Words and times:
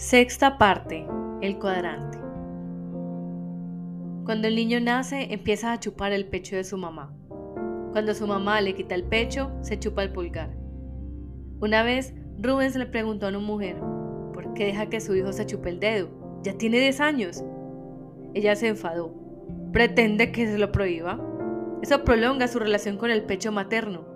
Sexta 0.00 0.56
parte. 0.56 1.06
El 1.42 1.58
cuadrante. 1.58 2.16
Cuando 4.24 4.48
el 4.48 4.56
niño 4.56 4.80
nace, 4.80 5.34
empieza 5.34 5.72
a 5.72 5.78
chupar 5.78 6.12
el 6.12 6.24
pecho 6.24 6.56
de 6.56 6.64
su 6.64 6.78
mamá. 6.78 7.14
Cuando 7.92 8.14
su 8.14 8.26
mamá 8.26 8.62
le 8.62 8.74
quita 8.74 8.94
el 8.94 9.04
pecho, 9.04 9.52
se 9.60 9.78
chupa 9.78 10.02
el 10.02 10.10
pulgar. 10.10 10.56
Una 11.60 11.82
vez, 11.82 12.14
Rubens 12.38 12.76
le 12.76 12.86
preguntó 12.86 13.26
a 13.26 13.28
una 13.28 13.40
mujer, 13.40 13.76
¿por 14.32 14.54
qué 14.54 14.64
deja 14.64 14.88
que 14.88 15.02
su 15.02 15.14
hijo 15.14 15.34
se 15.34 15.44
chupe 15.44 15.68
el 15.68 15.80
dedo? 15.80 16.08
Ya 16.42 16.56
tiene 16.56 16.80
10 16.80 17.00
años. 17.02 17.44
Ella 18.32 18.56
se 18.56 18.68
enfadó. 18.68 19.14
¿Pretende 19.70 20.32
que 20.32 20.46
se 20.46 20.56
lo 20.56 20.72
prohíba? 20.72 21.20
Eso 21.82 22.04
prolonga 22.04 22.48
su 22.48 22.58
relación 22.58 22.96
con 22.96 23.10
el 23.10 23.24
pecho 23.24 23.52
materno. 23.52 24.06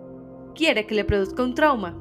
Quiere 0.55 0.87
que 0.87 0.95
le 0.95 1.05
produzca 1.05 1.43
un 1.43 1.55
trauma. 1.55 1.95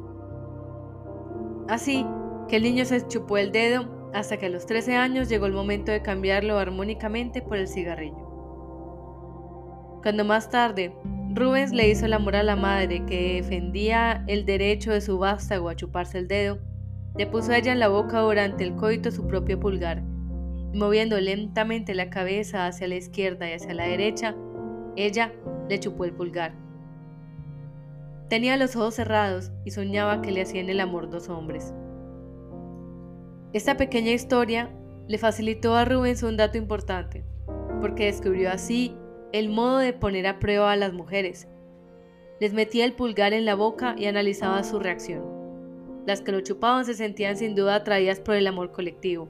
Así, 1.68 2.06
que 2.48 2.58
el 2.58 2.64
niño 2.64 2.86
se 2.86 3.08
chupó 3.08 3.38
el 3.38 3.52
dedo 3.52 4.10
hasta 4.14 4.38
que 4.38 4.46
a 4.46 4.50
los 4.50 4.66
13 4.66 4.96
años 4.96 5.30
llegó 5.30 5.46
el 5.46 5.54
momento 5.54 5.92
de 5.92 6.02
cambiarlo 6.02 6.58
armónicamente 6.60 7.42
por 7.42 7.58
el 7.58 7.68
cigarrillo. 7.68 8.30
Cuando 10.04 10.26
más 10.26 10.50
tarde 10.50 10.94
Rubens 11.34 11.72
le 11.72 11.90
hizo 11.90 12.06
el 12.06 12.14
amor 12.14 12.36
a 12.36 12.44
la 12.44 12.56
madre 12.56 13.06
que 13.06 13.42
defendía 13.42 14.24
el 14.28 14.46
derecho 14.46 14.92
de 14.92 15.02
su 15.02 15.18
vástago 15.18 15.70
a 15.70 15.76
chuparse 15.76 16.20
el 16.20 16.28
dedo, 16.28 16.60
le 17.18 17.26
puso 17.26 17.52
a 17.52 17.58
ella 17.58 17.72
en 17.72 17.80
la 17.80 17.88
boca 17.88 18.20
durante 18.20 18.64
el 18.64 18.76
coito 18.76 19.12
su 19.12 19.26
propio 19.26 19.60
pulgar, 19.60 20.04
y 20.74 20.78
moviendo 20.78 21.20
lentamente 21.20 21.96
la 21.96 22.10
cabeza 22.10 22.68
hacia 22.68 22.88
la 22.88 22.96
izquierda 22.96 23.50
y 23.50 23.54
hacia 23.54 23.74
la 23.74 23.86
derecha, 23.86 24.36
ella 24.96 25.32
le 25.70 25.80
chupó 25.80 26.06
el 26.06 26.14
pulgar. 26.14 26.54
Tenía 28.30 28.58
los 28.58 28.76
ojos 28.76 28.96
cerrados 28.96 29.52
y 29.64 29.72
soñaba 29.72 30.22
que 30.22 30.32
le 30.32 30.42
hacían 30.42 30.70
el 30.70 30.80
amor 30.80 31.10
dos 31.10 31.30
hombres. 31.30 31.74
Esta 33.54 33.78
pequeña 33.78 34.12
historia 34.12 34.72
le 35.08 35.20
facilitó 35.20 35.76
a 35.76 35.86
Rubens 35.86 36.24
un 36.24 36.38
dato 36.38 36.58
importante, 36.58 37.24
porque 37.82 38.06
descubrió 38.06 38.50
así 38.50 38.96
el 39.32 39.50
modo 39.50 39.78
de 39.78 39.94
poner 39.94 40.26
a 40.26 40.40
prueba 40.40 40.72
a 40.72 40.76
las 40.76 40.92
mujeres. 40.92 41.48
Les 42.40 42.52
metía 42.52 42.84
el 42.84 42.94
pulgar 42.94 43.32
en 43.32 43.46
la 43.46 43.54
boca 43.54 43.94
y 43.96 44.08
analizaba 44.08 44.64
su 44.64 44.80
reacción. 44.80 45.24
Las 46.08 46.22
que 46.22 46.32
lo 46.32 46.42
chupaban 46.42 46.84
se 46.86 46.96
sentían 46.96 47.38
sin 47.38 47.54
duda 47.54 47.76
atraídas 47.76 48.20
por 48.20 48.34
el 48.34 48.48
amor 48.48 48.72
colectivo. 48.72 49.30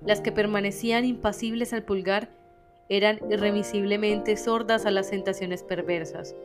Las 0.00 0.20
que 0.20 0.30
permanecían 0.30 1.04
impasibles 1.04 1.72
al 1.72 1.82
pulgar 1.82 2.30
eran 2.88 3.18
irremisiblemente 3.28 4.36
sordas 4.36 4.86
a 4.86 4.92
las 4.92 5.10
tentaciones 5.10 5.64
perversas. 5.64 6.36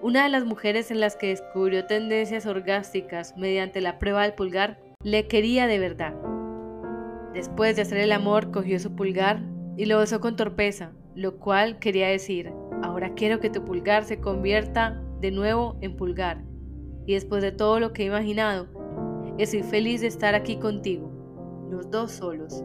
Una 0.00 0.22
de 0.22 0.28
las 0.28 0.44
mujeres 0.44 0.92
en 0.92 1.00
las 1.00 1.16
que 1.16 1.30
descubrió 1.30 1.86
tendencias 1.86 2.46
orgásticas 2.46 3.36
mediante 3.36 3.80
la 3.80 3.98
prueba 3.98 4.22
del 4.22 4.34
pulgar 4.34 4.78
le 5.04 5.28
quería 5.28 5.68
de 5.68 5.78
verdad. 5.78 6.12
Después 7.32 7.76
de 7.76 7.82
hacer 7.82 7.98
el 7.98 8.10
amor, 8.10 8.50
cogió 8.50 8.80
su 8.80 8.96
pulgar 8.96 9.40
y 9.76 9.86
lo 9.86 9.98
besó 9.98 10.20
con 10.20 10.34
torpeza, 10.34 10.90
lo 11.14 11.38
cual 11.38 11.78
quería 11.78 12.08
decir, 12.08 12.52
ahora 12.82 13.14
quiero 13.14 13.38
que 13.38 13.48
tu 13.48 13.64
pulgar 13.64 14.02
se 14.02 14.20
convierta 14.20 15.00
de 15.20 15.30
nuevo 15.30 15.78
en 15.82 15.96
pulgar. 15.96 16.42
Y 17.06 17.14
después 17.14 17.42
de 17.42 17.52
todo 17.52 17.78
lo 17.78 17.92
que 17.92 18.02
he 18.02 18.06
imaginado, 18.06 18.66
estoy 19.38 19.62
feliz 19.62 20.00
de 20.00 20.08
estar 20.08 20.34
aquí 20.34 20.56
contigo, 20.56 21.12
los 21.70 21.88
dos 21.92 22.10
solos. 22.10 22.64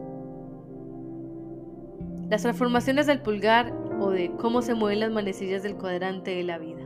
Las 2.28 2.42
transformaciones 2.42 3.06
del 3.06 3.22
pulgar 3.22 3.72
o 4.00 4.10
de 4.10 4.32
cómo 4.32 4.60
se 4.60 4.74
mueven 4.74 4.98
las 4.98 5.12
manecillas 5.12 5.62
del 5.62 5.76
cuadrante 5.76 6.32
de 6.32 6.42
la 6.42 6.58
vida. 6.58 6.83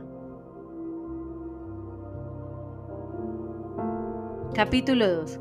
Capítulo 4.55 5.07
2 5.07 5.39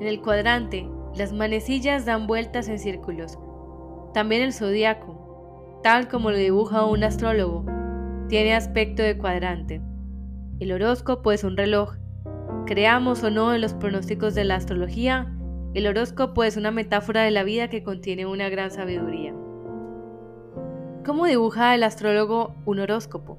En 0.00 0.06
el 0.06 0.22
cuadrante, 0.22 0.88
las 1.14 1.34
manecillas 1.34 2.06
dan 2.06 2.26
vueltas 2.26 2.68
en 2.68 2.78
círculos. 2.78 3.38
También 4.14 4.40
el 4.40 4.54
zodiaco, 4.54 5.80
tal 5.82 6.08
como 6.08 6.30
lo 6.30 6.38
dibuja 6.38 6.86
un 6.86 7.04
astrólogo, 7.04 7.66
tiene 8.28 8.54
aspecto 8.54 9.02
de 9.02 9.18
cuadrante. 9.18 9.82
El 10.58 10.72
horóscopo 10.72 11.32
es 11.32 11.44
un 11.44 11.58
reloj. 11.58 11.96
Creamos 12.64 13.22
o 13.22 13.30
no 13.30 13.54
en 13.54 13.60
los 13.60 13.74
pronósticos 13.74 14.34
de 14.34 14.44
la 14.44 14.56
astrología, 14.56 15.30
el 15.74 15.86
horóscopo 15.86 16.44
es 16.44 16.56
una 16.56 16.70
metáfora 16.70 17.24
de 17.24 17.30
la 17.30 17.44
vida 17.44 17.68
que 17.68 17.82
contiene 17.82 18.24
una 18.24 18.48
gran 18.48 18.70
sabiduría. 18.70 19.34
¿Cómo 21.04 21.26
dibuja 21.26 21.74
el 21.74 21.82
astrólogo 21.82 22.54
un 22.64 22.80
horóscopo? 22.80 23.38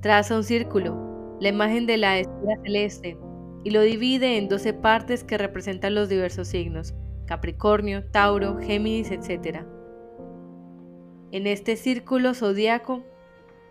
Traza 0.00 0.36
un 0.36 0.42
círculo, 0.42 1.36
la 1.38 1.50
imagen 1.50 1.86
de 1.86 1.98
la 1.98 2.18
estrella 2.18 2.56
celeste, 2.64 3.18
y 3.66 3.70
lo 3.70 3.80
divide 3.80 4.36
en 4.38 4.48
12 4.48 4.74
partes 4.74 5.24
que 5.24 5.38
representan 5.38 5.96
los 5.96 6.08
diversos 6.08 6.46
signos, 6.46 6.94
Capricornio, 7.26 8.04
Tauro, 8.04 8.58
Géminis, 8.58 9.10
etc. 9.10 9.64
En 11.32 11.48
este 11.48 11.74
círculo 11.74 12.32
zodiaco 12.32 13.02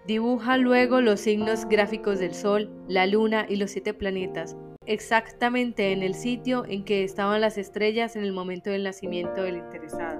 dibuja 0.05 0.57
luego 0.57 0.99
los 0.99 1.21
signos 1.21 1.63
gráficos 1.63 2.19
del 2.19 2.33
Sol, 2.33 2.69
la 2.89 3.07
Luna 3.07 3.45
y 3.47 3.55
los 3.55 3.71
siete 3.71 3.93
planetas, 3.93 4.57
exactamente 4.85 5.93
en 5.93 6.03
el 6.03 6.13
sitio 6.13 6.65
en 6.67 6.83
que 6.83 7.05
estaban 7.05 7.39
las 7.39 7.57
estrellas 7.57 8.17
en 8.17 8.25
el 8.25 8.33
momento 8.33 8.71
del 8.71 8.83
nacimiento 8.83 9.43
del 9.43 9.55
interesado. 9.55 10.19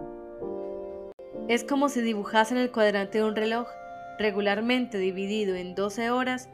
Es 1.49 1.65
como 1.65 1.89
si 1.89 1.99
dibujasen 1.99 2.59
el 2.59 2.71
cuadrante 2.71 3.17
de 3.17 3.25
un 3.25 3.35
reloj, 3.35 3.67
regularmente 4.19 4.99
dividido 4.99 5.53
en 5.53 5.75
12 5.75 6.11
horas, 6.11 6.49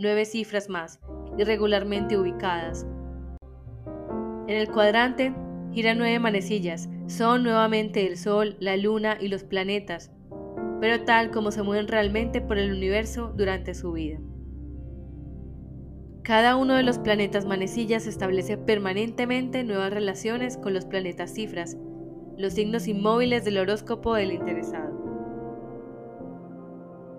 9 0.00 0.24
cifras 0.24 0.68
más, 0.68 0.98
irregularmente 1.38 2.18
ubicadas. 2.18 2.86
En 4.46 4.56
el 4.56 4.70
cuadrante 4.70 5.34
giran 5.72 5.98
nueve 5.98 6.18
manecillas, 6.18 6.88
son 7.06 7.42
nuevamente 7.42 8.06
el 8.06 8.16
Sol, 8.16 8.56
la 8.60 8.76
Luna 8.76 9.18
y 9.20 9.28
los 9.28 9.44
planetas, 9.44 10.12
pero 10.80 11.04
tal 11.04 11.30
como 11.30 11.50
se 11.50 11.62
mueven 11.62 11.88
realmente 11.88 12.40
por 12.40 12.58
el 12.58 12.72
universo 12.72 13.32
durante 13.36 13.74
su 13.74 13.92
vida. 13.92 14.18
Cada 16.22 16.56
uno 16.56 16.74
de 16.74 16.82
los 16.82 16.98
planetas 16.98 17.44
manecillas 17.44 18.06
establece 18.06 18.56
permanentemente 18.56 19.62
nuevas 19.62 19.92
relaciones 19.92 20.56
con 20.56 20.72
los 20.72 20.86
planetas 20.86 21.34
cifras, 21.34 21.76
los 22.38 22.54
signos 22.54 22.88
inmóviles 22.88 23.44
del 23.44 23.58
horóscopo 23.58 24.14
del 24.14 24.32
interesado. 24.32 25.13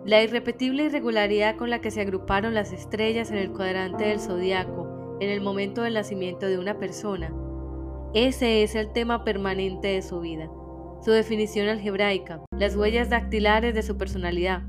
La 0.06 0.22
irrepetible 0.22 0.84
irregularidad 0.84 1.56
con 1.56 1.72
la 1.72 1.82
que 1.82 1.90
se 1.90 2.02
agruparon 2.02 2.54
las 2.54 2.72
estrellas 2.72 3.32
en 3.32 3.38
el 3.38 3.52
cuadrante 3.52 4.06
del 4.06 4.20
zodiaco 4.20 5.18
en 5.20 5.30
el 5.30 5.42
momento 5.42 5.82
del 5.82 5.96
nacimiento 5.96 6.46
de 6.46 6.60
una 6.60 6.78
persona, 6.78 7.34
ese 8.14 8.64
es 8.64 8.76
el 8.76 8.94
tema 8.94 9.26
permanente 9.26 9.90
de 9.90 10.02
su 10.02 10.22
vida, 10.22 10.48
su 11.04 11.12
definición 11.12 11.68
algebraica, 11.68 12.40
las 12.58 12.76
huellas 12.76 13.10
dactilares 13.10 13.74
de 13.74 13.82
su 13.82 13.98
personalidad. 13.98 14.62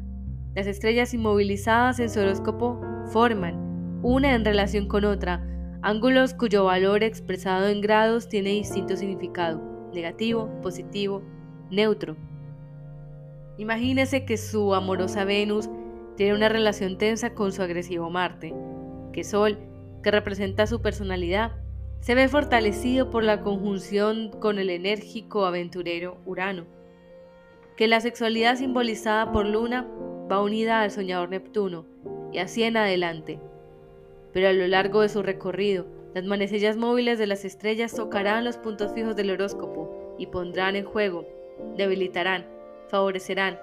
Las 0.54 0.66
estrellas 0.66 1.14
inmovilizadas 1.14 2.00
en 2.00 2.10
su 2.10 2.18
horóscopo 2.18 2.80
forman, 3.12 4.00
una 4.02 4.34
en 4.34 4.44
relación 4.44 4.88
con 4.88 5.04
otra, 5.04 5.46
ángulos 5.82 6.34
cuyo 6.34 6.64
valor 6.64 7.04
expresado 7.04 7.68
en 7.68 7.82
grados 7.82 8.28
tiene 8.28 8.50
distinto 8.50 8.96
significado, 8.96 9.90
negativo, 9.92 10.50
positivo, 10.62 11.22
neutro. 11.70 12.16
Imagínese 13.58 14.24
que 14.24 14.36
su 14.36 14.74
amorosa 14.74 15.24
Venus 15.24 15.68
tiene 16.16 16.34
una 16.34 16.48
relación 16.48 16.98
tensa 16.98 17.34
con 17.34 17.52
su 17.52 17.62
agresivo 17.62 18.10
Marte, 18.10 18.54
que 19.12 19.24
Sol, 19.24 19.58
que 20.02 20.10
representa 20.10 20.66
su 20.66 20.82
personalidad, 20.82 21.52
se 22.00 22.14
ve 22.14 22.28
fortalecido 22.28 23.10
por 23.10 23.24
la 23.24 23.40
conjunción 23.40 24.30
con 24.40 24.58
el 24.58 24.70
enérgico 24.70 25.46
aventurero 25.46 26.18
Urano, 26.26 26.66
que 27.76 27.88
la 27.88 28.00
sexualidad 28.00 28.56
simbolizada 28.56 29.32
por 29.32 29.46
Luna 29.46 29.86
va 30.30 30.42
unida 30.42 30.82
al 30.82 30.90
soñador 30.90 31.30
Neptuno 31.30 31.86
y 32.32 32.38
así 32.38 32.62
en 32.62 32.76
adelante. 32.76 33.40
Pero 34.32 34.48
a 34.48 34.52
lo 34.52 34.66
largo 34.66 35.00
de 35.00 35.08
su 35.08 35.22
recorrido, 35.22 35.86
las 36.14 36.24
manecillas 36.24 36.76
móviles 36.76 37.18
de 37.18 37.26
las 37.26 37.44
estrellas 37.44 37.94
tocarán 37.94 38.44
los 38.44 38.56
puntos 38.58 38.92
fijos 38.92 39.16
del 39.16 39.30
horóscopo 39.30 40.14
y 40.18 40.26
pondrán 40.26 40.76
en 40.76 40.84
juego, 40.84 41.26
debilitarán, 41.76 42.55
favorecerán, 42.88 43.58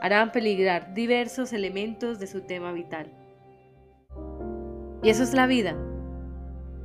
harán 0.00 0.32
peligrar 0.32 0.94
diversos 0.94 1.52
elementos 1.52 2.18
de 2.18 2.26
su 2.26 2.42
tema 2.42 2.72
vital. 2.72 3.12
Y 5.02 5.10
eso 5.10 5.22
es 5.22 5.34
la 5.34 5.46
vida. 5.46 5.76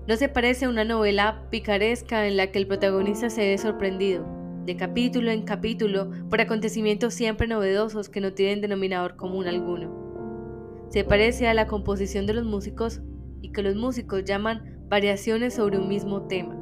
No 0.07 0.15
se 0.18 0.30
parece 0.30 0.65
a 0.65 0.69
una 0.69 0.83
novela 0.83 1.47
picaresca 1.50 2.27
en 2.27 2.38
la 2.38 2.47
que 2.47 2.59
el 2.59 2.68
protagonista 2.68 3.30
se 3.30 3.41
ve 3.41 3.57
sorprendido, 3.57 4.25
de 4.65 4.75
capítulo 4.75 5.31
en 5.31 5.44
capítulo, 5.44 6.09
por 6.30 6.41
acontecimientos 6.41 7.13
siempre 7.13 7.47
novedosos 7.47 8.09
que 8.09 8.21
no 8.21 8.33
tienen 8.33 8.62
denominador 8.62 9.15
común 9.15 9.47
alguno. 9.47 10.88
Se 10.89 11.03
parece 11.03 11.47
a 11.47 11.53
la 11.53 11.68
composición 11.68 12.27
de 12.27 12.33
los 12.33 12.45
músicos 12.45 13.01
y 13.41 13.51
que 13.51 13.63
los 13.63 13.75
músicos 13.75 14.24
llaman 14.25 14.86
variaciones 14.89 15.56
sobre 15.56 15.77
un 15.77 15.88
mismo 15.88 16.27
tema. 16.27 16.56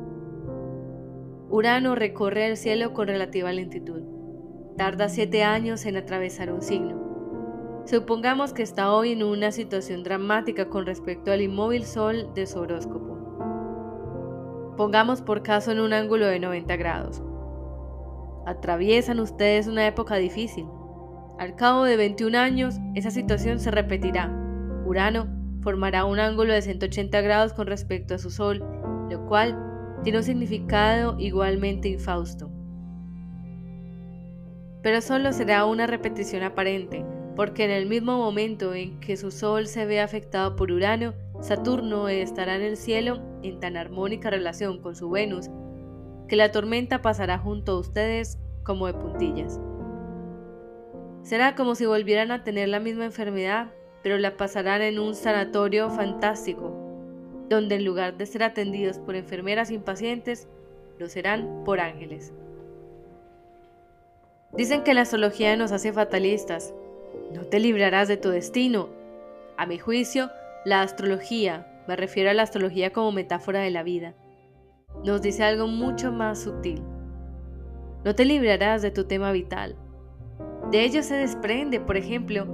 Urano 1.49 1.95
recorre 1.95 2.47
el 2.47 2.55
cielo 2.55 2.93
con 2.93 3.07
relativa 3.07 3.51
lentitud 3.51 4.20
tarda 4.77 5.09
siete 5.09 5.43
años 5.43 5.85
en 5.85 5.97
atravesar 5.97 6.51
un 6.51 6.61
signo. 6.61 7.11
Supongamos 7.85 8.53
que 8.53 8.63
está 8.63 8.93
hoy 8.93 9.11
en 9.11 9.23
una 9.23 9.51
situación 9.51 10.03
dramática 10.03 10.69
con 10.69 10.85
respecto 10.85 11.31
al 11.31 11.41
inmóvil 11.41 11.83
sol 11.85 12.31
de 12.35 12.45
su 12.45 12.59
horóscopo. 12.59 13.11
pongamos 14.77 15.21
por 15.21 15.43
caso 15.43 15.71
en 15.71 15.79
un 15.79 15.93
ángulo 15.93 16.25
de 16.25 16.39
90 16.39 16.75
grados. 16.77 17.21
Atraviesan 18.45 19.19
ustedes 19.19 19.67
una 19.67 19.85
época 19.85 20.15
difícil. 20.15 20.65
Al 21.37 21.55
cabo 21.55 21.83
de 21.83 21.97
21 21.97 22.37
años, 22.37 22.79
esa 22.95 23.11
situación 23.11 23.59
se 23.59 23.71
repetirá. 23.71 24.31
Urano 24.85 25.27
formará 25.61 26.05
un 26.05 26.19
ángulo 26.19 26.53
de 26.53 26.61
180 26.61 27.21
grados 27.21 27.53
con 27.53 27.67
respecto 27.67 28.15
a 28.15 28.17
su 28.17 28.31
Sol, 28.31 28.63
lo 29.09 29.25
cual 29.27 29.57
tiene 30.03 30.19
un 30.19 30.23
significado 30.23 31.15
igualmente 31.19 31.89
infausto. 31.89 32.50
Pero 34.81 35.01
solo 35.01 35.31
será 35.31 35.65
una 35.65 35.85
repetición 35.85 36.43
aparente, 36.43 37.05
porque 37.35 37.65
en 37.65 37.71
el 37.71 37.85
mismo 37.85 38.17
momento 38.17 38.73
en 38.73 38.99
que 38.99 39.17
su 39.17 39.31
Sol 39.31 39.67
se 39.67 39.85
ve 39.85 40.01
afectado 40.01 40.55
por 40.55 40.71
Urano, 40.71 41.13
Saturno 41.39 42.07
estará 42.07 42.55
en 42.55 42.61
el 42.61 42.77
cielo 42.77 43.21
en 43.43 43.59
tan 43.59 43.77
armónica 43.77 44.29
relación 44.29 44.81
con 44.81 44.95
su 44.95 45.09
Venus 45.09 45.49
que 46.27 46.35
la 46.35 46.51
tormenta 46.51 47.01
pasará 47.01 47.37
junto 47.37 47.73
a 47.73 47.79
ustedes 47.79 48.37
como 48.63 48.87
de 48.87 48.93
puntillas. 48.93 49.59
Será 51.23 51.55
como 51.55 51.75
si 51.75 51.85
volvieran 51.85 52.31
a 52.31 52.43
tener 52.43 52.69
la 52.69 52.79
misma 52.79 53.05
enfermedad, 53.05 53.71
pero 54.01 54.17
la 54.17 54.37
pasarán 54.37 54.81
en 54.81 54.97
un 54.97 55.13
sanatorio 55.13 55.89
fantástico, 55.89 56.73
donde 57.49 57.75
en 57.75 57.85
lugar 57.85 58.17
de 58.17 58.25
ser 58.25 58.43
atendidos 58.43 58.97
por 58.97 59.15
enfermeras 59.15 59.71
impacientes, 59.71 60.47
lo 60.97 61.09
serán 61.09 61.63
por 61.65 61.79
ángeles. 61.79 62.33
Dicen 64.53 64.83
que 64.83 64.93
la 64.93 65.01
astrología 65.01 65.55
nos 65.55 65.71
hace 65.71 65.93
fatalistas. 65.93 66.73
No 67.33 67.45
te 67.45 67.59
librarás 67.59 68.07
de 68.07 68.17
tu 68.17 68.29
destino. 68.29 68.89
A 69.57 69.65
mi 69.65 69.79
juicio, 69.79 70.29
la 70.65 70.81
astrología, 70.81 71.67
me 71.87 71.95
refiero 71.95 72.29
a 72.29 72.33
la 72.33 72.43
astrología 72.43 72.91
como 72.91 73.11
metáfora 73.11 73.61
de 73.61 73.71
la 73.71 73.83
vida, 73.83 74.13
nos 75.05 75.21
dice 75.21 75.43
algo 75.43 75.67
mucho 75.67 76.11
más 76.11 76.39
sutil. 76.43 76.83
No 78.03 78.13
te 78.13 78.25
librarás 78.25 78.81
de 78.81 78.91
tu 78.91 79.05
tema 79.05 79.31
vital. 79.31 79.75
De 80.69 80.83
ello 80.83 81.01
se 81.01 81.15
desprende, 81.15 81.79
por 81.79 81.97
ejemplo, 81.97 82.45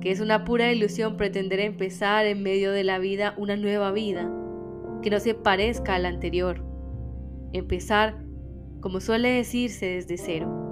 que 0.00 0.10
es 0.10 0.20
una 0.20 0.44
pura 0.44 0.72
ilusión 0.72 1.16
pretender 1.16 1.60
empezar 1.60 2.26
en 2.26 2.42
medio 2.42 2.70
de 2.70 2.84
la 2.84 2.98
vida 2.98 3.34
una 3.38 3.56
nueva 3.56 3.92
vida, 3.92 4.30
que 5.02 5.10
no 5.10 5.20
se 5.20 5.34
parezca 5.34 5.94
a 5.94 5.98
la 5.98 6.08
anterior. 6.08 6.62
Empezar, 7.52 8.16
como 8.80 9.00
suele 9.00 9.30
decirse, 9.30 9.86
desde 9.86 10.16
cero. 10.16 10.65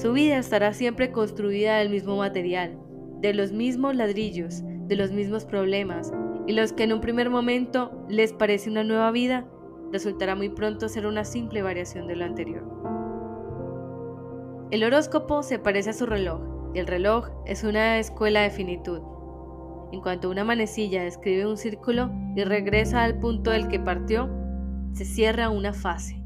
Su 0.00 0.14
vida 0.14 0.38
estará 0.38 0.72
siempre 0.72 1.12
construida 1.12 1.76
del 1.76 1.90
mismo 1.90 2.16
material, 2.16 2.78
de 3.20 3.34
los 3.34 3.52
mismos 3.52 3.94
ladrillos, 3.94 4.62
de 4.64 4.96
los 4.96 5.12
mismos 5.12 5.44
problemas, 5.44 6.10
y 6.46 6.54
los 6.54 6.72
que 6.72 6.84
en 6.84 6.94
un 6.94 7.02
primer 7.02 7.28
momento 7.28 8.06
les 8.08 8.32
parece 8.32 8.70
una 8.70 8.82
nueva 8.82 9.10
vida, 9.10 9.46
resultará 9.92 10.34
muy 10.34 10.48
pronto 10.48 10.88
ser 10.88 11.04
una 11.04 11.26
simple 11.26 11.60
variación 11.60 12.06
de 12.06 12.16
lo 12.16 12.24
anterior. 12.24 12.64
El 14.70 14.84
horóscopo 14.84 15.42
se 15.42 15.58
parece 15.58 15.90
a 15.90 15.92
su 15.92 16.06
reloj, 16.06 16.40
y 16.74 16.78
el 16.78 16.86
reloj 16.86 17.28
es 17.44 17.62
una 17.62 17.98
escuela 17.98 18.40
de 18.40 18.48
finitud. 18.48 19.02
En 19.92 20.00
cuanto 20.00 20.30
una 20.30 20.44
manecilla 20.44 21.02
describe 21.02 21.46
un 21.46 21.58
círculo 21.58 22.10
y 22.34 22.44
regresa 22.44 23.04
al 23.04 23.18
punto 23.18 23.50
del 23.50 23.68
que 23.68 23.78
partió, 23.78 24.30
se 24.94 25.04
cierra 25.04 25.50
una 25.50 25.74
fase. 25.74 26.19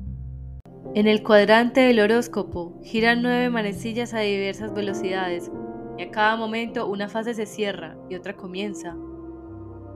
En 0.93 1.09
el 1.09 1.25
cuadrante 1.25 1.81
del 1.81 1.99
horóscopo 1.99 2.79
giran 2.85 3.21
nueve 3.21 3.51
manecillas 3.51 4.15
a 4.15 4.21
diversas 4.21 4.73
velocidades 4.75 5.51
y 5.99 6.03
a 6.03 6.11
cada 6.13 6.37
momento 6.37 6.87
una 6.87 7.09
fase 7.09 7.35
se 7.35 7.47
cierra 7.47 7.97
y 8.09 8.15
otra 8.15 8.37
comienza. 8.37 8.95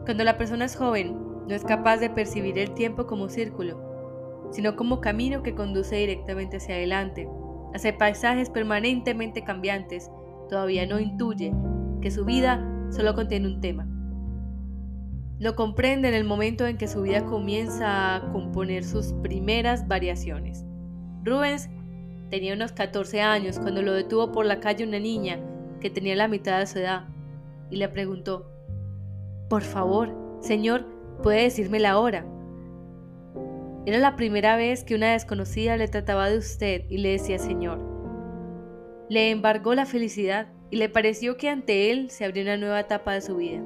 Cuando 0.05 0.25
la 0.25 0.37
persona 0.39 0.65
es 0.65 0.75
joven, 0.75 1.15
no 1.47 1.55
es 1.55 1.63
capaz 1.63 1.99
de 1.99 2.11
percibir 2.11 2.59
el 2.59 2.75
tiempo 2.75 3.07
como 3.07 3.29
círculo, 3.29 4.51
sino 4.51 4.75
como 4.75 5.01
camino 5.01 5.45
que 5.45 5.55
conduce 5.55 5.95
directamente 5.95 6.57
hacia 6.57 6.75
adelante, 6.75 7.29
hacia 7.75 7.97
paisajes 7.97 8.51
permanentemente 8.51 9.45
cambiantes, 9.45 10.11
todavía 10.49 10.85
no 10.85 10.99
intuye 10.99 11.53
que 12.01 12.11
su 12.11 12.25
vida 12.25 12.67
solo 12.91 13.15
contiene 13.15 13.47
un 13.47 13.61
tema. 13.61 13.87
Lo 15.39 15.55
comprende 15.55 16.09
en 16.09 16.15
el 16.15 16.25
momento 16.25 16.67
en 16.67 16.77
que 16.77 16.89
su 16.89 17.03
vida 17.03 17.25
comienza 17.25 18.17
a 18.17 18.33
componer 18.33 18.83
sus 18.83 19.13
primeras 19.23 19.87
variaciones. 19.87 20.65
Rubens 21.29 21.69
tenía 22.31 22.55
unos 22.55 22.73
14 22.73 23.21
años 23.21 23.59
cuando 23.59 23.83
lo 23.83 23.93
detuvo 23.93 24.33
por 24.33 24.47
la 24.47 24.61
calle 24.61 24.85
una 24.85 24.99
niña 24.99 25.39
que 25.81 25.91
tenía 25.91 26.17
la 26.17 26.29
mitad 26.29 26.59
de 26.59 26.67
su 26.67 26.79
edad, 26.79 27.05
y 27.71 27.77
le 27.77 27.89
preguntó, 27.89 28.51
Por 29.49 29.63
favor, 29.63 30.15
señor, 30.41 30.87
¿puede 31.23 31.43
decirme 31.43 31.81
la 31.81 31.99
hora? 31.99 32.27
Era 33.87 33.99
la 33.99 34.17
primera 34.17 34.57
vez 34.57 34.85
que 34.85 34.95
una 34.95 35.13
desconocida 35.13 35.77
le 35.77 35.89
trataba 35.89 36.29
de 36.29 36.39
usted 36.39 36.85
y 36.91 36.99
le 36.99 37.11
decía 37.13 37.39
señor. 37.39 37.79
Le 39.09 39.31
embargó 39.31 39.75
la 39.75 39.87
felicidad 39.87 40.49
y 40.71 40.77
le 40.77 40.91
pareció 40.91 41.37
que 41.39 41.49
ante 41.49 41.91
él 41.91 42.11
se 42.11 42.25
abrió 42.25 42.43
una 42.43 42.59
nueva 42.59 42.81
etapa 42.81 43.15
de 43.15 43.23
su 43.23 43.37
vida. 43.37 43.63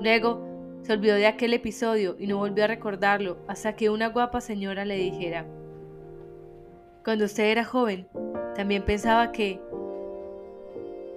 Luego 0.00 0.46
se 0.82 0.92
olvidó 0.92 1.16
de 1.16 1.26
aquel 1.26 1.52
episodio 1.52 2.14
y 2.18 2.28
no 2.28 2.38
volvió 2.38 2.64
a 2.64 2.68
recordarlo 2.68 3.38
hasta 3.48 3.74
que 3.74 3.90
una 3.90 4.08
guapa 4.08 4.40
señora 4.40 4.84
le 4.84 4.94
dijera, 4.94 5.46
cuando 7.08 7.24
usted 7.24 7.44
era 7.44 7.64
joven, 7.64 8.06
también 8.54 8.84
pensaba 8.84 9.32
que 9.32 9.62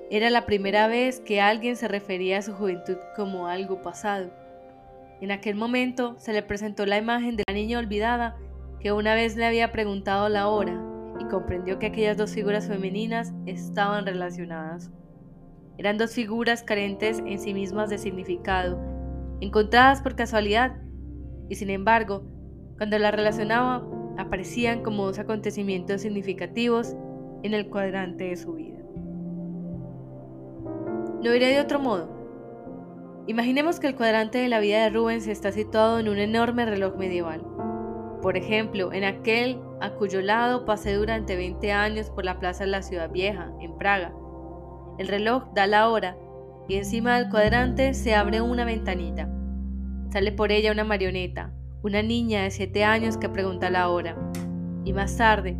era 0.10 0.30
la 0.30 0.46
primera 0.46 0.88
vez 0.88 1.20
que 1.20 1.42
alguien 1.42 1.76
se 1.76 1.90
refería 1.90 2.38
a 2.38 2.42
su 2.42 2.54
juventud 2.54 2.96
como 3.14 3.48
algo 3.48 3.82
pasado. 3.82 4.32
En 5.20 5.32
aquel 5.32 5.56
momento 5.56 6.16
se 6.18 6.32
le 6.32 6.44
presentó 6.44 6.86
la 6.86 6.98
imagen 6.98 7.36
de 7.36 7.44
la 7.46 7.54
niña 7.54 7.78
olvidada 7.78 8.38
que 8.80 8.94
una 8.94 9.16
vez 9.16 9.36
le 9.36 9.46
había 9.46 9.74
preguntado 9.74 10.30
la 10.30 10.48
hora 10.48 10.82
y 11.20 11.26
comprendió 11.26 11.78
que 11.78 11.88
aquellas 11.88 12.16
dos 12.16 12.32
figuras 12.32 12.70
femeninas 12.70 13.34
estaban 13.46 14.06
relacionadas. 14.06 14.92
Eran 15.78 15.98
dos 15.98 16.14
figuras 16.14 16.64
carentes 16.64 17.22
en 17.26 17.38
sí 17.38 17.54
mismas 17.54 17.90
de 17.90 17.98
significado, 17.98 18.80
encontradas 19.42 20.02
por 20.02 20.16
casualidad, 20.16 20.78
y 21.50 21.56
sin 21.56 21.70
embargo, 21.70 22.24
cuando 22.78 22.98
las 22.98 23.14
relacionaba, 23.14 23.86
aparecían 24.18 24.84
como 24.84 25.06
dos 25.06 25.20
acontecimientos 25.20 26.02
significativos 26.02 26.96
en 27.44 27.54
el 27.54 27.70
cuadrante 27.70 28.26
de 28.26 28.38
su 28.38 28.54
vida. 28.54 28.80
Lo 31.22 31.32
diré 31.32 31.48
de 31.48 31.62
otro 31.62 31.80
modo. 31.80 32.10
Imaginemos 33.28 33.80
que 33.80 33.88
el 33.88 33.96
cuadrante 33.96 34.40
de 34.40 34.50
la 34.50 34.60
vida 34.60 34.84
de 34.84 34.90
Rubens 34.90 35.28
está 35.28 35.52
situado 35.52 36.00
en 36.00 36.10
un 36.10 36.18
enorme 36.18 36.66
reloj 36.66 36.96
medieval. 36.98 37.46
Por 38.22 38.38
ejemplo, 38.38 38.92
en 38.94 39.04
aquel 39.04 39.60
a 39.80 39.92
cuyo 39.92 40.22
lado 40.22 40.66
pasé 40.66 40.94
durante 40.94 41.36
20 41.36 41.72
años 41.72 42.10
por 42.10 42.26
la 42.26 42.40
plaza 42.40 42.64
de 42.64 42.72
la 42.72 42.82
Ciudad 42.82 43.12
Vieja, 43.12 43.52
en 43.60 43.78
Praga. 43.78 44.14
El 44.98 45.08
reloj 45.08 45.46
da 45.54 45.68
la 45.68 45.90
hora 45.90 46.18
y 46.68 46.76
encima 46.76 47.18
del 47.18 47.30
cuadrante 47.30 47.94
se 47.94 48.16
abre 48.16 48.42
una 48.42 48.66
ventanita. 48.66 49.30
Sale 50.12 50.32
por 50.32 50.52
ella 50.52 50.72
una 50.72 50.84
marioneta, 50.84 51.54
una 51.84 52.04
niña 52.04 52.44
de 52.44 52.52
7 52.52 52.84
años 52.84 53.18
que 53.18 53.30
pregunta 53.30 53.70
la 53.70 53.90
hora. 53.90 54.16
Y 54.86 54.94
más 54.94 55.18
tarde, 55.18 55.58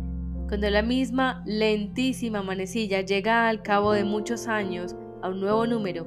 cuando 0.48 0.70
la 0.70 0.82
misma 0.82 1.42
lentísima 1.46 2.42
manecilla 2.42 3.00
llega 3.00 3.48
al 3.48 3.62
cabo 3.62 3.92
de 3.92 4.04
muchos 4.04 4.46
años 4.46 4.94
a 5.22 5.28
un 5.28 5.40
nuevo 5.40 5.66
número. 5.66 6.06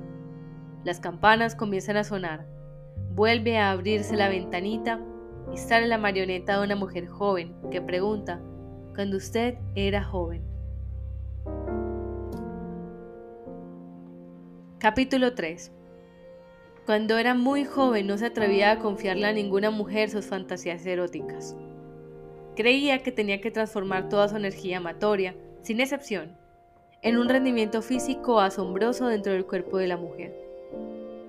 Las 0.84 1.00
campanas 1.00 1.56
comienzan 1.56 1.98
a 1.98 2.04
sonar. 2.04 2.48
Vuelve 3.14 3.58
a 3.58 3.72
abrirse 3.72 4.16
la 4.16 4.30
ventanita 4.30 5.02
y 5.54 5.58
sale 5.58 5.88
la 5.88 5.98
marioneta 5.98 6.58
de 6.58 6.66
una 6.66 6.76
mujer 6.76 7.08
joven 7.08 7.56
que 7.72 7.82
pregunta, 7.82 8.42
cuando 8.94 9.18
usted 9.18 9.56
era 9.76 10.04
joven. 10.04 10.44
Capítulo 14.80 15.34
3 15.34 15.72
Cuando 16.86 17.18
era 17.18 17.34
muy 17.34 17.66
joven 17.66 18.06
no 18.06 18.16
se 18.16 18.28
atrevía 18.28 18.70
a 18.70 18.78
confiarle 18.78 19.26
a 19.26 19.34
ninguna 19.34 19.72
mujer 19.72 20.12
sus 20.12 20.28
fantasías 20.28 20.86
eróticas. 20.86 21.58
Creía 22.56 23.02
que 23.02 23.12
tenía 23.12 23.42
que 23.42 23.50
transformar 23.50 24.08
toda 24.08 24.28
su 24.28 24.38
energía 24.38 24.78
amatoria, 24.78 25.36
sin 25.64 25.80
excepción, 25.80 26.38
en 27.02 27.18
un 27.18 27.28
rendimiento 27.28 27.82
físico 27.82 28.40
asombroso 28.40 29.08
dentro 29.08 29.34
del 29.34 29.48
cuerpo 29.48 29.80
de 29.80 29.88
la 29.88 29.98
mujer. 29.98 30.36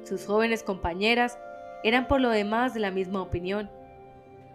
Sus 0.04 0.26
jóvenes 0.26 0.62
compañeras 0.62 1.38
eran 1.82 2.06
por 2.06 2.20
lo 2.20 2.28
demás 2.28 2.74
de 2.74 2.80
la 2.80 2.90
misma 2.90 3.22
opinión. 3.22 3.70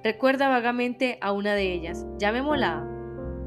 Recuerda 0.04 0.50
vagamente 0.50 1.18
a 1.20 1.32
una 1.32 1.56
de 1.56 1.74
ellas, 1.74 2.06
llamémosla, 2.20 2.88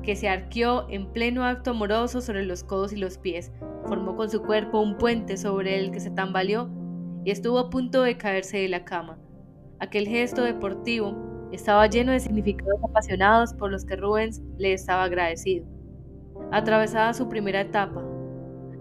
que 0.03 0.17
se 0.17 0.29
arqueó 0.29 0.87
en 0.91 1.07
pleno 1.13 1.45
acto 1.45 1.71
amoroso 1.71 2.21
sobre 2.21 2.45
los 2.45 2.65
codos 2.65 2.93
y 2.93 2.97
los 2.97 3.17
pies, 3.17 3.53
formó 3.87 4.17
con 4.17 4.29
su 4.29 4.43
cuerpo 4.43 4.81
un 4.81 4.99
puente 4.99 5.37
sobre 5.37 5.79
el 5.79 5.93
que 5.93 6.01
se 6.01 6.11
tambaleó 6.11 6.69
y 7.25 7.31
estuvo 7.31 7.59
a 7.59 7.71
punto 7.71 8.03
de 8.03 8.17
caerse 8.17 8.59
de 8.59 8.69
la 8.69 8.85
cama. 8.85 9.19
Aquel 9.81 10.07
gesto 10.07 10.43
deportivo 10.43 11.49
estaba 11.53 11.87
lleno 11.87 12.13
de 12.13 12.21
significados 12.21 12.83
apasionados 12.83 13.55
por 13.55 13.71
los 13.71 13.85
que 13.85 13.97
Rubens 13.97 14.43
le 14.59 14.73
estaba 14.73 15.05
agradecido 15.05 15.67
atravesada 16.53 17.15
su 17.15 17.29
primera 17.29 17.61
etapa, 17.61 18.03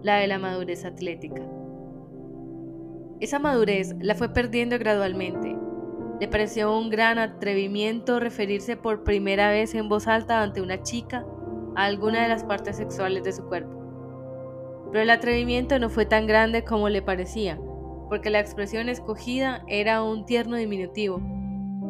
la 0.02 0.18
de 0.18 0.28
la 0.28 0.40
madurez 0.40 0.86
atlética. 0.86 1.42
Esa 3.20 3.40
madurez 3.40 3.96
la 4.00 4.16
fue 4.16 4.30
perdiendo 4.30 4.78
gradualmente. 4.78 5.56
Le 6.20 6.28
pareció 6.28 6.78
un 6.78 6.90
gran 6.90 7.18
atrevimiento 7.20 8.20
referirse 8.20 8.78
por 8.78 9.04
primera 9.04 9.50
vez 9.50 9.74
en 9.76 9.90
voz 9.90 10.08
alta 10.08 10.42
ante 10.42 10.62
una 10.62 10.84
chica 10.84 11.26
a 11.76 11.86
alguna 11.86 12.22
de 12.24 12.30
las 12.30 12.44
partes 12.44 12.78
sexuales 12.78 13.24
de 13.24 13.34
su 13.34 13.44
cuerpo. 13.46 13.72
Pero 14.92 15.02
el 15.02 15.10
atrevimiento 15.10 15.80
no 15.80 15.90
fue 15.90 16.06
tan 16.06 16.28
grande 16.28 16.64
como 16.64 16.90
le 16.90 17.02
parecía, 17.02 17.60
porque 18.10 18.30
la 18.30 18.40
expresión 18.40 18.90
escogida 18.90 19.64
era 19.68 20.04
un 20.04 20.26
tierno 20.26 20.56
diminutivo 20.56 21.22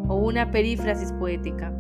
o 0.08 0.16
una 0.16 0.52
perífrasis 0.52 1.12
poética. 1.14 1.74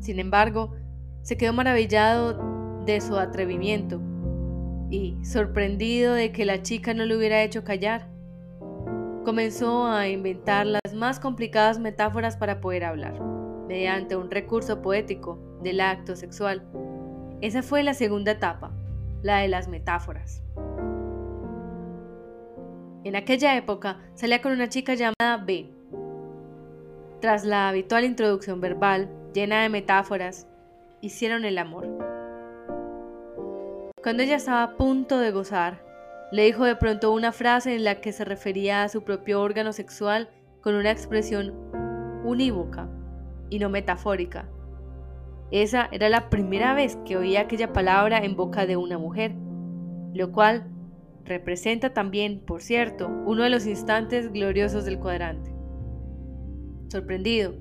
Sin 0.00 0.18
embargo, 0.18 0.74
se 1.22 1.36
quedó 1.36 1.52
maravillado 1.52 2.84
de 2.84 3.00
su 3.00 3.16
atrevimiento 3.16 4.00
y, 4.90 5.16
sorprendido 5.24 6.14
de 6.14 6.32
que 6.32 6.44
la 6.44 6.62
chica 6.62 6.92
no 6.92 7.04
le 7.04 7.16
hubiera 7.16 7.42
hecho 7.42 7.64
callar, 7.64 8.08
comenzó 9.24 9.86
a 9.86 10.08
inventar 10.08 10.66
las 10.66 10.94
más 10.94 11.20
complicadas 11.20 11.78
metáforas 11.78 12.36
para 12.36 12.60
poder 12.60 12.84
hablar, 12.84 13.20
mediante 13.68 14.16
un 14.16 14.30
recurso 14.30 14.82
poético 14.82 15.38
del 15.62 15.80
acto 15.80 16.16
sexual. 16.16 16.66
Esa 17.40 17.62
fue 17.62 17.82
la 17.82 17.94
segunda 17.94 18.32
etapa, 18.32 18.72
la 19.22 19.38
de 19.38 19.48
las 19.48 19.68
metáforas. 19.68 20.42
En 23.04 23.16
aquella 23.16 23.56
época 23.56 23.98
salía 24.14 24.40
con 24.40 24.52
una 24.52 24.68
chica 24.68 24.94
llamada 24.94 25.44
B. 25.44 25.68
Tras 27.20 27.44
la 27.44 27.68
habitual 27.68 28.04
introducción 28.04 28.60
verbal, 28.60 29.10
llena 29.34 29.62
de 29.62 29.68
metáforas, 29.68 30.46
hicieron 31.00 31.44
el 31.44 31.58
amor. 31.58 31.88
Cuando 34.02 34.22
ella 34.22 34.36
estaba 34.36 34.62
a 34.62 34.76
punto 34.76 35.18
de 35.18 35.32
gozar, 35.32 35.82
le 36.30 36.44
dijo 36.44 36.64
de 36.64 36.76
pronto 36.76 37.12
una 37.12 37.32
frase 37.32 37.74
en 37.74 37.84
la 37.84 38.00
que 38.00 38.12
se 38.12 38.24
refería 38.24 38.84
a 38.84 38.88
su 38.88 39.02
propio 39.02 39.40
órgano 39.40 39.72
sexual 39.72 40.30
con 40.60 40.74
una 40.74 40.92
expresión 40.92 41.54
unívoca 42.24 42.88
y 43.50 43.58
no 43.58 43.68
metafórica. 43.68 44.48
Esa 45.50 45.88
era 45.90 46.08
la 46.08 46.30
primera 46.30 46.72
vez 46.72 46.96
que 47.04 47.16
oía 47.16 47.42
aquella 47.42 47.72
palabra 47.72 48.18
en 48.18 48.36
boca 48.36 48.64
de 48.64 48.76
una 48.76 48.96
mujer, 48.96 49.34
lo 50.14 50.32
cual 50.32 50.71
representa 51.24 51.92
también, 51.92 52.40
por 52.40 52.62
cierto, 52.62 53.08
uno 53.26 53.44
de 53.44 53.50
los 53.50 53.66
instantes 53.66 54.32
gloriosos 54.32 54.84
del 54.84 54.98
cuadrante. 54.98 55.52
Sorprendido, 56.88 57.54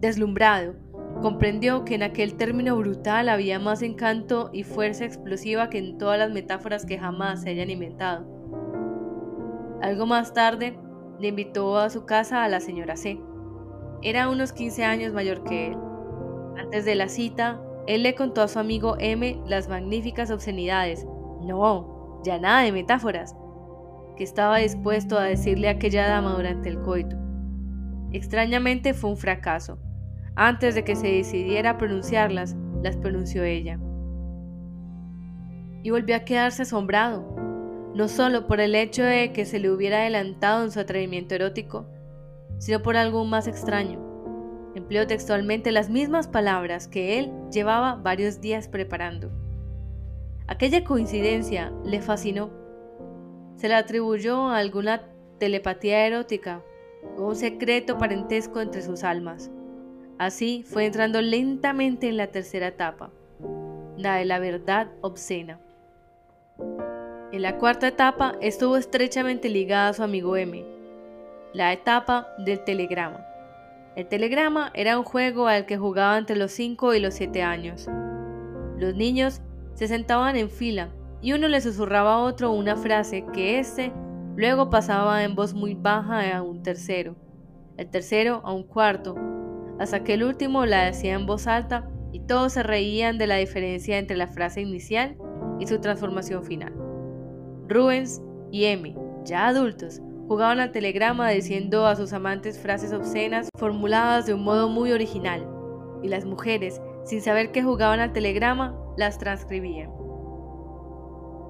deslumbrado, 0.00 0.74
comprendió 1.20 1.84
que 1.84 1.94
en 1.94 2.02
aquel 2.02 2.34
término 2.34 2.76
brutal 2.76 3.28
había 3.28 3.58
más 3.58 3.82
encanto 3.82 4.50
y 4.52 4.64
fuerza 4.64 5.04
explosiva 5.04 5.68
que 5.68 5.78
en 5.78 5.98
todas 5.98 6.18
las 6.18 6.30
metáforas 6.30 6.86
que 6.86 6.98
jamás 6.98 7.42
se 7.42 7.50
hayan 7.50 7.70
inventado. 7.70 8.26
Algo 9.82 10.06
más 10.06 10.32
tarde, 10.32 10.78
le 11.18 11.28
invitó 11.28 11.76
a 11.76 11.90
su 11.90 12.06
casa 12.06 12.44
a 12.44 12.48
la 12.48 12.60
señora 12.60 12.96
C. 12.96 13.20
Era 14.02 14.30
unos 14.30 14.52
15 14.52 14.84
años 14.84 15.12
mayor 15.12 15.44
que 15.44 15.68
él. 15.68 15.76
Antes 16.56 16.84
de 16.86 16.94
la 16.94 17.08
cita, 17.08 17.60
él 17.86 18.02
le 18.02 18.14
contó 18.14 18.40
a 18.42 18.48
su 18.48 18.58
amigo 18.58 18.96
M 18.98 19.42
las 19.46 19.68
magníficas 19.68 20.30
obscenidades. 20.30 21.06
No, 21.42 21.99
ya 22.24 22.38
nada 22.38 22.62
de 22.62 22.72
metáforas, 22.72 23.34
que 24.16 24.24
estaba 24.24 24.58
dispuesto 24.58 25.18
a 25.18 25.24
decirle 25.24 25.68
a 25.68 25.72
aquella 25.72 26.06
dama 26.06 26.34
durante 26.34 26.68
el 26.68 26.80
coito. 26.80 27.16
Extrañamente 28.12 28.92
fue 28.92 29.10
un 29.10 29.16
fracaso. 29.16 29.78
Antes 30.34 30.74
de 30.74 30.84
que 30.84 30.96
se 30.96 31.08
decidiera 31.08 31.70
a 31.70 31.78
pronunciarlas, 31.78 32.56
las 32.82 32.96
pronunció 32.96 33.44
ella. 33.44 33.78
Y 35.82 35.90
volvió 35.90 36.16
a 36.16 36.20
quedarse 36.20 36.62
asombrado, 36.62 37.24
no 37.94 38.08
solo 38.08 38.46
por 38.46 38.60
el 38.60 38.74
hecho 38.74 39.02
de 39.02 39.32
que 39.32 39.44
se 39.44 39.58
le 39.58 39.70
hubiera 39.70 39.98
adelantado 39.98 40.64
en 40.64 40.70
su 40.70 40.80
atrevimiento 40.80 41.34
erótico, 41.34 41.86
sino 42.58 42.82
por 42.82 42.96
algo 42.96 43.24
más 43.24 43.46
extraño. 43.46 44.00
Empleó 44.74 45.06
textualmente 45.06 45.72
las 45.72 45.90
mismas 45.90 46.28
palabras 46.28 46.86
que 46.86 47.18
él 47.18 47.32
llevaba 47.50 47.96
varios 47.96 48.40
días 48.40 48.68
preparando. 48.68 49.30
Aquella 50.50 50.82
coincidencia 50.82 51.72
le 51.84 52.02
fascinó. 52.02 52.50
Se 53.54 53.68
la 53.68 53.78
atribuyó 53.78 54.48
a 54.48 54.58
alguna 54.58 55.00
telepatía 55.38 56.04
erótica 56.08 56.60
o 57.16 57.28
un 57.28 57.36
secreto 57.36 57.98
parentesco 57.98 58.60
entre 58.60 58.82
sus 58.82 59.04
almas. 59.04 59.48
Así 60.18 60.64
fue 60.66 60.86
entrando 60.86 61.22
lentamente 61.22 62.08
en 62.08 62.16
la 62.16 62.26
tercera 62.26 62.66
etapa, 62.66 63.12
la 63.96 64.16
de 64.16 64.24
la 64.24 64.40
verdad 64.40 64.88
obscena. 65.02 65.60
En 67.30 67.42
la 67.42 67.56
cuarta 67.58 67.86
etapa 67.86 68.34
estuvo 68.40 68.76
estrechamente 68.76 69.48
ligada 69.48 69.90
a 69.90 69.92
su 69.92 70.02
amigo 70.02 70.36
M, 70.36 70.64
la 71.52 71.72
etapa 71.72 72.26
del 72.38 72.64
telegrama. 72.64 73.24
El 73.94 74.08
telegrama 74.08 74.72
era 74.74 74.98
un 74.98 75.04
juego 75.04 75.46
al 75.46 75.64
que 75.64 75.78
jugaba 75.78 76.18
entre 76.18 76.34
los 76.34 76.50
5 76.50 76.94
y 76.94 77.00
los 77.00 77.14
7 77.14 77.40
años. 77.40 77.88
Los 78.78 78.96
niños 78.96 79.42
se 79.74 79.88
sentaban 79.88 80.36
en 80.36 80.50
fila 80.50 80.90
y 81.22 81.32
uno 81.32 81.48
le 81.48 81.60
susurraba 81.60 82.14
a 82.14 82.22
otro 82.22 82.52
una 82.52 82.76
frase 82.76 83.24
que 83.32 83.58
éste 83.58 83.92
luego 84.36 84.70
pasaba 84.70 85.24
en 85.24 85.34
voz 85.34 85.54
muy 85.54 85.74
baja 85.74 86.36
a 86.36 86.42
un 86.42 86.62
tercero, 86.62 87.16
el 87.76 87.88
tercero 87.88 88.40
a 88.44 88.52
un 88.52 88.64
cuarto 88.64 89.16
hasta 89.78 90.04
que 90.04 90.14
el 90.14 90.24
último 90.24 90.66
la 90.66 90.84
decía 90.84 91.14
en 91.14 91.26
voz 91.26 91.46
alta 91.46 91.88
y 92.12 92.20
todos 92.20 92.52
se 92.52 92.62
reían 92.62 93.16
de 93.16 93.26
la 93.26 93.36
diferencia 93.36 93.98
entre 93.98 94.16
la 94.16 94.26
frase 94.26 94.60
inicial 94.60 95.16
y 95.58 95.66
su 95.66 95.80
transformación 95.80 96.44
final. 96.44 96.74
Rubens 97.66 98.20
y 98.50 98.64
Emi, 98.64 98.94
ya 99.24 99.46
adultos, 99.46 100.02
jugaban 100.28 100.60
al 100.60 100.72
telegrama 100.72 101.30
diciendo 101.30 101.86
a 101.86 101.96
sus 101.96 102.12
amantes 102.12 102.58
frases 102.58 102.92
obscenas 102.92 103.48
formuladas 103.58 104.26
de 104.26 104.34
un 104.34 104.42
modo 104.42 104.68
muy 104.68 104.92
original, 104.92 105.46
y 106.02 106.08
las 106.08 106.24
mujeres, 106.24 106.80
sin 107.04 107.22
saber 107.22 107.50
que 107.52 107.62
jugaban 107.62 108.00
al 108.00 108.12
telegrama, 108.12 108.76
las 109.00 109.18
transcribían. 109.18 109.90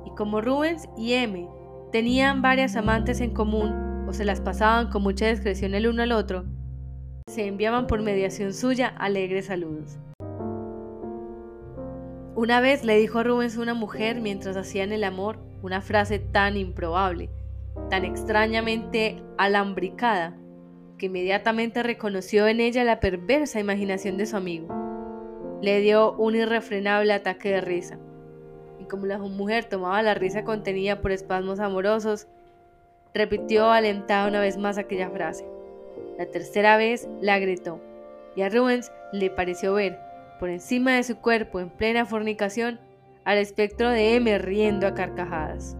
Y 0.07 0.15
como 0.17 0.41
Rubens 0.41 0.89
y 0.97 1.13
Emi 1.13 1.47
tenían 1.93 2.41
varias 2.41 2.77
amantes 2.77 3.21
en 3.21 3.35
común, 3.35 4.07
o 4.09 4.13
se 4.15 4.25
las 4.25 4.41
pasaban 4.41 4.89
con 4.89 5.03
mucha 5.03 5.29
discreción 5.29 5.75
el 5.75 5.87
uno 5.87 6.03
al 6.03 6.13
otro, 6.13 6.45
se 7.27 7.47
enviaban 7.47 7.87
por 7.87 8.01
mediación 8.01 8.55
suya 8.55 8.89
alegres 8.89 9.47
saludos. 9.47 9.99
Una 12.35 12.61
vez 12.61 12.85
le 12.85 12.97
dijo 12.97 13.19
a 13.19 13.23
Rubens 13.23 13.57
una 13.57 13.75
mujer 13.75 14.21
mientras 14.21 14.57
hacían 14.57 14.93
el 14.93 15.05
amor 15.05 15.39
una 15.63 15.83
frase 15.83 16.19
tan 16.19 16.57
improbable, 16.57 17.29
tan 17.91 18.05
extrañamente 18.05 19.23
alambricada, 19.37 20.39
que 20.97 21.07
inmediatamente 21.07 21.83
reconoció 21.83 22.47
en 22.47 22.61
ella 22.61 22.85
la 22.85 23.01
perversa 23.01 23.61
imaginación 23.61 24.17
de 24.17 24.27
su 24.27 24.37
amigo. 24.37 24.80
Le 25.63 25.81
dio 25.81 26.13
un 26.13 26.37
irrefrenable 26.37 27.13
ataque 27.13 27.51
de 27.51 27.61
risa, 27.61 27.99
y 28.79 28.85
como 28.85 29.07
la 29.07 29.19
mujer 29.19 29.67
tomaba 29.67 30.03
la 30.03 30.15
risa 30.15 30.43
contenida 30.43 31.01
por 31.03 31.13
espasmos 31.13 31.61
amorosos, 31.61 32.29
repitió 33.13 33.71
alentada 33.71 34.29
una 34.29 34.41
vez 34.41 34.57
más 34.57 34.79
aquella 34.79 35.11
frase. 35.11 35.47
La 36.19 36.27
tercera 36.27 36.77
vez 36.77 37.09
la 37.21 37.39
gritó, 37.39 37.79
y 38.37 38.43
a 38.43 38.49
Rubens 38.49 38.91
le 39.13 39.31
pareció 39.31 39.75
ver, 39.75 39.99
por 40.39 40.49
encima 40.49 40.95
de 40.95 41.03
su 41.03 41.17
cuerpo 41.17 41.61
en 41.61 41.69
plena 41.69 42.07
fornicación, 42.07 42.81
al 43.25 43.37
espectro 43.37 43.91
de 43.91 44.17
M 44.17 44.39
riendo 44.39 44.87
a 44.87 44.95
carcajadas. 44.95 45.77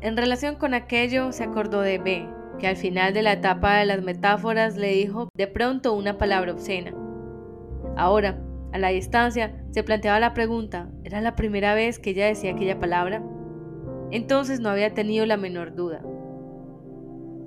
En 0.00 0.16
relación 0.16 0.56
con 0.56 0.74
aquello, 0.74 1.32
se 1.32 1.44
acordó 1.44 1.80
de 1.80 1.98
B, 1.98 2.28
que 2.58 2.66
al 2.66 2.76
final 2.76 3.14
de 3.14 3.22
la 3.22 3.32
etapa 3.34 3.76
de 3.76 3.86
las 3.86 4.02
metáforas 4.02 4.76
le 4.76 4.88
dijo 4.88 5.28
de 5.34 5.46
pronto 5.46 5.94
una 5.94 6.18
palabra 6.18 6.52
obscena. 6.52 6.92
Ahora, 7.96 8.38
a 8.72 8.78
la 8.78 8.88
distancia, 8.88 9.54
se 9.70 9.84
planteaba 9.84 10.18
la 10.18 10.34
pregunta, 10.34 10.88
¿era 11.04 11.20
la 11.20 11.36
primera 11.36 11.74
vez 11.74 11.98
que 11.98 12.10
ella 12.10 12.26
decía 12.26 12.52
aquella 12.52 12.80
palabra? 12.80 13.22
Entonces 14.10 14.60
no 14.60 14.68
había 14.68 14.94
tenido 14.94 15.26
la 15.26 15.36
menor 15.36 15.74
duda. 15.74 16.02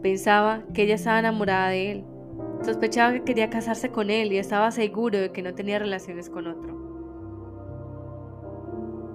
Pensaba 0.01 0.63
que 0.74 0.84
ella 0.84 0.96
estaba 0.96 1.20
enamorada 1.20 1.70
de 1.70 1.92
él. 1.92 2.06
Sospechaba 2.62 3.12
que 3.13 3.24
quería 3.24 3.50
casarse 3.50 3.89
con 3.89 4.10
él 4.10 4.32
y 4.32 4.38
estaba 4.38 4.72
seguro 4.72 5.20
de 5.20 5.32
que 5.32 5.42
no 5.42 5.54
tenía 5.54 5.80
relaciones 5.80 6.30
con 6.30 6.48
otro. 6.48 6.77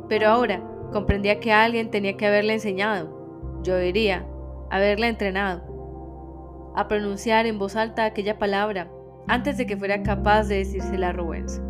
Pero 0.08 0.28
ahora 0.28 0.62
comprendía 0.92 1.40
que 1.40 1.52
alguien 1.52 1.90
tenía 1.90 2.16
que 2.16 2.26
haberle 2.26 2.52
enseñado, 2.54 3.60
yo 3.62 3.78
diría, 3.78 4.26
haberla 4.70 5.08
entrenado, 5.08 6.72
a 6.76 6.88
pronunciar 6.88 7.46
en 7.46 7.58
voz 7.58 7.76
alta 7.76 8.04
aquella 8.04 8.38
palabra 8.38 8.90
antes 9.28 9.56
de 9.56 9.66
que 9.66 9.76
fuera 9.76 10.02
capaz 10.02 10.44
de 10.44 10.58
decírsela 10.58 11.10
a 11.10 11.12
Rubens. 11.12 11.60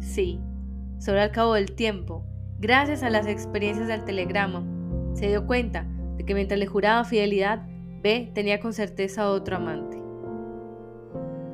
Sí, 0.00 0.40
solo 0.98 1.20
al 1.20 1.32
cabo 1.32 1.54
del 1.54 1.72
tiempo, 1.72 2.24
gracias 2.58 3.02
a 3.02 3.10
las 3.10 3.26
experiencias 3.26 3.88
del 3.88 4.04
telegrama, 4.04 4.64
se 5.14 5.28
dio 5.28 5.46
cuenta 5.46 5.86
de 6.16 6.24
que 6.24 6.34
mientras 6.34 6.58
le 6.58 6.66
juraba 6.66 7.04
fidelidad, 7.04 7.66
B 8.02 8.30
tenía 8.34 8.60
con 8.60 8.72
certeza 8.72 9.30
otro 9.30 9.56
amante. 9.56 9.98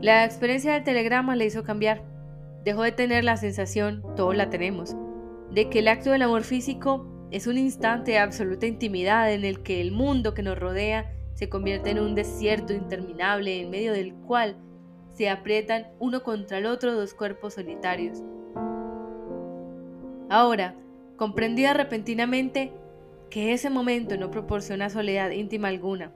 La 0.01 0.25
experiencia 0.25 0.75
del 0.75 0.85
telegrama 0.85 1.35
le 1.35 1.47
hizo 1.47 1.63
cambiar. 1.63 2.03
Dejó 2.65 2.83
de 2.83 2.93
tener 2.93 3.25
la 3.25 3.37
sensación, 3.39 4.03
todos 4.17 4.37
la 4.37 4.51
tenemos, 4.51 4.97
de 5.51 5.71
que 5.71 5.79
el 5.79 5.89
acto 5.89 6.11
del 6.11 6.23
amor 6.23 6.43
físico 6.43 7.07
es 7.31 7.47
un 7.47 7.57
instante 7.57 8.13
de 8.13 8.19
absoluta 8.19 8.67
intimidad 8.67 9.33
en 9.33 9.45
el 9.45 9.63
que 9.63 9.81
el 9.81 9.93
mundo 9.93 10.35
que 10.35 10.43
nos 10.43 10.59
rodea 10.59 11.11
se 11.35 11.49
convierte 11.49 11.91
en 11.91 12.01
un 12.01 12.15
desierto 12.15 12.73
interminable 12.73 13.61
en 13.61 13.71
medio 13.71 13.93
del 13.93 14.15
cual 14.15 14.57
se 15.15 15.31
aprietan 15.31 15.87
uno 15.99 16.23
contra 16.23 16.59
el 16.59 16.67
otro 16.67 16.95
dos 16.95 17.15
cuerpos 17.15 17.55
solitarios. 17.55 18.23
Ahora, 20.29 20.75
comprendía 21.17 21.73
repentinamente 21.75 22.73
que 23.31 23.53
ese 23.53 23.71
momento 23.71 24.17
no 24.17 24.31
proporciona 24.31 24.91
soledad 24.91 25.31
íntima 25.31 25.69
alguna. 25.69 26.13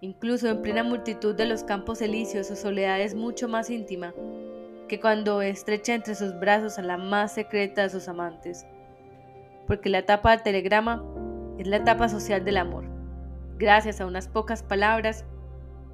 Incluso 0.00 0.48
en 0.48 0.62
plena 0.62 0.82
multitud 0.82 1.34
de 1.34 1.46
los 1.46 1.62
campos 1.62 2.02
elíseos 2.02 2.48
su 2.48 2.56
soledad 2.56 3.00
es 3.00 3.14
mucho 3.14 3.48
más 3.48 3.70
íntima 3.70 4.12
que 4.88 5.00
cuando 5.00 5.42
estrecha 5.42 5.94
entre 5.94 6.14
sus 6.16 6.38
brazos 6.38 6.78
a 6.78 6.82
la 6.82 6.98
más 6.98 7.32
secreta 7.32 7.82
de 7.82 7.90
sus 7.90 8.08
amantes. 8.08 8.66
Porque 9.66 9.88
la 9.88 9.98
etapa 9.98 10.32
del 10.32 10.42
telegrama 10.42 11.04
es 11.58 11.66
la 11.68 11.76
etapa 11.76 12.08
social 12.08 12.44
del 12.44 12.56
amor. 12.56 12.84
Gracias 13.58 14.00
a 14.00 14.06
unas 14.06 14.26
pocas 14.26 14.62
palabras, 14.62 15.24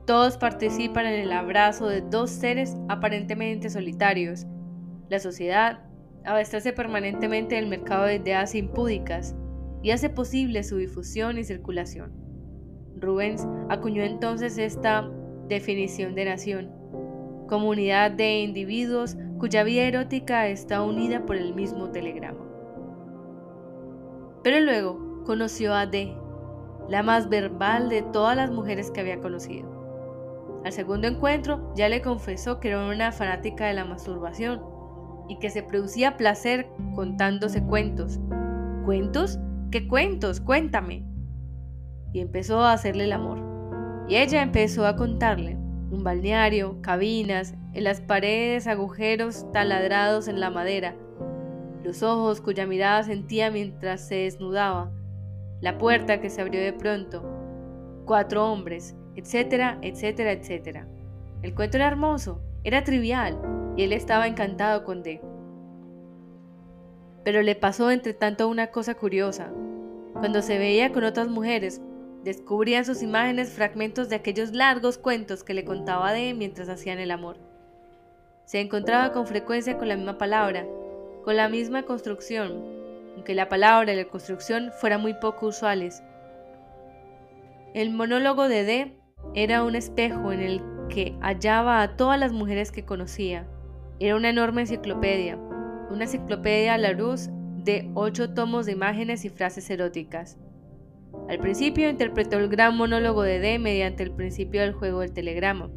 todos 0.08 0.38
participan 0.38 1.04
en 1.04 1.20
el 1.20 1.32
abrazo 1.32 1.86
de 1.86 2.00
dos 2.00 2.30
seres 2.30 2.74
aparentemente 2.88 3.68
solitarios. 3.68 4.46
La 5.10 5.18
sociedad 5.18 5.80
abastece 6.24 6.72
permanentemente 6.72 7.58
el 7.58 7.66
mercado 7.66 8.04
de 8.04 8.14
ideas 8.14 8.54
impúdicas 8.54 9.36
y 9.82 9.90
hace 9.90 10.08
posible 10.08 10.64
su 10.64 10.78
difusión 10.78 11.36
y 11.36 11.44
circulación. 11.44 12.10
Rubens 12.96 13.46
acuñó 13.68 14.02
entonces 14.02 14.56
esta 14.56 15.06
definición 15.46 16.14
de 16.14 16.24
nación, 16.24 16.72
comunidad 17.46 18.10
de 18.10 18.40
individuos 18.40 19.18
cuya 19.38 19.62
vida 19.62 19.82
erótica 19.82 20.48
está 20.48 20.80
unida 20.80 21.26
por 21.26 21.36
el 21.36 21.54
mismo 21.54 21.90
telegrama. 21.90 22.46
Pero 24.42 24.60
luego 24.60 25.22
conoció 25.26 25.74
a 25.74 25.84
D, 25.84 26.16
la 26.88 27.02
más 27.02 27.28
verbal 27.28 27.90
de 27.90 28.00
todas 28.00 28.38
las 28.38 28.50
mujeres 28.50 28.90
que 28.90 29.00
había 29.00 29.20
conocido. 29.20 29.77
Al 30.64 30.72
segundo 30.72 31.06
encuentro 31.06 31.72
ya 31.74 31.88
le 31.88 32.02
confesó 32.02 32.60
que 32.60 32.68
era 32.68 32.86
una 32.86 33.12
fanática 33.12 33.66
de 33.66 33.74
la 33.74 33.84
masturbación 33.84 34.62
y 35.28 35.38
que 35.38 35.50
se 35.50 35.62
producía 35.62 36.16
placer 36.16 36.68
contándose 36.94 37.62
cuentos. 37.62 38.18
¿Cuentos? 38.84 39.38
¿Qué 39.70 39.86
cuentos? 39.86 40.40
Cuéntame. 40.40 41.04
Y 42.12 42.20
empezó 42.20 42.60
a 42.60 42.72
hacerle 42.72 43.04
el 43.04 43.12
amor. 43.12 43.38
Y 44.08 44.16
ella 44.16 44.42
empezó 44.42 44.86
a 44.86 44.96
contarle 44.96 45.56
un 45.90 46.04
balneario, 46.04 46.80
cabinas, 46.82 47.54
en 47.72 47.84
las 47.84 48.00
paredes 48.00 48.66
agujeros 48.66 49.50
taladrados 49.52 50.28
en 50.28 50.40
la 50.40 50.50
madera, 50.50 50.94
los 51.84 52.02
ojos 52.02 52.40
cuya 52.40 52.66
mirada 52.66 53.02
sentía 53.02 53.50
mientras 53.50 54.06
se 54.06 54.16
desnudaba, 54.16 54.90
la 55.60 55.78
puerta 55.78 56.20
que 56.20 56.30
se 56.30 56.40
abrió 56.40 56.60
de 56.60 56.72
pronto, 56.72 57.22
cuatro 58.04 58.50
hombres, 58.50 58.96
etcétera, 59.18 59.78
etcétera, 59.82 60.30
etcétera. 60.30 60.86
El 61.42 61.52
cuento 61.52 61.76
era 61.76 61.88
hermoso, 61.88 62.40
era 62.62 62.84
trivial, 62.84 63.36
y 63.76 63.82
él 63.82 63.92
estaba 63.92 64.28
encantado 64.28 64.84
con 64.84 65.02
D. 65.02 65.20
Pero 67.24 67.42
le 67.42 67.56
pasó 67.56 67.90
entre 67.90 68.14
tanto 68.14 68.46
una 68.48 68.68
cosa 68.68 68.94
curiosa. 68.94 69.52
Cuando 70.12 70.40
se 70.40 70.58
veía 70.58 70.92
con 70.92 71.02
otras 71.02 71.26
mujeres, 71.28 71.80
descubrían 72.22 72.84
sus 72.84 73.02
imágenes 73.02 73.50
fragmentos 73.50 74.08
de 74.08 74.16
aquellos 74.16 74.52
largos 74.52 74.98
cuentos 74.98 75.42
que 75.42 75.54
le 75.54 75.64
contaba 75.64 76.12
D 76.12 76.32
mientras 76.34 76.68
hacían 76.68 77.00
el 77.00 77.10
amor. 77.10 77.38
Se 78.44 78.60
encontraba 78.60 79.12
con 79.12 79.26
frecuencia 79.26 79.78
con 79.78 79.88
la 79.88 79.96
misma 79.96 80.16
palabra, 80.16 80.64
con 81.24 81.36
la 81.36 81.48
misma 81.48 81.82
construcción, 81.82 82.64
aunque 83.16 83.34
la 83.34 83.48
palabra 83.48 83.92
y 83.92 83.96
la 83.96 84.04
construcción 84.04 84.70
fueran 84.80 85.02
muy 85.02 85.14
poco 85.14 85.48
usuales. 85.48 86.04
El 87.74 87.90
monólogo 87.90 88.48
de 88.48 88.64
D 88.64 88.97
era 89.34 89.62
un 89.62 89.76
espejo 89.76 90.32
en 90.32 90.40
el 90.40 90.62
que 90.88 91.16
hallaba 91.20 91.82
a 91.82 91.96
todas 91.96 92.18
las 92.18 92.32
mujeres 92.32 92.72
que 92.72 92.84
conocía. 92.84 93.46
Era 94.00 94.16
una 94.16 94.30
enorme 94.30 94.62
enciclopedia, 94.62 95.36
una 95.90 96.04
enciclopedia 96.04 96.74
a 96.74 96.78
la 96.78 96.92
luz 96.92 97.28
de 97.56 97.90
ocho 97.94 98.32
tomos 98.32 98.66
de 98.66 98.72
imágenes 98.72 99.24
y 99.24 99.28
frases 99.28 99.68
eróticas. 99.70 100.38
Al 101.28 101.38
principio 101.38 101.88
interpretó 101.88 102.38
el 102.38 102.48
gran 102.48 102.76
monólogo 102.76 103.22
de 103.22 103.38
D 103.38 103.58
mediante 103.58 104.02
el 104.02 104.12
principio 104.12 104.60
del 104.60 104.72
juego 104.72 105.00
del 105.00 105.12
telegrama. 105.12 105.70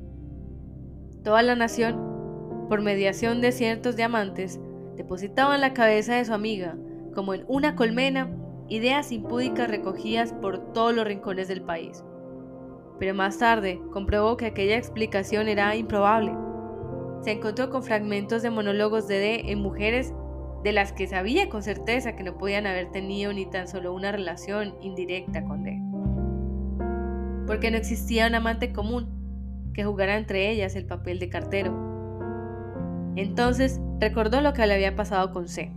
Toda 1.23 1.41
la 1.41 1.56
nación, 1.56 2.67
por 2.69 2.82
mediación 2.82 3.41
de 3.41 3.51
ciertos 3.51 3.95
diamantes, 3.95 4.60
depositaba 4.95 5.56
en 5.56 5.62
la 5.62 5.73
cabeza 5.73 6.15
de 6.15 6.25
su 6.25 6.34
amiga, 6.34 6.77
como 7.13 7.34
en 7.34 7.43
una 7.47 7.75
colmena, 7.75 8.30
ideas 8.69 9.12
impúdicas 9.12 9.69
recogidas 9.69 10.34
por 10.34 10.73
todos 10.73 10.95
los 10.95 11.06
rincones 11.06 11.47
del 11.47 11.62
país 11.62 12.04
pero 13.01 13.15
más 13.15 13.39
tarde 13.39 13.81
comprobó 13.91 14.37
que 14.37 14.45
aquella 14.45 14.77
explicación 14.77 15.47
era 15.47 15.75
improbable. 15.75 16.35
Se 17.23 17.31
encontró 17.31 17.71
con 17.71 17.81
fragmentos 17.81 18.43
de 18.43 18.51
monólogos 18.51 19.07
de 19.07 19.17
D 19.17 19.51
en 19.51 19.59
mujeres 19.59 20.13
de 20.63 20.71
las 20.71 20.93
que 20.93 21.07
sabía 21.07 21.49
con 21.49 21.63
certeza 21.63 22.15
que 22.15 22.21
no 22.21 22.37
podían 22.37 22.67
haber 22.67 22.91
tenido 22.91 23.33
ni 23.33 23.47
tan 23.47 23.67
solo 23.67 23.91
una 23.91 24.11
relación 24.11 24.75
indirecta 24.83 25.43
con 25.43 25.63
D. 25.63 25.81
Porque 27.47 27.71
no 27.71 27.77
existía 27.77 28.27
un 28.27 28.35
amante 28.35 28.71
común 28.71 29.71
que 29.73 29.83
jugara 29.83 30.15
entre 30.15 30.51
ellas 30.51 30.75
el 30.75 30.85
papel 30.85 31.17
de 31.17 31.29
cartero. 31.29 31.73
Entonces 33.15 33.81
recordó 33.99 34.41
lo 34.41 34.53
que 34.53 34.67
le 34.67 34.75
había 34.75 34.95
pasado 34.95 35.33
con 35.33 35.47
C. 35.47 35.71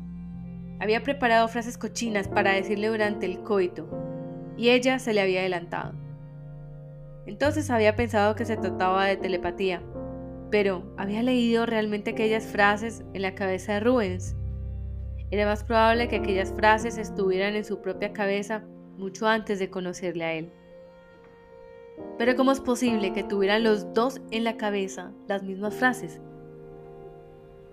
Había 0.79 1.03
preparado 1.03 1.49
frases 1.49 1.79
cochinas 1.79 2.29
para 2.29 2.53
decirle 2.53 2.89
durante 2.89 3.25
el 3.25 3.41
coito, 3.41 3.89
y 4.59 4.69
ella 4.69 4.99
se 4.99 5.15
le 5.15 5.23
había 5.23 5.41
adelantado. 5.41 6.04
Entonces 7.27 7.71
había 7.71 7.97
pensado 7.97 8.35
que 8.35 8.45
se 8.45 8.57
trataba 8.57 9.07
de 9.07 9.17
telepatía, 9.17 9.83
pero 10.51 10.85
¿había 10.97 11.23
leído 11.23 11.67
realmente 11.67 12.11
aquellas 12.11 12.47
frases 12.47 13.03
en 13.13 13.23
la 13.23 13.35
cabeza 13.35 13.75
de 13.75 13.81
Rubens? 13.81 14.37
Era 15.31 15.47
más 15.47 15.65
probable 15.65 16.07
que 16.09 16.17
aquellas 16.17 16.53
frases 16.53 16.99
estuvieran 16.99 17.57
en 17.57 17.65
su 17.65 17.81
propia 17.81 18.13
cabeza 18.13 18.63
mucho 18.97 19.27
antes 19.27 19.59
de 19.59 19.71
conocerle 19.71 20.25
a 20.25 20.33
él. 20.35 20.53
Pero 22.19 22.37
¿cómo 22.37 22.53
es 22.53 22.61
posible 22.61 23.13
que 23.13 23.25
tuvieran 23.25 23.65
los 23.65 23.93
dos 23.95 24.21
en 24.31 24.45
la 24.45 24.57
cabeza 24.57 25.13
las 25.27 25.43
mismas 25.43 25.75
frases? 25.75 26.21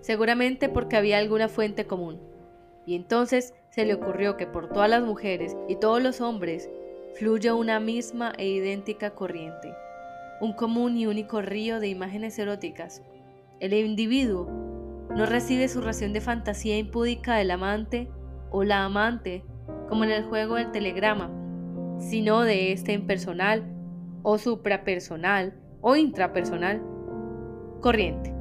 Seguramente 0.00 0.68
porque 0.68 0.96
había 0.96 1.18
alguna 1.18 1.48
fuente 1.48 1.86
común. 1.86 2.20
Y 2.86 2.96
entonces 2.96 3.54
se 3.70 3.84
le 3.84 3.94
ocurrió 3.94 4.36
que 4.36 4.46
por 4.46 4.68
todas 4.68 4.90
las 4.90 5.02
mujeres 5.02 5.56
y 5.68 5.76
todos 5.76 6.02
los 6.02 6.20
hombres 6.20 6.68
fluye 7.14 7.52
una 7.52 7.78
misma 7.78 8.32
e 8.38 8.48
idéntica 8.48 9.10
corriente, 9.10 9.74
un 10.40 10.54
común 10.54 10.96
y 10.96 11.06
único 11.06 11.42
río 11.42 11.78
de 11.78 11.88
imágenes 11.88 12.38
eróticas. 12.38 13.02
El 13.60 13.74
individuo 13.74 14.46
no 15.14 15.26
recibe 15.26 15.68
su 15.68 15.80
ración 15.80 16.12
de 16.12 16.20
fantasía 16.20 16.78
impúdica 16.78 17.36
del 17.36 17.50
amante 17.50 18.08
o 18.50 18.64
la 18.64 18.84
amante, 18.84 19.44
como 19.88 20.04
en 20.04 20.10
el 20.10 20.24
juego 20.24 20.56
del 20.56 20.72
telegrama, 20.72 21.30
sino 21.98 22.42
de 22.42 22.72
este 22.72 22.92
impersonal 22.92 23.64
o 24.22 24.38
suprapersonal 24.38 25.54
o 25.80 25.96
intrapersonal 25.96 26.82
corriente. 27.80 28.34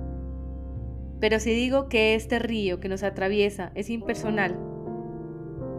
Pero 1.20 1.40
si 1.40 1.54
digo 1.54 1.90
que 1.90 2.16
este 2.16 2.40
río 2.40 2.80
que 2.80 2.90
nos 2.90 3.04
atraviesa 3.04 3.72
es 3.76 3.90
impersonal, 3.90 4.58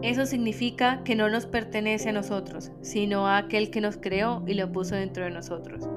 eso 0.03 0.25
significa 0.25 1.01
que 1.05 1.15
no 1.15 1.29
nos 1.29 1.45
pertenece 1.45 2.09
a 2.09 2.13
nosotros, 2.13 2.73
sino 2.81 3.25
a 3.25 3.37
aquel 3.37 3.71
que 3.71 3.79
nos 3.79 3.95
creó 3.95 4.43
y 4.45 4.53
lo 4.53 4.69
puso 4.69 4.95
dentro 4.95 5.23
de 5.23 5.31
nosotros. 5.31 5.89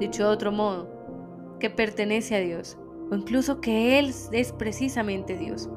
Dicho 0.00 0.24
de 0.24 0.30
otro 0.30 0.50
modo, 0.50 1.56
que 1.60 1.68
pertenece 1.68 2.36
a 2.36 2.40
Dios, 2.40 2.78
o 3.10 3.14
incluso 3.14 3.60
que 3.60 3.98
Él 3.98 4.14
es 4.32 4.52
precisamente 4.52 5.36
Dios, 5.36 5.68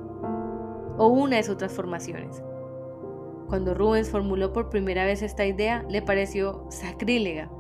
o 0.97 1.07
una 1.07 1.35
de 1.35 1.43
sus 1.43 1.57
transformaciones. 1.57 2.41
Cuando 3.49 3.73
Rubens 3.73 4.09
formuló 4.09 4.53
por 4.53 4.69
primera 4.69 5.03
vez 5.03 5.21
esta 5.21 5.45
idea, 5.45 5.83
le 5.89 6.01
pareció 6.01 6.65
sacrílega, 6.69 7.51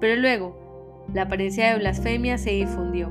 pero 0.00 0.20
luego 0.20 1.04
la 1.12 1.22
apariencia 1.22 1.72
de 1.72 1.80
blasfemia 1.80 2.38
se 2.38 2.50
difundió 2.50 3.10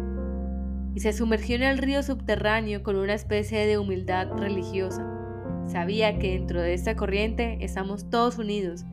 y 0.93 1.01
se 1.01 1.11
sumergió 1.11 1.57
en 1.57 1.63
el 1.63 1.77
río 1.77 2.01
subterráneo 2.03 2.83
con 2.83 2.95
una 2.95 3.15
especie 3.15 3.67
de 3.67 3.77
humildad 3.77 4.31
religiosa 4.37 5.24
Sabía 5.67 6.19
que 6.19 6.33
dentro 6.33 6.61
de 6.61 6.73
esta 6.73 6.95
corriente 6.95 7.57
estamos 7.61 8.09
todos 8.09 8.37
unidos, 8.37 8.85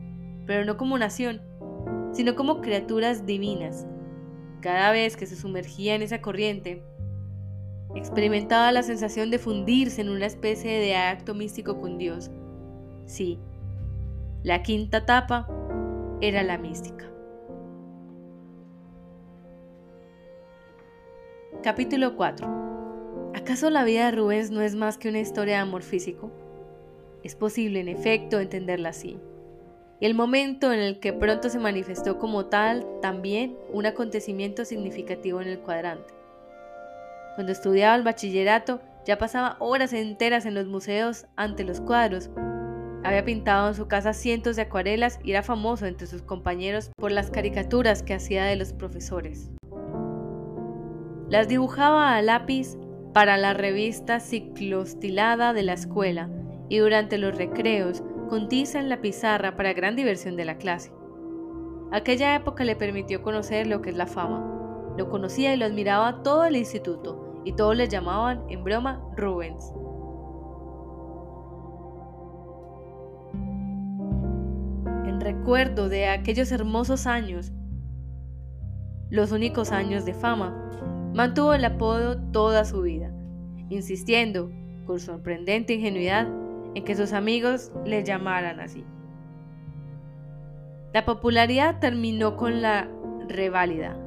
pero 0.45 0.65
no 0.65 0.77
como 0.77 0.97
nación, 0.97 1.41
sino 2.13 2.35
como 2.35 2.61
criaturas 2.61 3.25
divinas. 3.25 3.85
Cada 4.61 4.91
vez 4.91 5.15
que 5.15 5.25
se 5.25 5.35
sumergía 5.35 5.95
en 5.95 6.01
esa 6.01 6.21
corriente, 6.21 6.83
experimentaba 7.95 8.71
la 8.71 8.83
sensación 8.83 9.29
de 9.29 9.39
fundirse 9.39 10.01
en 10.01 10.09
una 10.09 10.25
especie 10.25 10.79
de 10.79 10.95
acto 10.95 11.35
místico 11.35 11.79
con 11.79 11.97
Dios. 11.97 12.31
Sí, 13.05 13.39
la 14.41 14.63
quinta 14.63 14.99
etapa 14.99 15.47
era 16.21 16.43
la 16.43 16.57
mística. 16.57 17.05
Capítulo 21.61 22.15
4. 22.15 23.31
¿Acaso 23.35 23.69
la 23.69 23.83
vida 23.83 24.05
de 24.05 24.11
Rubens 24.11 24.51
no 24.51 24.61
es 24.61 24.75
más 24.75 24.97
que 24.97 25.09
una 25.09 25.19
historia 25.19 25.55
de 25.55 25.61
amor 25.61 25.81
físico? 25.81 26.42
Es 27.23 27.35
posible, 27.35 27.79
en 27.79 27.87
efecto, 27.87 28.39
entenderla 28.39 28.89
así. 28.89 29.17
el 30.01 30.15
momento 30.15 30.73
en 30.73 30.79
el 30.81 30.99
que 30.99 31.13
pronto 31.13 31.47
se 31.49 31.59
manifestó 31.59 32.19
como 32.19 32.47
tal 32.47 32.85
también 33.01 33.55
un 33.71 33.85
acontecimiento 33.85 34.65
significativo 34.65 35.39
en 35.39 35.47
el 35.47 35.59
cuadrante. 35.59 36.13
Cuando 37.35 37.53
estudiaba 37.53 37.95
el 37.95 38.03
bachillerato, 38.03 38.81
ya 39.05 39.17
pasaba 39.17 39.55
horas 39.59 39.93
enteras 39.93 40.45
en 40.45 40.55
los 40.55 40.67
museos 40.67 41.25
ante 41.37 41.63
los 41.63 41.79
cuadros. 41.79 42.29
Había 43.05 43.23
pintado 43.23 43.69
en 43.69 43.75
su 43.75 43.87
casa 43.87 44.11
cientos 44.11 44.57
de 44.57 44.63
acuarelas 44.63 45.19
y 45.23 45.31
era 45.31 45.41
famoso 45.41 45.85
entre 45.85 46.07
sus 46.07 46.21
compañeros 46.21 46.91
por 46.97 47.13
las 47.13 47.31
caricaturas 47.31 48.03
que 48.03 48.13
hacía 48.13 48.43
de 48.43 48.57
los 48.57 48.73
profesores. 48.73 49.49
Las 51.29 51.47
dibujaba 51.47 52.17
a 52.17 52.21
lápiz 52.21 52.75
para 53.13 53.37
la 53.37 53.53
revista 53.53 54.19
ciclostilada 54.19 55.53
de 55.53 55.63
la 55.63 55.73
escuela 55.73 56.29
y 56.69 56.77
durante 56.77 57.17
los 57.17 57.35
recreos 57.37 58.03
con 58.29 58.49
tiza 58.49 58.79
en 58.79 58.89
la 58.89 59.01
pizarra 59.01 59.55
para 59.55 59.73
gran 59.73 59.95
diversión 59.95 60.35
de 60.35 60.45
la 60.45 60.57
clase. 60.57 60.91
Aquella 61.91 62.35
época 62.35 62.63
le 62.63 62.75
permitió 62.75 63.21
conocer 63.21 63.67
lo 63.67 63.81
que 63.81 63.91
es 63.91 63.95
la 63.95 64.07
fama. 64.07 64.93
Lo 64.97 65.09
conocía 65.09 65.53
y 65.53 65.57
lo 65.57 65.65
admiraba 65.65 66.23
todo 66.23 66.45
el 66.45 66.55
instituto, 66.55 67.41
y 67.45 67.53
todos 67.53 67.75
le 67.75 67.87
llamaban, 67.87 68.43
en 68.49 68.63
broma, 68.63 68.99
Rubens. 69.15 69.71
En 75.05 75.21
recuerdo 75.21 75.89
de 75.89 76.07
aquellos 76.07 76.51
hermosos 76.51 77.05
años, 77.05 77.51
los 79.09 79.31
únicos 79.31 79.71
años 79.71 80.05
de 80.05 80.15
fama, 80.15 80.71
mantuvo 81.13 81.53
el 81.53 81.65
apodo 81.65 82.17
toda 82.31 82.65
su 82.65 82.81
vida, 82.81 83.13
insistiendo, 83.69 84.49
con 84.87 84.99
sorprendente 84.99 85.75
ingenuidad, 85.75 86.27
en 86.75 86.83
que 86.83 86.95
sus 86.95 87.13
amigos 87.13 87.71
le 87.85 88.03
llamaran 88.03 88.59
así. 88.59 88.83
La 90.93 91.05
popularidad 91.05 91.79
terminó 91.79 92.37
con 92.37 92.61
la 92.61 92.87
reválida. 93.27 93.97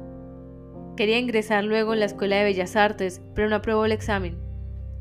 Quería 0.95 1.19
ingresar 1.19 1.63
luego 1.63 1.93
en 1.93 1.99
la 1.99 2.05
Escuela 2.05 2.37
de 2.37 2.45
Bellas 2.45 2.75
Artes, 2.75 3.21
pero 3.35 3.49
no 3.49 3.57
aprobó 3.57 3.85
el 3.85 3.91
examen. 3.91 4.37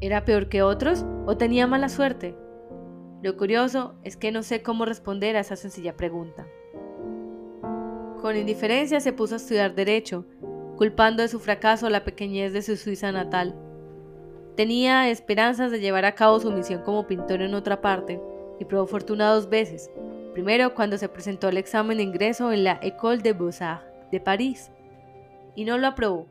¿Era 0.01 0.25
peor 0.25 0.49
que 0.49 0.63
otros 0.63 1.07
o 1.27 1.37
tenía 1.37 1.67
mala 1.67 1.89
suerte? 1.89 2.37
Lo 3.23 3.37
curioso 3.37 3.95
es 4.05 4.17
que 4.17 4.31
no 4.31 4.43
sé 4.43 4.63
cómo 4.63 4.85
responder 4.85 5.37
a 5.37 5.41
esa 5.41 5.57
sencilla 5.57 5.97
pregunta. 5.97 6.47
Con 8.21 8.37
indiferencia 8.37 9.01
se 9.01 9.13
puso 9.13 9.35
a 9.35 9.39
estudiar 9.39 9.75
derecho, 9.75 10.27
culpando 10.77 11.23
de 11.23 11.29
su 11.29 11.41
fracaso 11.41 11.89
la 11.89 12.05
pequeñez 12.05 12.53
de 12.53 12.63
su 12.63 12.77
Suiza 12.77 13.11
natal. 13.13 13.55
Tenía 14.57 15.11
esperanzas 15.11 15.71
de 15.71 15.81
llevar 15.81 16.07
a 16.07 16.15
cabo 16.15 16.41
su 16.41 16.51
misión 16.51 16.83
como 16.83 17.07
pintor 17.07 17.43
en 17.43 17.53
otra 17.53 17.83
parte 17.83 18.19
y 18.59 18.65
probó 18.65 18.87
fortuna 18.87 19.31
dos 19.31 19.51
veces. 19.51 19.91
Primero 20.33 20.75
cuando 20.75 20.97
se 20.97 21.11
presentó 21.11 21.49
al 21.49 21.59
examen 21.59 21.99
de 21.99 22.05
ingreso 22.05 22.51
en 22.53 22.65
la 22.65 22.79
École 22.83 23.19
de 23.19 23.35
Beaux-Arts 23.35 23.85
de 24.11 24.19
París 24.19 24.71
y 25.55 25.67
no 25.67 25.77
lo 25.77 25.89
aprobó. 25.89 26.27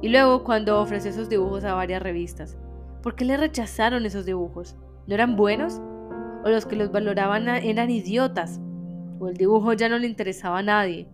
Y 0.00 0.08
luego 0.08 0.44
cuando 0.44 0.80
ofreció 0.80 1.12
sus 1.12 1.28
dibujos 1.28 1.64
a 1.64 1.74
varias 1.74 2.02
revistas. 2.02 2.56
¿Por 3.02 3.14
qué 3.14 3.26
le 3.26 3.36
rechazaron 3.36 4.06
esos 4.06 4.24
dibujos? 4.24 4.74
¿No 5.06 5.14
eran 5.14 5.36
buenos? 5.36 5.78
¿O 6.44 6.48
los 6.48 6.64
que 6.64 6.76
los 6.76 6.90
valoraban 6.90 7.48
eran 7.48 7.90
idiotas? 7.90 8.60
¿O 9.20 9.28
el 9.28 9.36
dibujo 9.36 9.74
ya 9.74 9.90
no 9.90 9.98
le 9.98 10.06
interesaba 10.06 10.60
a 10.60 10.62
nadie? 10.62 11.06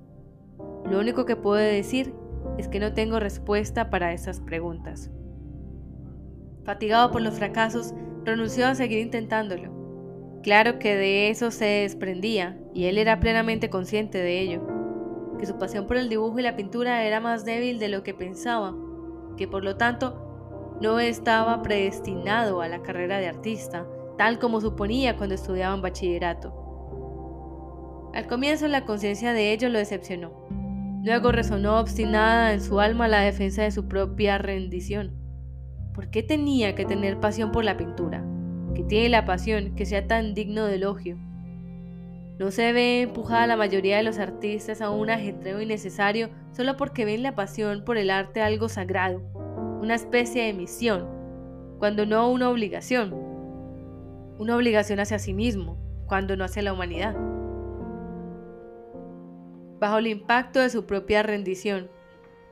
Lo 0.89 1.01
único 1.01 1.25
que 1.25 1.35
puedo 1.35 1.57
decir 1.57 2.15
es 2.59 2.69
que 2.69 2.79
no 2.79 2.93
tengo 2.93 3.19
respuesta 3.19 3.91
para 3.91 4.13
esas 4.13 4.41
preguntas. 4.41 5.11
Fatigado 6.65 7.11
por 7.11 7.23
los 7.23 7.35
fracasos, 7.35 7.95
renunció 8.25 8.67
a 8.67 8.75
seguir 8.75 9.01
intentándolo. 9.01 9.71
Claro 10.43 10.79
que 10.79 10.97
de 10.97 11.31
eso 11.31 11.51
se 11.51 11.65
desprendía, 11.65 12.59
y 12.75 12.87
él 12.87 12.99
era 12.99 13.21
plenamente 13.21 13.71
consciente 13.71 14.19
de 14.19 14.41
ello, 14.41 14.67
que 15.39 15.47
su 15.47 15.59
pasión 15.59 15.87
por 15.87 15.97
el 15.97 16.09
dibujo 16.09 16.39
y 16.39 16.43
la 16.43 16.57
pintura 16.57 17.05
era 17.05 17.21
más 17.21 17.45
débil 17.45 17.79
de 17.79 17.89
lo 17.89 18.03
que 18.03 18.15
pensaba, 18.15 18.75
que 19.37 19.49
por 19.49 19.65
lo 19.65 19.77
tanto 19.77 20.77
no 20.81 20.99
estaba 21.01 21.63
predestinado 21.63 22.61
a 22.61 22.69
la 22.69 22.83
carrera 22.83 23.19
de 23.19 23.29
artista, 23.29 23.87
tal 24.19 24.39
como 24.39 24.61
suponía 24.61 25.17
cuando 25.17 25.35
estudiaba 25.35 25.75
en 25.75 25.83
bachillerato. 25.83 26.53
Al 28.15 28.27
comienzo 28.27 28.69
la 28.69 28.85
conciencia 28.85 29.33
de 29.33 29.53
ello 29.53 29.69
lo 29.69 29.79
decepcionó. 29.79 30.47
Luego 31.03 31.33
resonó 31.33 31.79
obstinada 31.81 32.53
en 32.53 32.61
su 32.61 32.81
alma 32.81 33.09
la 33.09 33.21
defensa 33.21 33.63
de 33.63 33.71
su 33.71 33.89
propia 33.89 34.39
rendición. 34.39 35.24
¿Por 35.95 36.11
qué 36.11 36.25
tenía 36.25 36.75
que 36.75 36.85
tener 36.85 37.21
pasión 37.21 37.53
por 37.53 37.65
la 37.65 37.77
pintura? 37.77 38.25
Que 38.75 38.83
tiene 38.83 39.09
la 39.09 39.25
pasión 39.25 39.77
que 39.77 39.87
sea 39.87 40.09
tan 40.09 40.35
digno 40.35 40.65
de 40.65 40.75
elogio. 40.75 41.17
No 42.37 42.51
se 42.51 42.73
ve 42.73 43.03
empujada 43.03 43.47
la 43.47 43.57
mayoría 43.57 43.99
de 43.99 44.03
los 44.03 44.19
artistas 44.19 44.81
a 44.81 44.91
un 44.91 45.09
ajetreo 45.09 45.63
innecesario 45.63 46.31
solo 46.51 46.77
porque 46.77 47.05
ven 47.05 47.23
la 47.23 47.37
pasión 47.37 47.85
por 47.85 47.97
el 47.97 48.11
arte 48.11 48.43
algo 48.43 48.69
sagrado, 48.69 49.23
una 49.81 49.95
especie 49.95 50.43
de 50.43 50.53
misión, 50.53 51.07
cuando 51.79 52.07
no 52.07 52.29
una 52.29 52.51
obligación. 52.51 53.15
Una 54.37 54.57
obligación 54.57 54.99
hacia 54.99 55.21
sí 55.21 55.33
mismo, 55.33 55.79
cuando 56.09 56.37
no 56.37 56.43
hacia 56.43 56.63
la 56.63 56.73
humanidad. 56.73 57.15
Bajo 59.79 59.99
el 59.99 60.09
impacto 60.09 60.59
de 60.59 60.71
su 60.71 60.87
propia 60.87 61.23
rendición, 61.23 61.89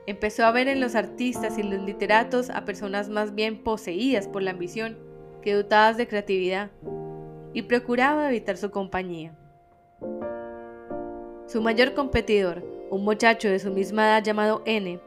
Empezó 0.07 0.45
a 0.45 0.51
ver 0.51 0.69
en 0.69 0.81
los 0.81 0.95
artistas 0.95 1.59
y 1.59 1.63
los 1.63 1.83
literatos 1.83 2.51
a 2.51 2.65
personas 2.65 3.09
más 3.09 3.35
bien 3.35 3.63
poseídas 3.63 4.27
por 4.27 4.43
la 4.43 4.51
ambición 4.51 4.99
que 5.43 5.55
dotadas 5.55 5.97
de 5.97 6.09
creatividad, 6.09 6.71
y 7.53 7.63
procuraba 7.63 8.29
evitar 8.29 8.57
su 8.57 8.71
compañía. 8.71 9.37
Su 11.47 11.61
mayor 11.61 11.95
competidor, 11.95 12.65
un 12.91 13.05
muchacho 13.05 13.49
de 13.49 13.59
su 13.59 13.71
misma 13.71 14.05
edad 14.07 14.25
llamado 14.25 14.63
N, 14.65 15.01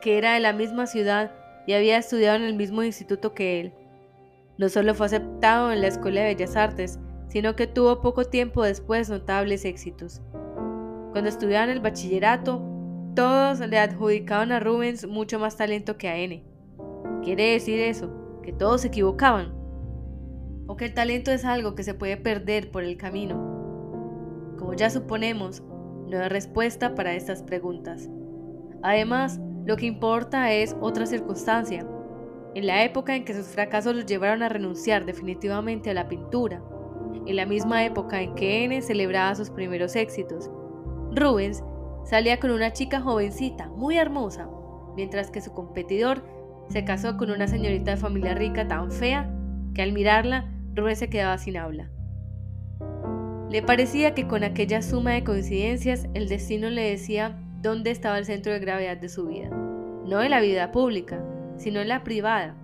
que 0.00 0.18
era 0.18 0.34
de 0.34 0.40
la 0.40 0.52
misma 0.52 0.86
ciudad 0.86 1.32
y 1.66 1.72
había 1.72 1.98
estudiado 1.98 2.36
en 2.36 2.42
el 2.42 2.54
mismo 2.54 2.82
instituto 2.82 3.34
que 3.34 3.60
él, 3.60 3.72
no 4.58 4.68
solo 4.68 4.94
fue 4.94 5.06
aceptado 5.06 5.72
en 5.72 5.80
la 5.80 5.88
Escuela 5.88 6.20
de 6.20 6.34
Bellas 6.34 6.56
Artes, 6.56 6.98
sino 7.28 7.56
que 7.56 7.66
tuvo 7.66 8.00
poco 8.00 8.24
tiempo 8.24 8.62
después 8.62 9.10
notables 9.10 9.64
éxitos. 9.64 10.20
Cuando 11.12 11.28
estudiaba 11.28 11.64
en 11.64 11.70
el 11.70 11.80
bachillerato, 11.80 12.62
todos 13.18 13.58
le 13.58 13.80
adjudicaban 13.80 14.52
a 14.52 14.60
Rubens 14.60 15.04
mucho 15.04 15.40
más 15.40 15.56
talento 15.56 15.98
que 15.98 16.08
a 16.08 16.16
N. 16.18 16.44
¿Quiere 17.24 17.50
decir 17.50 17.80
eso? 17.80 18.12
¿Que 18.44 18.52
todos 18.52 18.82
se 18.82 18.86
equivocaban? 18.86 19.52
¿O 20.68 20.76
que 20.76 20.84
el 20.84 20.94
talento 20.94 21.32
es 21.32 21.44
algo 21.44 21.74
que 21.74 21.82
se 21.82 21.94
puede 21.94 22.16
perder 22.16 22.70
por 22.70 22.84
el 22.84 22.96
camino? 22.96 24.54
Como 24.56 24.72
ya 24.74 24.88
suponemos, 24.88 25.64
no 26.06 26.16
hay 26.16 26.28
respuesta 26.28 26.94
para 26.94 27.12
estas 27.12 27.42
preguntas. 27.42 28.08
Además, 28.84 29.40
lo 29.66 29.76
que 29.76 29.86
importa 29.86 30.52
es 30.52 30.76
otra 30.80 31.04
circunstancia. 31.04 31.84
En 32.54 32.68
la 32.68 32.84
época 32.84 33.16
en 33.16 33.24
que 33.24 33.34
sus 33.34 33.48
fracasos 33.48 33.96
los 33.96 34.06
llevaron 34.06 34.44
a 34.44 34.48
renunciar 34.48 35.06
definitivamente 35.06 35.90
a 35.90 35.94
la 35.94 36.08
pintura, 36.08 36.62
en 37.26 37.34
la 37.34 37.46
misma 37.46 37.84
época 37.84 38.22
en 38.22 38.36
que 38.36 38.62
N 38.62 38.80
celebraba 38.80 39.34
sus 39.34 39.50
primeros 39.50 39.96
éxitos, 39.96 40.48
Rubens 41.10 41.64
salía 42.08 42.40
con 42.40 42.50
una 42.50 42.72
chica 42.72 43.02
jovencita, 43.02 43.68
muy 43.68 43.98
hermosa, 43.98 44.48
mientras 44.96 45.30
que 45.30 45.42
su 45.42 45.52
competidor 45.52 46.24
se 46.70 46.84
casó 46.84 47.18
con 47.18 47.30
una 47.30 47.46
señorita 47.46 47.92
de 47.92 47.96
familia 47.98 48.34
rica 48.34 48.66
tan 48.66 48.90
fea 48.90 49.30
que 49.74 49.82
al 49.82 49.92
mirarla 49.92 50.50
Rubén 50.74 50.96
se 50.96 51.10
quedaba 51.10 51.36
sin 51.36 51.58
habla. 51.58 51.90
Le 53.50 53.62
parecía 53.62 54.14
que 54.14 54.26
con 54.26 54.42
aquella 54.42 54.80
suma 54.80 55.12
de 55.12 55.24
coincidencias 55.24 56.08
el 56.14 56.28
destino 56.28 56.70
le 56.70 56.90
decía 56.90 57.38
dónde 57.60 57.90
estaba 57.90 58.18
el 58.18 58.24
centro 58.24 58.52
de 58.52 58.60
gravedad 58.60 58.96
de 58.96 59.08
su 59.10 59.26
vida, 59.26 59.50
no 59.50 60.22
en 60.22 60.30
la 60.30 60.40
vida 60.40 60.72
pública, 60.72 61.22
sino 61.58 61.80
en 61.80 61.88
la 61.88 62.04
privada, 62.04 62.54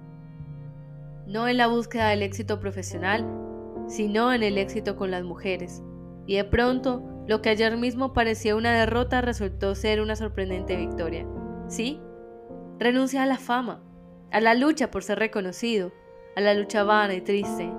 no 1.26 1.48
en 1.48 1.58
la 1.58 1.66
búsqueda 1.66 2.08
del 2.08 2.22
éxito 2.22 2.60
profesional, 2.60 3.26
sino 3.88 4.32
en 4.32 4.42
el 4.42 4.56
éxito 4.56 4.96
con 4.96 5.10
las 5.10 5.22
mujeres. 5.22 5.82
Y 6.26 6.36
de 6.36 6.44
pronto 6.44 7.13
lo 7.26 7.40
que 7.40 7.48
ayer 7.48 7.76
mismo 7.76 8.12
parecía 8.12 8.54
una 8.54 8.78
derrota 8.78 9.20
resultó 9.22 9.74
ser 9.74 10.00
una 10.00 10.16
sorprendente 10.16 10.76
victoria. 10.76 11.26
¿Sí? 11.68 12.00
Renuncia 12.78 13.22
a 13.22 13.26
la 13.26 13.38
fama, 13.38 13.82
a 14.30 14.40
la 14.40 14.54
lucha 14.54 14.90
por 14.90 15.02
ser 15.02 15.18
reconocido, 15.18 15.92
a 16.36 16.40
la 16.40 16.52
lucha 16.54 16.82
vana 16.82 17.14
y 17.14 17.22
triste, 17.22 17.70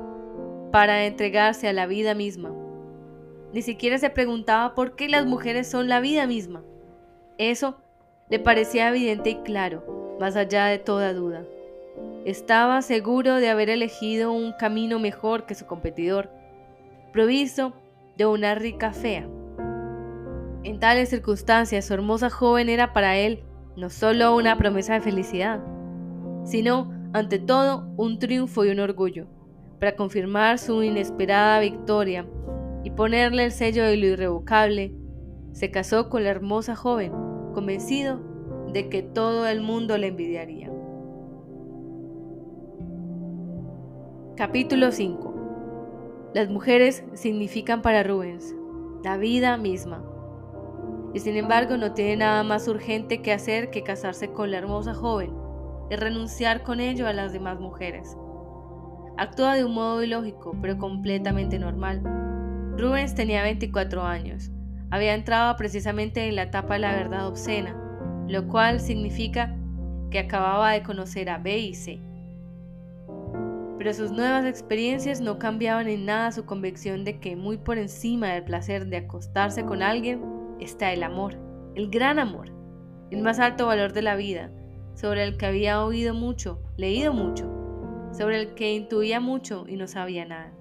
para 0.72 1.06
entregarse 1.06 1.68
a 1.68 1.74
la 1.74 1.86
vida 1.86 2.16
misma. 2.16 2.54
Ni 3.54 3.62
siquiera 3.62 3.98
se 3.98 4.10
preguntaba 4.10 4.74
por 4.74 4.96
qué 4.96 5.10
las 5.10 5.26
mujeres 5.26 5.70
son 5.70 5.88
la 5.90 6.00
vida 6.00 6.26
misma. 6.26 6.64
Eso 7.38 7.78
le 8.30 8.40
parecía 8.40 8.90
evidente 8.90 9.30
y 9.30 9.36
claro, 9.44 10.18
más 10.20 10.36
allá 10.36 10.66
de 10.66 10.80
toda 10.80 11.14
duda. 11.14 11.46
Estaba 12.26 12.82
seguro 12.82 13.36
de 13.36 13.50
haber 13.50 13.70
elegido 13.70 14.32
un 14.32 14.54
camino 14.54 14.98
mejor 14.98 15.46
que 15.46 15.54
su 15.54 15.68
competidor, 15.68 16.32
provisto 17.14 17.74
de 18.18 18.26
una 18.26 18.56
rica 18.56 18.92
fea. 18.94 19.28
En 20.66 20.80
tales 20.80 21.10
circunstancias, 21.10 21.86
su 21.86 21.94
hermosa 21.94 22.32
joven 22.32 22.70
era 22.70 22.92
para 22.92 23.18
él 23.18 23.44
no 23.78 23.92
solo 23.92 24.36
una 24.36 24.58
promesa 24.58 24.96
de 24.96 25.02
felicidad, 25.02 25.64
sino, 26.44 26.92
ante 27.14 27.38
todo, 27.38 27.88
un 27.98 28.18
triunfo 28.18 28.66
y 28.66 28.70
un 28.70 28.80
orgullo. 28.80 29.28
Para 29.80 29.96
confirmar 29.96 30.58
su 30.58 30.82
inesperada 30.82 31.60
victoria, 31.60 32.26
y 32.84 32.90
ponerle 32.90 33.46
el 33.46 33.52
sello 33.52 33.84
de 33.84 33.96
lo 33.96 34.08
irrevocable, 34.08 34.96
se 35.52 35.70
casó 35.70 36.10
con 36.10 36.24
la 36.24 36.32
hermosa 36.32 36.76
joven, 36.76 37.12
convencido 37.54 38.20
de 38.74 38.90
que 38.90 39.04
todo 39.04 39.48
el 39.48 39.62
mundo 39.62 40.00
le 40.00 40.08
envidiaría. 40.08 40.72
Capítulo 44.36 44.92
5 44.92 46.32
Las 46.34 46.50
mujeres 46.50 47.04
significan 47.14 47.84
para 47.84 48.02
Rubens 48.02 48.56
la 49.04 49.18
vida 49.18 49.58
misma. 49.58 50.15
Y 51.16 51.22
sin 51.22 51.38
embargo 51.38 51.78
no 51.78 51.94
tiene 51.94 52.18
nada 52.18 52.44
más 52.44 52.68
urgente 52.68 53.22
que 53.22 53.32
hacer 53.32 53.70
que 53.70 53.84
casarse 53.84 54.34
con 54.34 54.52
la 54.52 54.58
hermosa 54.58 54.94
joven 54.94 55.34
y 55.90 55.96
renunciar 55.96 56.62
con 56.62 56.82
ello 56.82 57.08
a 57.08 57.14
las 57.14 57.32
demás 57.32 57.58
mujeres. 57.58 58.18
Actúa 59.18 59.56
de 59.56 59.64
un 59.64 59.74
modo 59.74 60.04
ilógico, 60.04 60.58
pero 60.62 60.78
completamente 60.78 61.58
normal. 61.58 62.02
Rubens 62.78 63.16
tenía 63.16 63.44
24 63.44 64.04
años. 64.04 64.52
Había 64.92 65.14
entrado 65.14 65.56
precisamente 65.56 66.28
en 66.28 66.36
la 66.36 66.44
etapa 66.44 66.74
de 66.74 66.82
la 66.82 66.94
verdad 66.94 67.28
obscena, 67.28 67.74
lo 68.28 68.46
cual 68.50 68.82
significa 68.82 69.56
que 70.12 70.20
acababa 70.20 70.74
de 70.74 70.84
conocer 70.84 71.30
a 71.30 71.38
B 71.38 71.58
y 71.60 71.76
C. 71.76 72.02
Pero 73.78 73.94
sus 73.94 74.12
nuevas 74.12 74.44
experiencias 74.44 75.22
no 75.22 75.40
cambiaban 75.40 75.88
en 75.88 76.06
nada 76.06 76.34
su 76.34 76.46
convicción 76.46 77.06
de 77.06 77.22
que 77.22 77.38
muy 77.38 77.56
por 77.56 77.78
encima 77.78 78.34
del 78.34 78.44
placer 78.44 78.88
de 78.88 78.98
acostarse 78.98 79.64
con 79.64 79.82
alguien 79.82 80.35
está 80.60 80.94
el 80.94 81.04
amor, 81.04 81.38
el 81.76 81.90
gran 81.90 82.20
amor, 82.20 82.52
el 83.12 83.22
más 83.22 83.40
alto 83.40 83.68
valor 83.68 83.94
de 83.94 84.02
la 84.02 84.16
vida, 84.16 84.52
sobre 84.94 85.24
el 85.24 85.38
que 85.38 85.46
había 85.46 85.84
oído 85.84 86.14
mucho, 86.14 86.60
leído 86.78 87.14
mucho, 87.14 87.50
sobre 88.12 88.42
el 88.42 88.54
que 88.56 88.74
intuía 88.74 89.20
mucho 89.20 89.66
y 89.68 89.76
no 89.76 89.88
sabía 89.88 90.26
nada. 90.26 90.54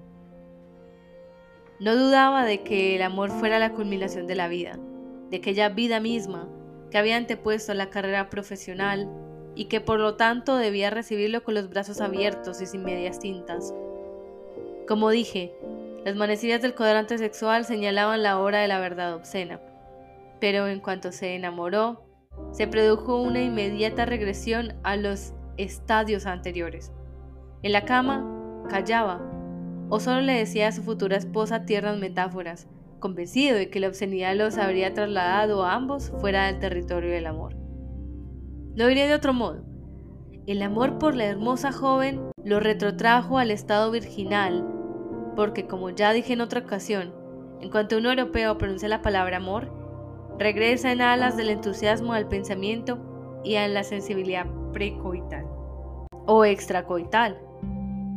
No 1.79 1.95
dudaba 1.95 2.45
de 2.45 2.63
que 2.63 2.95
el 2.95 3.01
amor 3.01 3.31
fuera 3.31 3.59
la 3.59 3.73
culminación 3.73 4.27
de 4.27 4.35
la 4.35 4.47
vida, 4.47 4.79
de 5.29 5.37
aquella 5.37 5.69
vida 5.69 5.99
misma 5.99 6.47
que 6.91 6.97
había 6.97 7.17
antepuesto 7.17 7.71
a 7.71 7.75
la 7.75 7.89
carrera 7.89 8.29
profesional 8.29 9.09
y 9.55 9.65
que 9.65 9.81
por 9.81 9.99
lo 9.99 10.15
tanto 10.15 10.57
debía 10.57 10.89
recibirlo 10.89 11.43
con 11.43 11.53
los 11.53 11.69
brazos 11.69 12.01
abiertos 12.01 12.61
y 12.61 12.65
sin 12.65 12.83
medias 12.83 13.19
tintas. 13.19 13.73
Como 14.87 15.09
dije, 15.09 15.53
las 16.05 16.15
manecillas 16.15 16.61
del 16.61 16.75
cuadrante 16.75 17.17
sexual 17.17 17.65
señalaban 17.65 18.21
la 18.21 18.39
hora 18.39 18.59
de 18.59 18.67
la 18.67 18.79
verdad 18.79 19.15
obscena, 19.15 19.59
pero 20.39 20.67
en 20.67 20.79
cuanto 20.79 21.11
se 21.11 21.35
enamoró, 21.35 22.05
se 22.51 22.67
produjo 22.67 23.21
una 23.21 23.41
inmediata 23.41 24.05
regresión 24.05 24.73
a 24.83 24.95
los 24.95 25.33
estadios 25.57 26.25
anteriores. 26.25 26.91
En 27.61 27.71
la 27.71 27.85
cama, 27.85 28.63
callaba, 28.69 29.21
o 29.89 29.99
solo 29.99 30.21
le 30.21 30.33
decía 30.33 30.67
a 30.67 30.71
su 30.71 30.83
futura 30.83 31.17
esposa 31.17 31.65
tiernas 31.65 31.97
metáforas, 31.97 32.67
convencido 32.99 33.55
de 33.55 33.69
que 33.69 33.79
la 33.79 33.87
obscenidad 33.87 34.35
los 34.35 34.57
habría 34.57 34.93
trasladado 34.93 35.63
a 35.63 35.73
ambos 35.73 36.11
fuera 36.19 36.47
del 36.47 36.59
territorio 36.59 37.11
del 37.11 37.27
amor. 37.27 37.55
Lo 38.75 38.87
diré 38.87 39.07
de 39.07 39.13
otro 39.13 39.33
modo. 39.33 39.63
El 40.47 40.61
amor 40.61 40.97
por 40.97 41.15
la 41.15 41.25
hermosa 41.25 41.71
joven 41.71 42.21
lo 42.43 42.59
retrotrajo 42.59 43.37
al 43.37 43.51
estado 43.51 43.91
virginal, 43.91 44.67
porque 45.35 45.65
como 45.65 45.89
ya 45.89 46.13
dije 46.13 46.33
en 46.33 46.41
otra 46.41 46.61
ocasión, 46.61 47.13
en 47.61 47.69
cuanto 47.69 47.97
un 47.97 48.05
europeo 48.05 48.57
pronuncia 48.57 48.89
la 48.89 49.01
palabra 49.01 49.37
amor, 49.37 49.71
regresa 50.37 50.91
en 50.91 51.01
alas 51.01 51.37
del 51.37 51.49
entusiasmo 51.49 52.13
al 52.13 52.27
pensamiento 52.27 53.41
y 53.43 53.55
a 53.55 53.67
la 53.67 53.83
sensibilidad 53.83 54.45
precoital 54.73 55.45
o 56.25 56.43
extracoital, 56.43 57.39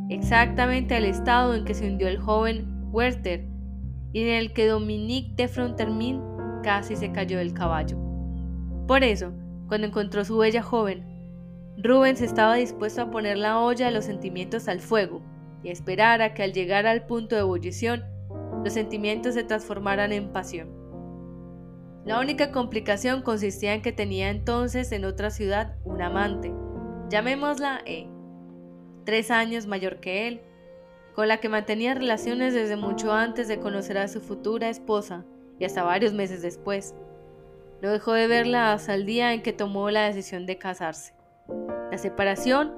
exactamente 0.09 0.97
al 0.97 1.05
estado 1.05 1.55
en 1.55 1.65
que 1.65 1.75
se 1.75 1.87
hundió 1.87 2.09
el 2.09 2.19
joven 2.19 2.89
Werther 2.91 3.45
y 4.13 4.23
en 4.23 4.29
el 4.29 4.53
que 4.53 4.67
Dominique 4.67 5.35
de 5.37 5.49
Frontermin 5.49 6.23
casi 6.63 6.97
se 6.97 7.13
cayó 7.13 7.39
del 7.39 7.53
caballo. 7.53 7.99
Por 8.87 9.05
eso, 9.05 9.33
cuando 9.69 9.87
encontró 9.87 10.25
su 10.25 10.39
bella 10.39 10.63
joven, 10.63 11.05
Rubens 11.77 12.23
estaba 12.23 12.55
dispuesto 12.55 13.03
a 13.03 13.11
poner 13.11 13.37
la 13.37 13.61
olla 13.61 13.87
de 13.87 13.93
los 13.93 14.07
sentimientos 14.07 14.67
al 14.67 14.81
fuego 14.81 15.23
y 15.63 15.69
esperar 15.69 16.23
a 16.23 16.35
que 16.35 16.43
al 16.43 16.53
llegar 16.53 16.87
al 16.87 17.05
punto 17.07 17.37
de 17.37 17.43
ebullición, 17.43 18.03
los 18.65 18.73
sentimientos 18.73 19.35
se 19.35 19.45
transformaran 19.45 20.13
en 20.13 20.33
pasión. 20.33 20.78
La 22.05 22.21
única 22.21 22.53
complicación 22.53 23.23
consistía 23.23 23.75
en 23.75 23.83
que 23.83 23.93
tenía 23.93 24.31
entonces 24.31 24.93
en 24.93 25.05
otra 25.05 25.31
ciudad 25.31 25.77
un 25.85 26.01
amante, 26.01 26.53
llamémosla 27.11 27.83
E, 27.85 28.09
tres 29.05 29.31
años 29.31 29.67
mayor 29.67 30.01
que 30.01 30.29
él, 30.29 30.41
con 31.15 31.29
la 31.29 31.39
que 31.39 31.49
mantenía 31.49 31.95
relaciones 31.95 32.55
desde 32.55 32.77
mucho 32.77 33.13
antes 33.13 33.49
de 33.49 33.59
conocer 33.59 33.99
a 33.99 34.09
su 34.09 34.21
futura 34.21 34.69
esposa 34.69 35.25
y 35.59 35.65
hasta 35.65 35.83
varios 35.83 36.13
meses 36.13 36.43
después. 36.43 36.95
No 37.83 37.91
dejó 37.91 38.13
de 38.13 38.27
verla 38.27 38.73
hasta 38.73 38.95
el 38.95 39.05
día 39.05 39.33
en 39.33 39.43
que 39.43 39.53
tomó 39.53 39.91
la 39.91 40.07
decisión 40.07 40.47
de 40.47 40.59
casarse. 40.59 41.15
La 41.91 41.99
separación 41.99 42.75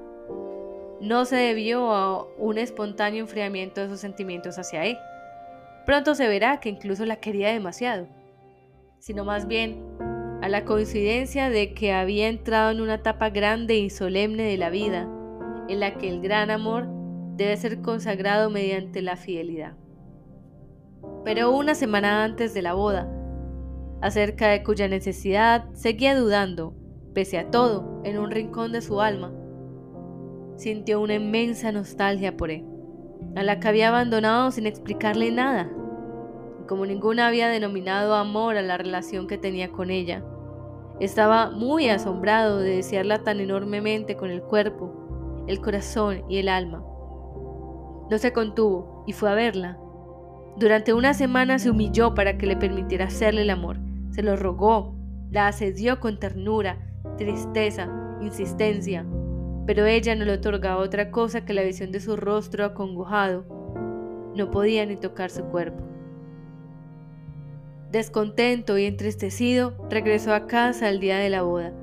no 0.99 1.25
se 1.25 1.35
debió 1.35 1.91
a 1.91 2.23
un 2.37 2.57
espontáneo 2.57 3.21
enfriamiento 3.21 3.81
de 3.81 3.89
sus 3.89 3.99
sentimientos 3.99 4.57
hacia 4.57 4.85
él. 4.85 4.97
Pronto 5.85 6.13
se 6.15 6.27
verá 6.27 6.59
que 6.59 6.69
incluso 6.69 7.05
la 7.05 7.15
quería 7.15 7.49
demasiado, 7.49 8.07
sino 9.01 9.25
más 9.25 9.47
bien 9.47 9.83
a 10.43 10.47
la 10.47 10.63
coincidencia 10.63 11.49
de 11.49 11.73
que 11.73 11.91
había 11.91 12.29
entrado 12.29 12.69
en 12.69 12.81
una 12.81 12.95
etapa 12.95 13.31
grande 13.31 13.75
y 13.77 13.89
solemne 13.89 14.43
de 14.43 14.57
la 14.57 14.69
vida, 14.69 15.09
en 15.67 15.79
la 15.79 15.95
que 15.95 16.07
el 16.07 16.21
gran 16.21 16.51
amor 16.51 16.87
debe 17.35 17.57
ser 17.57 17.81
consagrado 17.81 18.51
mediante 18.51 19.01
la 19.01 19.15
fidelidad. 19.15 19.73
Pero 21.25 21.51
una 21.51 21.73
semana 21.73 22.23
antes 22.23 22.53
de 22.53 22.61
la 22.61 22.73
boda, 22.73 23.11
acerca 24.01 24.49
de 24.49 24.63
cuya 24.63 24.87
necesidad 24.87 25.65
seguía 25.73 26.15
dudando, 26.15 26.75
pese 27.13 27.39
a 27.39 27.49
todo, 27.49 28.01
en 28.03 28.19
un 28.19 28.29
rincón 28.29 28.71
de 28.71 28.81
su 28.81 29.01
alma. 29.01 29.33
Sintió 30.57 31.01
una 31.01 31.15
inmensa 31.15 31.71
nostalgia 31.71 32.37
por 32.37 32.51
él, 32.51 32.65
a 33.35 33.41
la 33.41 33.59
que 33.59 33.67
había 33.67 33.89
abandonado 33.89 34.51
sin 34.51 34.67
explicarle 34.67 35.31
nada, 35.31 35.71
como 36.71 36.85
ninguna 36.85 37.27
había 37.27 37.49
denominado 37.49 38.15
amor 38.15 38.55
a 38.55 38.61
la 38.61 38.77
relación 38.77 39.27
que 39.27 39.37
tenía 39.37 39.73
con 39.73 39.91
ella. 39.91 40.23
Estaba 41.01 41.51
muy 41.51 41.89
asombrado 41.89 42.59
de 42.59 42.77
desearla 42.77 43.25
tan 43.25 43.41
enormemente 43.41 44.15
con 44.15 44.31
el 44.31 44.41
cuerpo, 44.41 45.43
el 45.47 45.59
corazón 45.59 46.23
y 46.29 46.37
el 46.37 46.47
alma. 46.47 46.81
No 48.09 48.17
se 48.17 48.31
contuvo 48.31 49.03
y 49.05 49.11
fue 49.11 49.29
a 49.29 49.33
verla. 49.33 49.77
Durante 50.55 50.93
una 50.93 51.13
semana 51.13 51.59
se 51.59 51.69
humilló 51.69 52.15
para 52.15 52.37
que 52.37 52.45
le 52.45 52.55
permitiera 52.55 53.07
hacerle 53.07 53.41
el 53.41 53.49
amor 53.49 53.77
se 54.11 54.23
lo 54.23 54.37
rogó, 54.37 54.95
la 55.29 55.47
asedió 55.47 55.99
con 55.99 56.19
ternura, 56.19 56.77
tristeza, 57.17 57.89
insistencia, 58.21 59.05
pero 59.65 59.85
ella 59.85 60.15
no 60.15 60.23
le 60.23 60.35
otorgaba 60.35 60.81
otra 60.81 61.11
cosa 61.11 61.43
que 61.43 61.53
la 61.53 61.63
visión 61.63 61.91
de 61.91 61.99
su 61.99 62.15
rostro 62.15 62.63
acongojado. 62.63 63.43
No 64.37 64.49
podía 64.51 64.85
ni 64.85 64.95
tocar 64.95 65.29
su 65.29 65.43
cuerpo. 65.43 65.90
Descontento 67.91 68.77
y 68.77 68.85
entristecido, 68.85 69.73
regresó 69.89 70.33
a 70.33 70.47
casa 70.47 70.87
el 70.87 71.01
día 71.01 71.17
de 71.17 71.29
la 71.29 71.41
boda. 71.41 71.73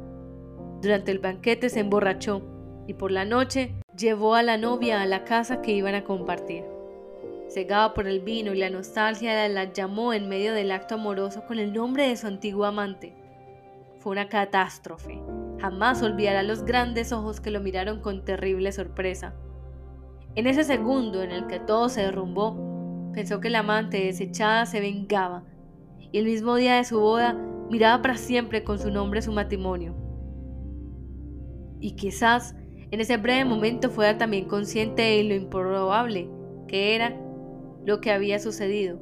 Durante 0.81 1.13
el 1.13 1.19
banquete 1.19 1.69
se 1.69 1.81
emborrachó 1.81 2.41
y 2.87 2.95
por 2.95 3.11
la 3.11 3.27
noche 3.27 3.75
llevó 3.95 4.35
a 4.35 4.43
la 4.43 4.57
novia 4.57 5.03
a 5.03 5.07
la 5.07 5.25
casa 5.25 5.61
que 5.61 5.73
iban 5.73 5.95
a 5.95 6.05
compartir. 6.05 6.65
Cegado 7.51 7.93
por 7.93 8.09
el 8.09 8.21
vino 8.21 8.55
y 8.55 8.59
la 8.59 8.71
nostalgia, 8.71 9.47
la 9.51 9.71
llamó 9.71 10.15
en 10.15 10.31
medio 10.31 10.55
del 10.55 10.71
acto 10.71 10.95
amoroso 10.95 11.45
con 11.47 11.59
el 11.59 11.75
nombre 11.75 12.09
de 12.09 12.17
su 12.17 12.27
antiguo 12.27 12.65
amante. 12.65 13.15
Fue 13.99 14.13
una 14.13 14.31
catástrofe. 14.31 15.21
Jamás 15.61 16.03
olvidará 16.03 16.43
los 16.43 16.65
grandes 16.65 17.13
ojos 17.13 17.39
que 17.39 17.51
lo 17.51 17.61
miraron 17.61 18.01
con 18.01 18.25
terrible 18.25 18.73
sorpresa. 18.73 19.35
En 20.37 20.47
ese 20.47 20.65
segundo 20.65 21.23
en 21.23 21.33
el 21.33 21.47
que 21.49 21.61
todo 21.61 21.91
se 21.91 22.01
derrumbó, 22.01 23.11
pensó 23.13 23.41
que 23.41 23.51
la 23.51 23.59
amante 23.59 24.05
desechada 24.05 24.65
se 24.65 24.81
vengaba, 24.81 25.45
y 26.13 26.19
el 26.19 26.25
mismo 26.25 26.57
día 26.57 26.77
de 26.77 26.85
su 26.85 26.99
boda 27.01 27.35
miraba 27.71 28.03
para 28.03 28.17
siempre 28.17 28.65
con 28.65 28.79
su 28.79 28.91
nombre 28.91 29.23
su 29.23 29.33
matrimonio. 29.33 29.95
Y 31.81 31.93
quizás 31.93 32.55
en 32.91 33.01
ese 33.01 33.19
breve 33.19 33.45
momento 33.45 33.91
fuera 33.91 34.17
también 34.17 34.47
consciente 34.47 35.03
de 35.03 35.25
lo 35.25 35.35
improbable 35.35 36.31
que 36.67 36.95
era 36.95 37.17
lo 37.85 38.01
que 38.01 38.11
había 38.11 38.39
sucedido, 38.39 38.99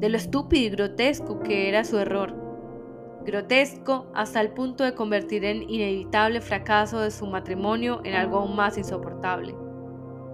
de 0.00 0.08
lo 0.08 0.16
estúpido 0.16 0.64
y 0.64 0.70
grotesco 0.70 1.40
que 1.40 1.68
era 1.68 1.84
su 1.84 1.98
error. 1.98 2.34
Grotesco 3.24 4.06
hasta 4.14 4.40
el 4.40 4.50
punto 4.50 4.84
de 4.84 4.94
convertir 4.94 5.44
el 5.44 5.62
inevitable 5.68 6.40
fracaso 6.40 7.00
de 7.00 7.10
su 7.10 7.26
matrimonio 7.26 8.00
en 8.04 8.14
algo 8.14 8.38
aún 8.38 8.54
más 8.54 8.78
insoportable. 8.78 9.54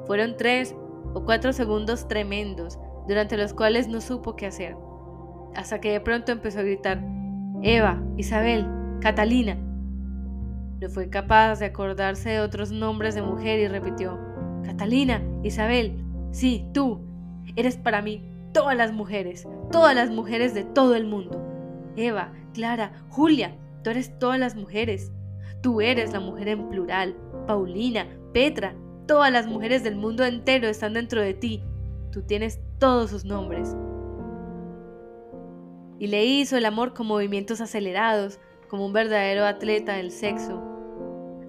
Fueron 0.07 0.37
tres 0.37 0.75
o 1.15 1.25
cuatro 1.25 1.53
segundos 1.53 2.07
tremendos 2.09 2.79
durante 3.09 3.37
los 3.37 3.55
cuales 3.55 3.89
no 3.89 4.01
supo 4.01 4.37
qué 4.37 4.47
hacer, 4.47 4.77
hasta 5.55 5.81
que 5.81 5.93
de 5.93 6.01
pronto 6.01 6.33
empezó 6.33 6.61
a 6.61 6.63
gritar, 6.63 7.03
Eva, 7.63 8.03
Isabel, 8.17 8.67
Catalina. 9.01 9.57
No 10.81 10.89
fue 10.89 11.09
capaz 11.09 11.61
de 11.61 11.67
acordarse 11.67 12.31
de 12.31 12.41
otros 12.41 12.73
nombres 12.73 13.15
de 13.15 13.23
mujer 13.23 13.61
y 13.61 13.69
repitió, 13.69 14.19
Catalina, 14.65 15.23
Isabel, 15.43 16.05
sí, 16.33 16.67
tú, 16.73 17.01
Eres 17.57 17.77
para 17.77 18.01
mí, 18.01 18.23
todas 18.53 18.77
las 18.77 18.93
mujeres, 18.93 19.47
todas 19.71 19.95
las 19.95 20.11
mujeres 20.11 20.55
de 20.55 20.65
todo 20.65 20.95
el 20.95 21.05
mundo. 21.05 21.39
Eva, 21.97 22.33
Clara, 22.55 22.93
Julia, 23.11 23.55
tú 23.83 23.91
eres 23.91 24.19
todas 24.19 24.39
las 24.39 24.57
mujeres. 24.57 25.13
Tú 25.61 25.81
eres 25.81 26.13
la 26.13 26.21
mujer 26.21 26.49
en 26.49 26.69
plural. 26.69 27.15
Paulina, 27.47 28.07
Petra, 28.33 28.75
todas 29.07 29.31
las 29.31 29.47
mujeres 29.47 29.85
del 29.85 29.97
mundo 29.97 30.25
entero 30.25 30.67
están 30.69 30.95
dentro 30.95 31.21
de 31.21 31.35
ti. 31.35 31.63
Tú 32.11 32.23
tienes 32.23 32.59
todos 32.79 33.11
sus 33.11 33.25
nombres. 33.25 33.77
Y 36.03 36.09
le 36.09 36.25
hizo 36.25 36.57
el 36.57 36.65
amor 36.65 36.95
con 36.95 37.07
movimientos 37.07 37.61
acelerados, 37.61 38.41
como 38.67 38.85
un 38.85 38.93
verdadero 38.93 39.45
atleta 39.45 39.93
del 39.93 40.11
sexo. 40.11 40.61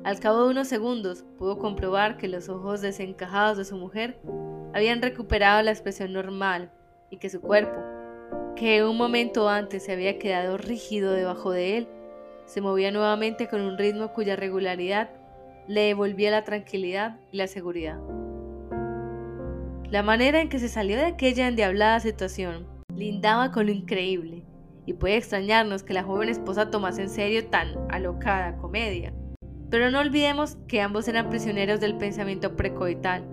Al 0.03 0.19
cabo 0.19 0.43
de 0.43 0.51
unos 0.51 0.67
segundos 0.67 1.25
pudo 1.39 1.57
comprobar 1.57 2.17
que 2.17 2.27
los 2.27 2.49
ojos 2.49 2.79
desencajados 2.79 3.57
de 3.57 3.65
su 3.65 3.77
mujer 3.77 4.19
habían 4.75 5.01
recuperado 5.01 5.63
la 5.63 5.71
expresión 5.71 6.13
normal 6.13 6.71
y 7.09 7.17
que 7.17 7.31
su 7.31 7.41
cuerpo, 7.41 7.81
que 8.55 8.83
un 8.83 8.95
momento 8.95 9.49
antes 9.49 9.85
se 9.85 9.91
había 9.91 10.19
quedado 10.19 10.59
rígido 10.59 11.13
debajo 11.13 11.49
de 11.49 11.77
él, 11.77 11.87
se 12.45 12.61
movía 12.61 12.91
nuevamente 12.91 13.47
con 13.47 13.59
un 13.59 13.75
ritmo 13.75 14.13
cuya 14.13 14.35
regularidad 14.35 15.09
le 15.67 15.81
devolvía 15.81 16.29
la 16.29 16.43
tranquilidad 16.43 17.17
y 17.31 17.37
la 17.37 17.47
seguridad. 17.47 17.97
La 19.89 20.03
manera 20.03 20.41
en 20.41 20.49
que 20.49 20.59
se 20.59 20.69
salió 20.69 20.97
de 20.97 21.05
aquella 21.05 21.47
endiablada 21.47 21.99
situación 21.99 22.71
lindaba 22.95 23.51
con 23.51 23.65
lo 23.65 23.71
increíble, 23.71 24.42
y 24.85 24.93
puede 24.93 25.17
extrañarnos 25.17 25.83
que 25.83 25.93
la 25.93 26.03
joven 26.03 26.29
esposa 26.29 26.69
tomase 26.69 27.03
en 27.03 27.09
serio 27.09 27.47
tan 27.47 27.69
alocada 27.89 28.57
comedia. 28.57 29.13
Pero 29.69 29.89
no 29.89 29.99
olvidemos 29.99 30.57
que 30.67 30.81
ambos 30.81 31.07
eran 31.07 31.29
prisioneros 31.29 31.79
del 31.79 31.97
pensamiento 31.97 32.55
precoital, 32.55 33.23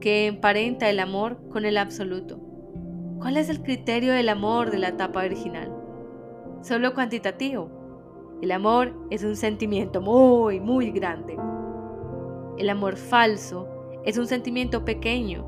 que 0.00 0.26
emparenta 0.26 0.90
el 0.90 1.00
amor 1.00 1.38
con 1.48 1.64
el 1.64 1.78
absoluto. 1.78 2.38
¿Cuál 3.18 3.38
es 3.38 3.48
el 3.48 3.62
criterio 3.62 4.12
del 4.12 4.28
amor 4.28 4.70
de 4.70 4.78
la 4.78 4.88
etapa 4.88 5.24
original? 5.24 5.72
Solo 6.62 6.94
cuantitativo. 6.94 7.70
El 8.42 8.52
amor 8.52 8.92
es 9.10 9.24
un 9.24 9.36
sentimiento 9.36 10.02
muy, 10.02 10.60
muy 10.60 10.90
grande. 10.90 11.38
El 12.58 12.68
amor 12.68 12.96
falso 12.96 13.66
es 14.04 14.18
un 14.18 14.26
sentimiento 14.26 14.84
pequeño. 14.84 15.46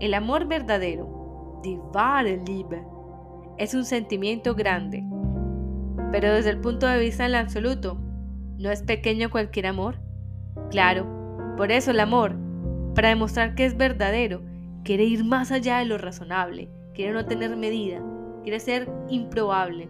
El 0.00 0.14
amor 0.14 0.46
verdadero, 0.46 1.60
die 1.62 1.78
wahre 1.92 2.42
Liebe, 2.44 2.84
es 3.58 3.74
un 3.74 3.84
sentimiento 3.84 4.54
grande. 4.54 5.04
Pero 6.10 6.32
desde 6.32 6.50
el 6.50 6.60
punto 6.60 6.86
de 6.86 6.98
vista 6.98 7.24
del 7.24 7.34
absoluto, 7.34 7.98
¿no 8.58 8.70
es 8.70 8.82
pequeño 8.82 9.30
cualquier 9.30 9.66
amor? 9.66 9.98
Claro, 10.70 11.54
por 11.56 11.72
eso 11.72 11.90
el 11.90 12.00
amor, 12.00 12.36
para 12.94 13.08
demostrar 13.08 13.54
que 13.54 13.64
es 13.64 13.76
verdadero, 13.76 14.42
quiere 14.84 15.04
ir 15.04 15.24
más 15.24 15.50
allá 15.50 15.78
de 15.78 15.86
lo 15.86 15.98
razonable, 15.98 16.68
quiere 16.94 17.12
no 17.12 17.24
tener 17.26 17.56
medida, 17.56 18.02
quiere 18.42 18.60
ser 18.60 18.90
improbable, 19.08 19.88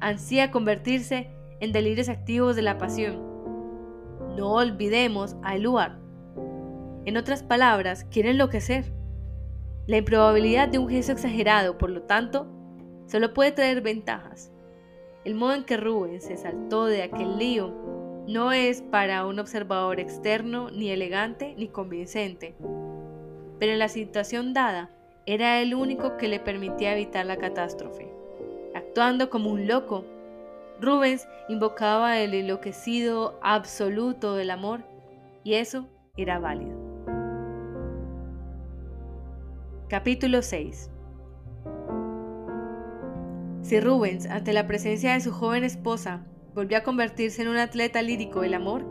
ansía 0.00 0.50
convertirse 0.50 1.30
en 1.60 1.72
delirios 1.72 2.08
activos 2.08 2.56
de 2.56 2.62
la 2.62 2.78
pasión. 2.78 3.22
No 4.36 4.52
olvidemos 4.52 5.36
a 5.42 5.56
Eluard. 5.56 5.98
En 7.04 7.16
otras 7.16 7.42
palabras, 7.42 8.04
quiere 8.04 8.30
enloquecer. 8.30 8.92
La 9.86 9.98
improbabilidad 9.98 10.68
de 10.68 10.78
un 10.78 10.88
gesto 10.88 11.12
exagerado, 11.12 11.76
por 11.76 11.90
lo 11.90 12.02
tanto, 12.02 12.48
solo 13.06 13.34
puede 13.34 13.52
traer 13.52 13.80
ventajas. 13.80 14.50
El 15.24 15.34
modo 15.34 15.54
en 15.54 15.64
que 15.64 15.76
Rubén 15.76 16.20
se 16.20 16.36
saltó 16.36 16.86
de 16.86 17.02
aquel 17.02 17.38
lío 17.38 17.72
no 18.26 18.52
es 18.52 18.82
para 18.82 19.26
un 19.26 19.38
observador 19.38 20.00
externo 20.00 20.70
ni 20.70 20.90
elegante 20.90 21.54
ni 21.56 21.68
convincente, 21.68 22.54
pero 23.58 23.72
en 23.72 23.78
la 23.78 23.88
situación 23.88 24.52
dada 24.52 24.90
era 25.26 25.60
el 25.60 25.74
único 25.74 26.16
que 26.16 26.28
le 26.28 26.40
permitía 26.40 26.92
evitar 26.92 27.24
la 27.26 27.36
catástrofe. 27.36 28.12
Actuando 28.74 29.30
como 29.30 29.50
un 29.50 29.66
loco, 29.66 30.04
Rubens 30.80 31.26
invocaba 31.48 32.18
el 32.18 32.34
enloquecido 32.34 33.38
absoluto 33.42 34.34
del 34.34 34.50
amor 34.50 34.80
y 35.42 35.54
eso 35.54 35.86
era 36.16 36.38
válido. 36.38 36.76
Capítulo 39.88 40.42
6 40.42 40.90
si 43.64 43.80
Rubens, 43.80 44.26
ante 44.26 44.52
la 44.52 44.66
presencia 44.66 45.14
de 45.14 45.22
su 45.22 45.32
joven 45.32 45.64
esposa, 45.64 46.26
volvió 46.54 46.76
a 46.76 46.82
convertirse 46.82 47.40
en 47.40 47.48
un 47.48 47.56
atleta 47.56 48.02
lírico 48.02 48.42
del 48.42 48.52
amor, 48.52 48.84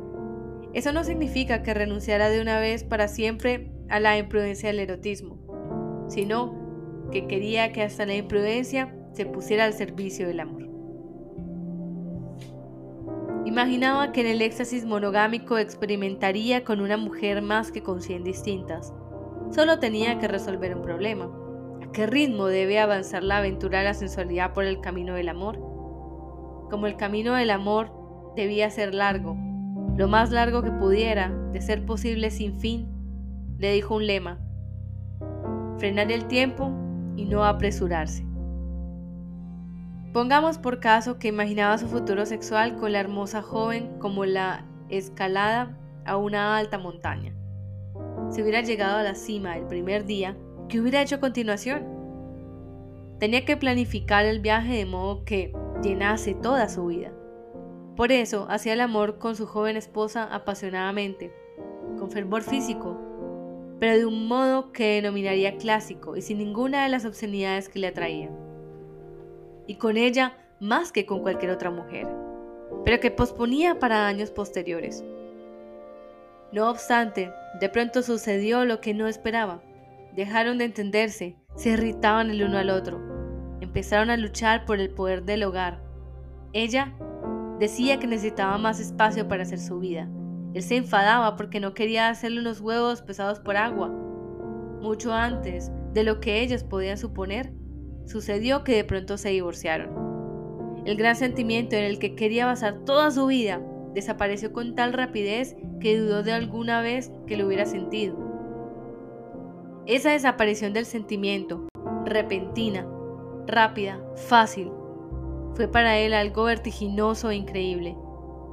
eso 0.73 0.91
no 0.91 1.03
significa 1.03 1.61
que 1.61 1.75
renunciara 1.75 2.29
de 2.29 2.41
una 2.41 2.59
vez 2.59 2.83
para 2.83 3.07
siempre 3.07 3.71
a 3.89 3.99
la 3.99 4.17
imprudencia 4.17 4.69
del 4.69 4.79
erotismo, 4.79 5.37
sino 6.09 7.07
que 7.11 7.27
quería 7.27 7.71
que 7.71 7.83
hasta 7.83 8.07
la 8.07 8.15
imprudencia 8.15 8.95
se 9.13 9.27
pusiera 9.27 9.65
al 9.65 9.73
servicio 9.73 10.27
del 10.27 10.39
amor. 10.39 10.67
Imaginaba 13.45 14.11
que 14.11 14.21
en 14.21 14.27
el 14.27 14.41
éxtasis 14.41 14.85
monogámico 14.85 15.59
experimentaría 15.59 16.63
con 16.63 16.81
una 16.81 16.97
mujer 16.97 17.43
más 17.43 17.71
que 17.71 17.83
con 17.83 18.01
cien 18.01 18.23
distintas. 18.23 18.91
Solo 19.51 19.77
tenía 19.77 20.17
que 20.17 20.27
resolver 20.27 20.75
un 20.75 20.81
problema 20.81 21.42
qué 21.93 22.07
ritmo 22.07 22.47
debe 22.47 22.79
avanzar 22.79 23.23
la 23.23 23.37
aventura 23.37 23.79
de 23.79 23.85
la 23.85 23.93
sensualidad 23.93 24.53
por 24.53 24.65
el 24.65 24.81
camino 24.81 25.13
del 25.13 25.29
amor? 25.29 25.57
Como 26.69 26.87
el 26.87 26.97
camino 26.97 27.35
del 27.35 27.51
amor 27.51 27.91
debía 28.35 28.69
ser 28.71 28.95
largo, 28.95 29.37
lo 29.95 30.07
más 30.07 30.31
largo 30.31 30.63
que 30.63 30.71
pudiera, 30.71 31.29
de 31.51 31.61
ser 31.61 31.85
posible 31.85 32.31
sin 32.31 32.59
fin, 32.59 32.89
le 33.59 33.71
dijo 33.71 33.95
un 33.95 34.07
lema, 34.07 34.39
frenar 35.77 36.11
el 36.11 36.25
tiempo 36.25 36.71
y 37.15 37.25
no 37.25 37.45
apresurarse. 37.45 38.25
Pongamos 40.13 40.57
por 40.57 40.79
caso 40.79 41.19
que 41.19 41.27
imaginaba 41.27 41.77
su 41.77 41.87
futuro 41.87 42.25
sexual 42.25 42.75
con 42.75 42.91
la 42.91 42.99
hermosa 42.99 43.41
joven 43.43 43.99
como 43.99 44.25
la 44.25 44.65
escalada 44.89 45.77
a 46.05 46.17
una 46.17 46.57
alta 46.57 46.79
montaña. 46.79 47.35
Si 48.31 48.41
hubiera 48.41 48.61
llegado 48.61 48.97
a 48.97 49.03
la 49.03 49.15
cima 49.15 49.57
el 49.57 49.65
primer 49.67 50.05
día, 50.05 50.35
¿Qué 50.69 50.79
hubiera 50.79 51.01
hecho 51.01 51.15
a 51.15 51.19
continuación? 51.19 51.83
Tenía 53.19 53.45
que 53.45 53.57
planificar 53.57 54.25
el 54.25 54.39
viaje 54.39 54.73
de 54.73 54.85
modo 54.85 55.23
que 55.23 55.53
llenase 55.81 56.33
toda 56.33 56.67
su 56.69 56.87
vida. 56.87 57.11
Por 57.95 58.11
eso 58.11 58.47
hacía 58.49 58.73
el 58.73 58.81
amor 58.81 59.19
con 59.19 59.35
su 59.35 59.45
joven 59.45 59.77
esposa 59.77 60.23
apasionadamente, 60.33 61.31
con 61.99 62.09
fervor 62.09 62.41
físico, 62.41 62.99
pero 63.79 63.97
de 63.97 64.05
un 64.05 64.27
modo 64.27 64.71
que 64.71 64.95
denominaría 64.95 65.57
clásico 65.57 66.15
y 66.15 66.21
sin 66.21 66.39
ninguna 66.39 66.83
de 66.83 66.89
las 66.89 67.05
obscenidades 67.05 67.69
que 67.69 67.79
le 67.79 67.87
atraían. 67.87 68.31
Y 69.67 69.75
con 69.75 69.97
ella 69.97 70.37
más 70.59 70.91
que 70.91 71.05
con 71.05 71.21
cualquier 71.21 71.51
otra 71.51 71.69
mujer, 71.69 72.07
pero 72.83 72.99
que 72.99 73.11
posponía 73.11 73.79
para 73.79 74.07
años 74.07 74.31
posteriores. 74.31 75.03
No 76.51 76.69
obstante, 76.69 77.31
de 77.59 77.69
pronto 77.69 78.01
sucedió 78.01 78.65
lo 78.65 78.79
que 78.79 78.93
no 78.93 79.07
esperaba. 79.07 79.61
Dejaron 80.15 80.59
de 80.59 80.65
entenderse, 80.65 81.37
se 81.55 81.71
irritaban 81.71 82.29
el 82.29 82.43
uno 82.43 82.59
al 82.59 82.69
otro. 82.69 83.01
Empezaron 83.61 84.11
a 84.11 84.17
luchar 84.17 84.65
por 84.65 84.79
el 84.79 84.91
poder 84.91 85.23
del 85.23 85.43
hogar. 85.43 85.83
Ella 86.53 86.93
decía 87.59 87.97
que 87.97 88.05
necesitaba 88.05 88.59
más 88.59 88.79
espacio 88.79 89.27
para 89.27 89.41
hacer 89.41 89.57
su 89.57 89.79
vida. 89.79 90.07
Él 90.53 90.61
se 90.61 90.75
enfadaba 90.75 91.35
porque 91.35 91.59
no 91.59 91.73
quería 91.73 92.09
hacerle 92.09 92.41
unos 92.41 92.61
huevos 92.61 93.01
pesados 93.01 93.39
por 93.39 93.57
agua. 93.57 93.89
Mucho 94.81 95.13
antes 95.13 95.71
de 95.93 96.03
lo 96.03 96.19
que 96.19 96.41
ellos 96.41 96.63
podían 96.63 96.99
suponer, 96.99 97.51
sucedió 98.05 98.63
que 98.63 98.75
de 98.75 98.83
pronto 98.83 99.17
se 99.17 99.29
divorciaron. 99.29 100.83
El 100.85 100.95
gran 100.95 101.15
sentimiento 101.15 101.75
en 101.75 101.85
el 101.85 101.97
que 101.97 102.13
quería 102.13 102.45
basar 102.45 102.85
toda 102.85 103.09
su 103.09 103.25
vida 103.25 103.61
desapareció 103.95 104.53
con 104.53 104.75
tal 104.75 104.93
rapidez 104.93 105.55
que 105.79 105.97
dudó 105.97 106.21
de 106.21 106.33
alguna 106.33 106.81
vez 106.81 107.11
que 107.25 107.35
lo 107.35 107.47
hubiera 107.47 107.65
sentido. 107.65 108.22
Esa 109.85 110.11
desaparición 110.11 110.71
del 110.71 110.85
sentimiento, 110.85 111.67
repentina, 112.05 112.87
rápida, 113.45 113.99
fácil, 114.15 114.71
fue 115.55 115.67
para 115.67 115.97
él 115.97 116.13
algo 116.13 116.45
vertiginoso 116.45 117.31
e 117.31 117.35
increíble. 117.35 117.97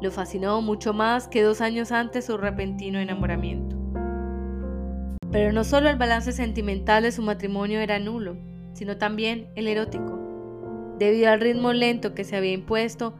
Lo 0.02 0.10
fascinó 0.10 0.60
mucho 0.60 0.92
más 0.92 1.28
que 1.28 1.42
dos 1.42 1.60
años 1.60 1.92
antes 1.92 2.24
su 2.24 2.36
repentino 2.36 2.98
enamoramiento. 2.98 3.76
Pero 5.30 5.52
no 5.52 5.62
solo 5.62 5.88
el 5.88 5.98
balance 5.98 6.32
sentimental 6.32 7.04
de 7.04 7.12
su 7.12 7.22
matrimonio 7.22 7.78
era 7.78 8.00
nulo, 8.00 8.36
sino 8.72 8.96
también 8.96 9.52
el 9.54 9.68
erótico. 9.68 10.18
Debido 10.98 11.30
al 11.30 11.40
ritmo 11.40 11.72
lento 11.72 12.12
que 12.12 12.24
se 12.24 12.36
había 12.36 12.54
impuesto, 12.54 13.14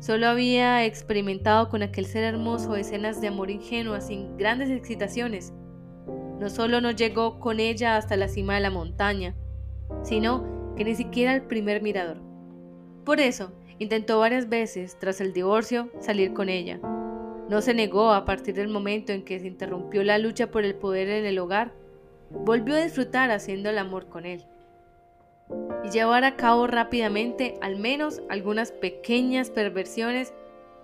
solo 0.00 0.26
había 0.26 0.84
experimentado 0.84 1.70
con 1.70 1.82
aquel 1.82 2.04
ser 2.04 2.24
hermoso 2.24 2.76
escenas 2.76 3.22
de 3.22 3.28
amor 3.28 3.50
ingenuo 3.50 3.98
sin 4.02 4.36
grandes 4.36 4.68
excitaciones, 4.68 5.54
no 6.40 6.50
solo 6.50 6.80
no 6.80 6.90
llegó 6.90 7.38
con 7.40 7.60
ella 7.60 7.96
hasta 7.96 8.16
la 8.16 8.28
cima 8.28 8.54
de 8.54 8.60
la 8.60 8.70
montaña, 8.70 9.34
sino 10.02 10.74
que 10.76 10.84
ni 10.84 10.94
siquiera 10.94 11.32
al 11.32 11.42
primer 11.42 11.82
mirador. 11.82 12.18
Por 13.04 13.20
eso, 13.20 13.52
intentó 13.78 14.18
varias 14.18 14.48
veces, 14.48 14.98
tras 14.98 15.20
el 15.20 15.32
divorcio, 15.32 15.90
salir 16.00 16.32
con 16.32 16.48
ella. 16.48 16.80
No 17.48 17.60
se 17.60 17.74
negó 17.74 18.12
a 18.12 18.24
partir 18.24 18.54
del 18.54 18.68
momento 18.68 19.12
en 19.12 19.22
que 19.22 19.38
se 19.38 19.46
interrumpió 19.46 20.02
la 20.02 20.18
lucha 20.18 20.50
por 20.50 20.64
el 20.64 20.74
poder 20.74 21.08
en 21.08 21.26
el 21.26 21.38
hogar. 21.38 21.72
Volvió 22.30 22.74
a 22.74 22.80
disfrutar 22.80 23.30
haciendo 23.30 23.70
el 23.70 23.78
amor 23.78 24.08
con 24.08 24.26
él. 24.26 24.44
y 25.84 25.90
llevar 25.90 26.24
a 26.24 26.36
cabo 26.36 26.66
rápidamente 26.66 27.58
al 27.60 27.76
menos 27.76 28.22
algunas 28.30 28.72
pequeñas 28.72 29.50
perversiones 29.50 30.32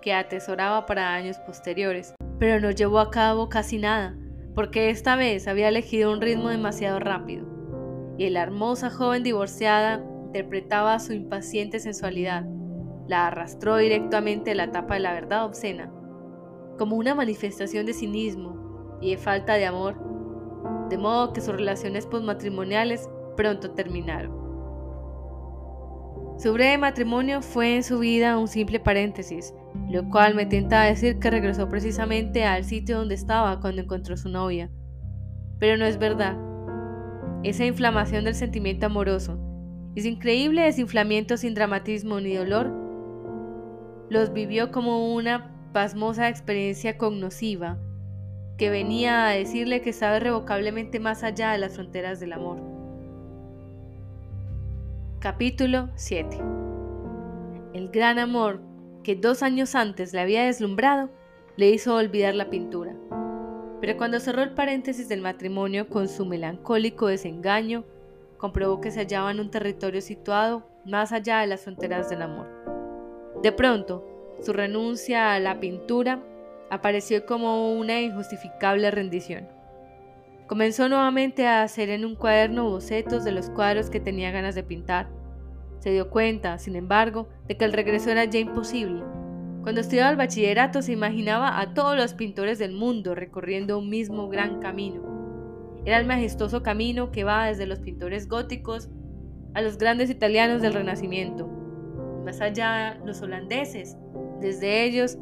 que 0.03 0.13
atesoraba 0.13 0.85
para 0.85 1.15
años 1.15 1.39
posteriores. 1.39 2.13
Pero 2.37 2.59
no 2.59 2.69
llevó 2.69 2.99
a 2.99 3.09
cabo 3.09 3.49
casi 3.49 3.79
nada, 3.79 4.15
porque 4.55 4.89
esta 4.89 5.15
vez 5.15 5.47
había 5.47 5.69
elegido 5.69 6.11
un 6.11 6.21
ritmo 6.21 6.49
demasiado 6.49 6.99
rápido, 6.99 7.45
y 8.17 8.29
la 8.29 8.43
hermosa 8.43 8.89
joven 8.89 9.23
divorciada 9.23 10.03
interpretaba 10.25 10.99
su 10.99 11.13
impaciente 11.13 11.79
sensualidad, 11.79 12.45
la 13.07 13.27
arrastró 13.27 13.77
directamente 13.77 14.51
a 14.51 14.55
la 14.55 14.71
tapa 14.71 14.95
de 14.95 15.01
la 15.01 15.13
verdad 15.13 15.45
obscena, 15.45 15.91
como 16.77 16.95
una 16.95 17.15
manifestación 17.15 17.85
de 17.85 17.93
cinismo 17.93 18.97
y 19.01 19.11
de 19.11 19.17
falta 19.17 19.55
de 19.55 19.65
amor, 19.65 19.95
de 20.89 20.97
modo 20.97 21.33
que 21.33 21.41
sus 21.41 21.55
relaciones 21.55 22.05
postmatrimoniales 22.05 23.09
pronto 23.35 23.71
terminaron. 23.71 24.40
Su 26.41 26.53
breve 26.53 26.75
matrimonio 26.79 27.43
fue 27.43 27.75
en 27.75 27.83
su 27.83 27.99
vida 27.99 28.39
un 28.39 28.47
simple 28.47 28.79
paréntesis, 28.79 29.53
lo 29.87 30.09
cual 30.09 30.33
me 30.33 30.47
tienta 30.47 30.81
a 30.81 30.85
decir 30.85 31.19
que 31.19 31.29
regresó 31.29 31.69
precisamente 31.69 32.45
al 32.45 32.63
sitio 32.63 32.97
donde 32.97 33.13
estaba 33.13 33.59
cuando 33.59 33.83
encontró 33.83 34.17
su 34.17 34.27
novia. 34.27 34.71
Pero 35.59 35.77
no 35.77 35.85
es 35.85 35.99
verdad. 35.99 36.35
Esa 37.43 37.65
inflamación 37.65 38.23
del 38.23 38.33
sentimiento 38.33 38.87
amoroso, 38.87 39.37
ese 39.95 40.09
increíble 40.09 40.63
desinflamiento 40.63 41.37
sin 41.37 41.53
dramatismo 41.53 42.19
ni 42.19 42.33
dolor, 42.33 42.73
los 44.09 44.33
vivió 44.33 44.71
como 44.71 45.13
una 45.13 45.69
pasmosa 45.73 46.27
experiencia 46.27 46.97
cognosciva 46.97 47.77
que 48.57 48.71
venía 48.71 49.27
a 49.27 49.31
decirle 49.33 49.81
que 49.81 49.91
estaba 49.91 50.17
irrevocablemente 50.17 50.99
más 50.99 51.23
allá 51.23 51.51
de 51.51 51.59
las 51.59 51.75
fronteras 51.75 52.19
del 52.19 52.33
amor. 52.33 52.70
Capítulo 55.21 55.87
7 55.93 56.39
El 57.75 57.89
gran 57.89 58.17
amor 58.17 58.59
que 59.03 59.15
dos 59.15 59.43
años 59.43 59.75
antes 59.75 60.13
le 60.13 60.19
había 60.19 60.45
deslumbrado 60.45 61.11
le 61.57 61.69
hizo 61.69 61.95
olvidar 61.95 62.33
la 62.33 62.49
pintura. 62.49 62.95
Pero 63.81 63.97
cuando 63.97 64.19
cerró 64.19 64.41
el 64.41 64.55
paréntesis 64.55 65.07
del 65.07 65.21
matrimonio 65.21 65.87
con 65.89 66.09
su 66.09 66.25
melancólico 66.25 67.05
desengaño, 67.05 67.83
comprobó 68.39 68.81
que 68.81 68.89
se 68.89 69.01
hallaba 69.01 69.29
en 69.29 69.39
un 69.39 69.51
territorio 69.51 70.01
situado 70.01 70.67
más 70.85 71.11
allá 71.11 71.41
de 71.41 71.47
las 71.47 71.61
fronteras 71.61 72.09
del 72.09 72.23
amor. 72.23 72.47
De 73.43 73.51
pronto, 73.51 74.03
su 74.41 74.53
renuncia 74.53 75.35
a 75.35 75.39
la 75.39 75.59
pintura 75.59 76.23
apareció 76.71 77.27
como 77.27 77.71
una 77.73 78.01
injustificable 78.01 78.89
rendición. 78.89 79.47
Comenzó 80.51 80.89
nuevamente 80.89 81.47
a 81.47 81.63
hacer 81.63 81.87
en 81.87 82.03
un 82.03 82.15
cuaderno 82.15 82.69
bocetos 82.69 83.23
de 83.23 83.31
los 83.31 83.49
cuadros 83.49 83.89
que 83.89 84.01
tenía 84.01 84.31
ganas 84.31 84.53
de 84.53 84.63
pintar 84.63 85.07
se 85.79 85.91
dio 85.91 86.09
cuenta, 86.09 86.57
sin 86.59 86.75
embargo, 86.75 87.29
de 87.47 87.55
que 87.55 87.63
el 87.63 87.71
regreso 87.71 88.11
era 88.11 88.25
ya 88.25 88.37
imposible. 88.37 89.01
Cuando 89.61 89.79
estudiaba 89.79 90.11
el 90.11 90.17
bachillerato 90.17 90.81
se 90.81 90.91
imaginaba 90.91 91.57
a 91.57 91.73
todos 91.73 91.95
los 91.95 92.13
pintores 92.13 92.59
del 92.59 92.73
mundo 92.73 93.15
recorriendo 93.15 93.79
un 93.79 93.89
mismo 93.89 94.27
gran 94.27 94.59
camino. 94.59 95.01
Era 95.85 95.99
el 95.99 96.05
majestuoso 96.05 96.61
camino 96.61 97.13
que 97.13 97.23
va 97.23 97.45
desde 97.45 97.65
los 97.65 97.79
pintores 97.79 98.27
góticos 98.27 98.89
a 99.53 99.61
los 99.61 99.77
grandes 99.77 100.09
italianos 100.09 100.61
del 100.61 100.73
Renacimiento. 100.73 101.47
Más 102.25 102.41
allá, 102.41 102.99
los 103.05 103.21
holandeses, 103.21 103.95
desde 104.41 104.83
ellos 104.83 105.17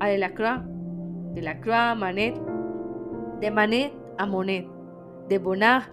a 0.00 0.08
Delacroix, 0.08 0.62
Delacroix 1.34 1.76
a 1.76 1.94
Manet, 1.94 2.40
de 3.42 3.50
Manet 3.50 3.92
a 4.20 4.26
Monet, 4.26 4.68
de 5.30 5.38
Bonnard, 5.38 5.84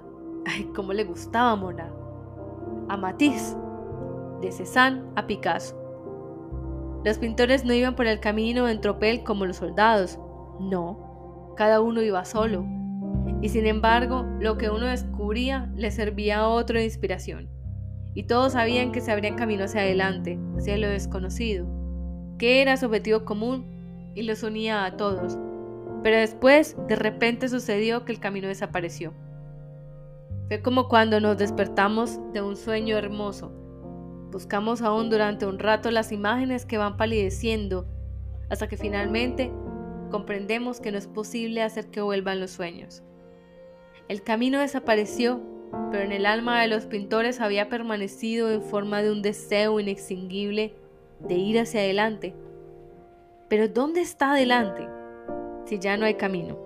ay, 0.46 0.70
cómo 0.76 0.92
le 0.92 1.06
gustaba 1.06 1.56
Monet, 1.56 1.94
a 2.90 2.98
Matisse, 2.98 3.56
de 4.42 4.52
Cézanne 4.52 5.02
a 5.16 5.26
Picasso. 5.26 5.76
Los 7.06 7.20
pintores 7.20 7.64
no 7.64 7.74
iban 7.74 7.96
por 7.96 8.06
el 8.06 8.20
camino 8.20 8.68
en 8.68 8.82
tropel 8.82 9.24
como 9.24 9.46
los 9.46 9.56
soldados, 9.56 10.20
no, 10.60 11.54
cada 11.56 11.80
uno 11.80 12.02
iba 12.02 12.26
solo, 12.26 12.66
y 13.42 13.48
sin 13.48 13.66
embargo 13.66 14.26
lo 14.42 14.58
que 14.58 14.70
uno 14.70 14.88
descubría 14.88 15.72
le 15.74 15.90
servía 15.92 16.40
a 16.40 16.50
otro 16.50 16.80
de 16.80 16.84
inspiración, 16.84 17.50
y 18.14 18.24
todos 18.24 18.54
sabían 18.54 18.92
que 18.92 19.00
se 19.00 19.14
abrían 19.14 19.36
camino 19.36 19.64
hacia 19.64 19.82
adelante, 19.82 20.38
hacia 20.58 20.78
lo 20.78 20.90
desconocido, 20.90 21.66
que 22.38 22.62
era 22.62 22.76
su 22.76 22.88
objetivo 22.88 23.24
común 23.24 24.12
y 24.16 24.24
los 24.24 24.44
unía 24.44 24.84
a 24.84 24.98
todos, 24.98 25.38
pero 26.08 26.20
después 26.20 26.78
de 26.88 26.96
repente 26.96 27.50
sucedió 27.50 28.06
que 28.06 28.14
el 28.14 28.22
camino 28.22 28.48
desapareció. 28.48 29.14
Fue 30.48 30.62
como 30.62 30.88
cuando 30.88 31.20
nos 31.20 31.38
despertamos 31.38 32.22
de 32.32 32.42
un 32.42 32.56
sueño 32.56 32.98
hermoso, 32.98 33.52
Buscamos 34.32 34.82
aún 34.82 35.10
durante 35.10 35.46
un 35.46 35.60
rato 35.60 35.92
las 35.92 36.14
imágenes 36.14 36.66
que 36.66 36.78
van 36.78 36.96
palideciendo 36.96 37.86
hasta 38.50 38.70
que 38.70 38.78
finalmente 38.78 39.52
comprendemos 40.10 40.80
que 40.80 40.94
no 40.94 40.98
es 40.98 41.08
posible 41.08 41.62
hacer 41.62 41.88
que 41.88 42.00
vuelvan 42.00 42.40
los 42.40 42.52
sueños. 42.52 43.04
El 44.08 44.24
camino 44.24 44.62
desapareció, 44.62 45.42
pero 45.92 46.06
en 46.06 46.14
el 46.14 46.26
alma 46.26 46.62
de 46.62 46.70
los 46.70 46.86
pintores 46.86 47.42
había 47.42 47.68
permanecido 47.68 48.50
en 48.50 48.62
forma 48.62 49.02
de 49.02 49.12
un 49.12 49.22
deseo 49.22 49.78
inextinguible 49.78 50.74
de 51.20 51.36
ir 51.36 51.60
hacia 51.60 51.82
adelante. 51.82 52.34
Pero 53.50 53.68
¿dónde 53.68 54.00
está 54.00 54.32
adelante 54.32 54.88
si 55.68 55.78
ya 55.80 55.98
no 55.98 56.06
hay 56.06 56.16
camino? 56.16 56.58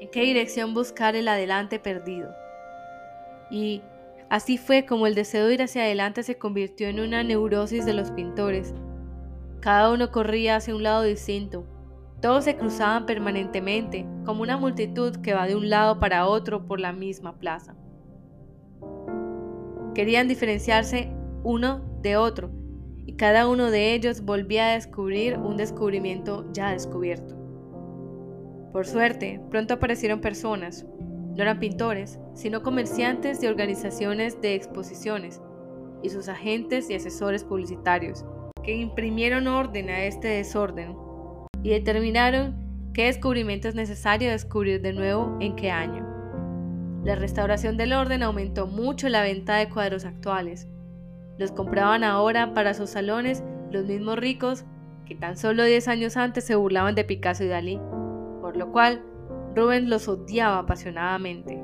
¿En 0.00 0.10
qué 0.10 0.20
dirección 0.20 0.74
buscar 0.74 1.16
el 1.16 1.28
adelante 1.28 1.78
perdido? 1.78 2.30
Y 3.50 3.82
Así 4.30 4.58
fue 4.58 4.84
como 4.84 5.06
el 5.06 5.14
deseo 5.14 5.46
de 5.46 5.54
ir 5.54 5.62
hacia 5.62 5.82
adelante 5.82 6.22
se 6.22 6.36
convirtió 6.36 6.88
en 6.88 7.00
una 7.00 7.22
neurosis 7.22 7.86
de 7.86 7.94
los 7.94 8.10
pintores. 8.10 8.74
Cada 9.60 9.90
uno 9.90 10.10
corría 10.10 10.56
hacia 10.56 10.76
un 10.76 10.82
lado 10.82 11.02
distinto. 11.02 11.64
Todos 12.20 12.44
se 12.44 12.56
cruzaban 12.56 13.06
permanentemente, 13.06 14.06
como 14.26 14.42
una 14.42 14.58
multitud 14.58 15.16
que 15.16 15.32
va 15.32 15.46
de 15.46 15.56
un 15.56 15.70
lado 15.70 15.98
para 15.98 16.26
otro 16.26 16.66
por 16.66 16.78
la 16.78 16.92
misma 16.92 17.38
plaza. 17.38 17.74
Querían 19.94 20.28
diferenciarse 20.28 21.10
uno 21.42 21.80
de 22.02 22.16
otro, 22.16 22.50
y 23.06 23.14
cada 23.14 23.48
uno 23.48 23.70
de 23.70 23.94
ellos 23.94 24.20
volvía 24.20 24.66
a 24.66 24.74
descubrir 24.74 25.38
un 25.38 25.56
descubrimiento 25.56 26.44
ya 26.52 26.72
descubierto. 26.72 27.37
Por 28.72 28.86
suerte, 28.86 29.40
pronto 29.50 29.74
aparecieron 29.74 30.20
personas, 30.20 30.84
no 31.38 31.42
eran 31.42 31.60
pintores, 31.60 32.18
sino 32.34 32.62
comerciantes 32.62 33.40
de 33.40 33.48
organizaciones 33.48 34.40
de 34.40 34.54
exposiciones 34.54 35.40
y 36.02 36.10
sus 36.10 36.28
agentes 36.28 36.90
y 36.90 36.94
asesores 36.94 37.44
publicitarios, 37.44 38.24
que 38.62 38.76
imprimieron 38.76 39.46
orden 39.46 39.88
a 39.88 40.04
este 40.04 40.28
desorden 40.28 40.96
y 41.62 41.70
determinaron 41.70 42.90
qué 42.92 43.04
descubrimiento 43.04 43.68
es 43.68 43.74
necesario 43.74 44.30
descubrir 44.30 44.82
de 44.82 44.92
nuevo 44.92 45.36
en 45.40 45.56
qué 45.56 45.70
año. 45.70 46.06
La 47.04 47.14
restauración 47.14 47.76
del 47.76 47.92
orden 47.92 48.22
aumentó 48.22 48.66
mucho 48.66 49.08
la 49.08 49.22
venta 49.22 49.56
de 49.56 49.68
cuadros 49.68 50.04
actuales. 50.04 50.68
Los 51.38 51.52
compraban 51.52 52.04
ahora 52.04 52.52
para 52.52 52.74
sus 52.74 52.90
salones 52.90 53.42
los 53.70 53.84
mismos 53.86 54.18
ricos 54.18 54.64
que 55.06 55.14
tan 55.14 55.36
solo 55.36 55.64
10 55.64 55.88
años 55.88 56.16
antes 56.16 56.44
se 56.44 56.56
burlaban 56.56 56.94
de 56.94 57.04
Picasso 57.04 57.44
y 57.44 57.48
Dalí, 57.48 57.80
lo 58.58 58.72
cual 58.72 59.02
Rubens 59.54 59.88
los 59.88 60.08
odiaba 60.08 60.58
apasionadamente. 60.58 61.62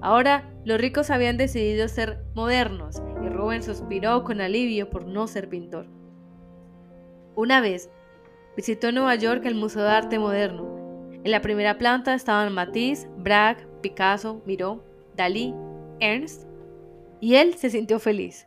Ahora 0.00 0.50
los 0.64 0.80
ricos 0.80 1.10
habían 1.10 1.36
decidido 1.36 1.88
ser 1.88 2.24
modernos 2.34 3.02
y 3.22 3.28
Rubens 3.28 3.66
suspiró 3.66 4.24
con 4.24 4.40
alivio 4.40 4.90
por 4.90 5.06
no 5.06 5.26
ser 5.26 5.48
pintor. 5.48 5.86
Una 7.36 7.60
vez 7.60 7.90
visitó 8.56 8.92
Nueva 8.92 9.14
York 9.14 9.44
el 9.44 9.54
Museo 9.54 9.82
de 9.82 9.90
Arte 9.90 10.18
Moderno. 10.18 10.74
En 11.24 11.30
la 11.30 11.40
primera 11.40 11.78
planta 11.78 12.14
estaban 12.14 12.52
Matisse, 12.52 13.08
Braque, 13.16 13.66
Picasso, 13.80 14.42
Miró, 14.44 14.84
Dalí, 15.16 15.54
Ernst, 16.00 16.46
y 17.20 17.36
él 17.36 17.54
se 17.54 17.70
sintió 17.70 17.98
feliz. 17.98 18.46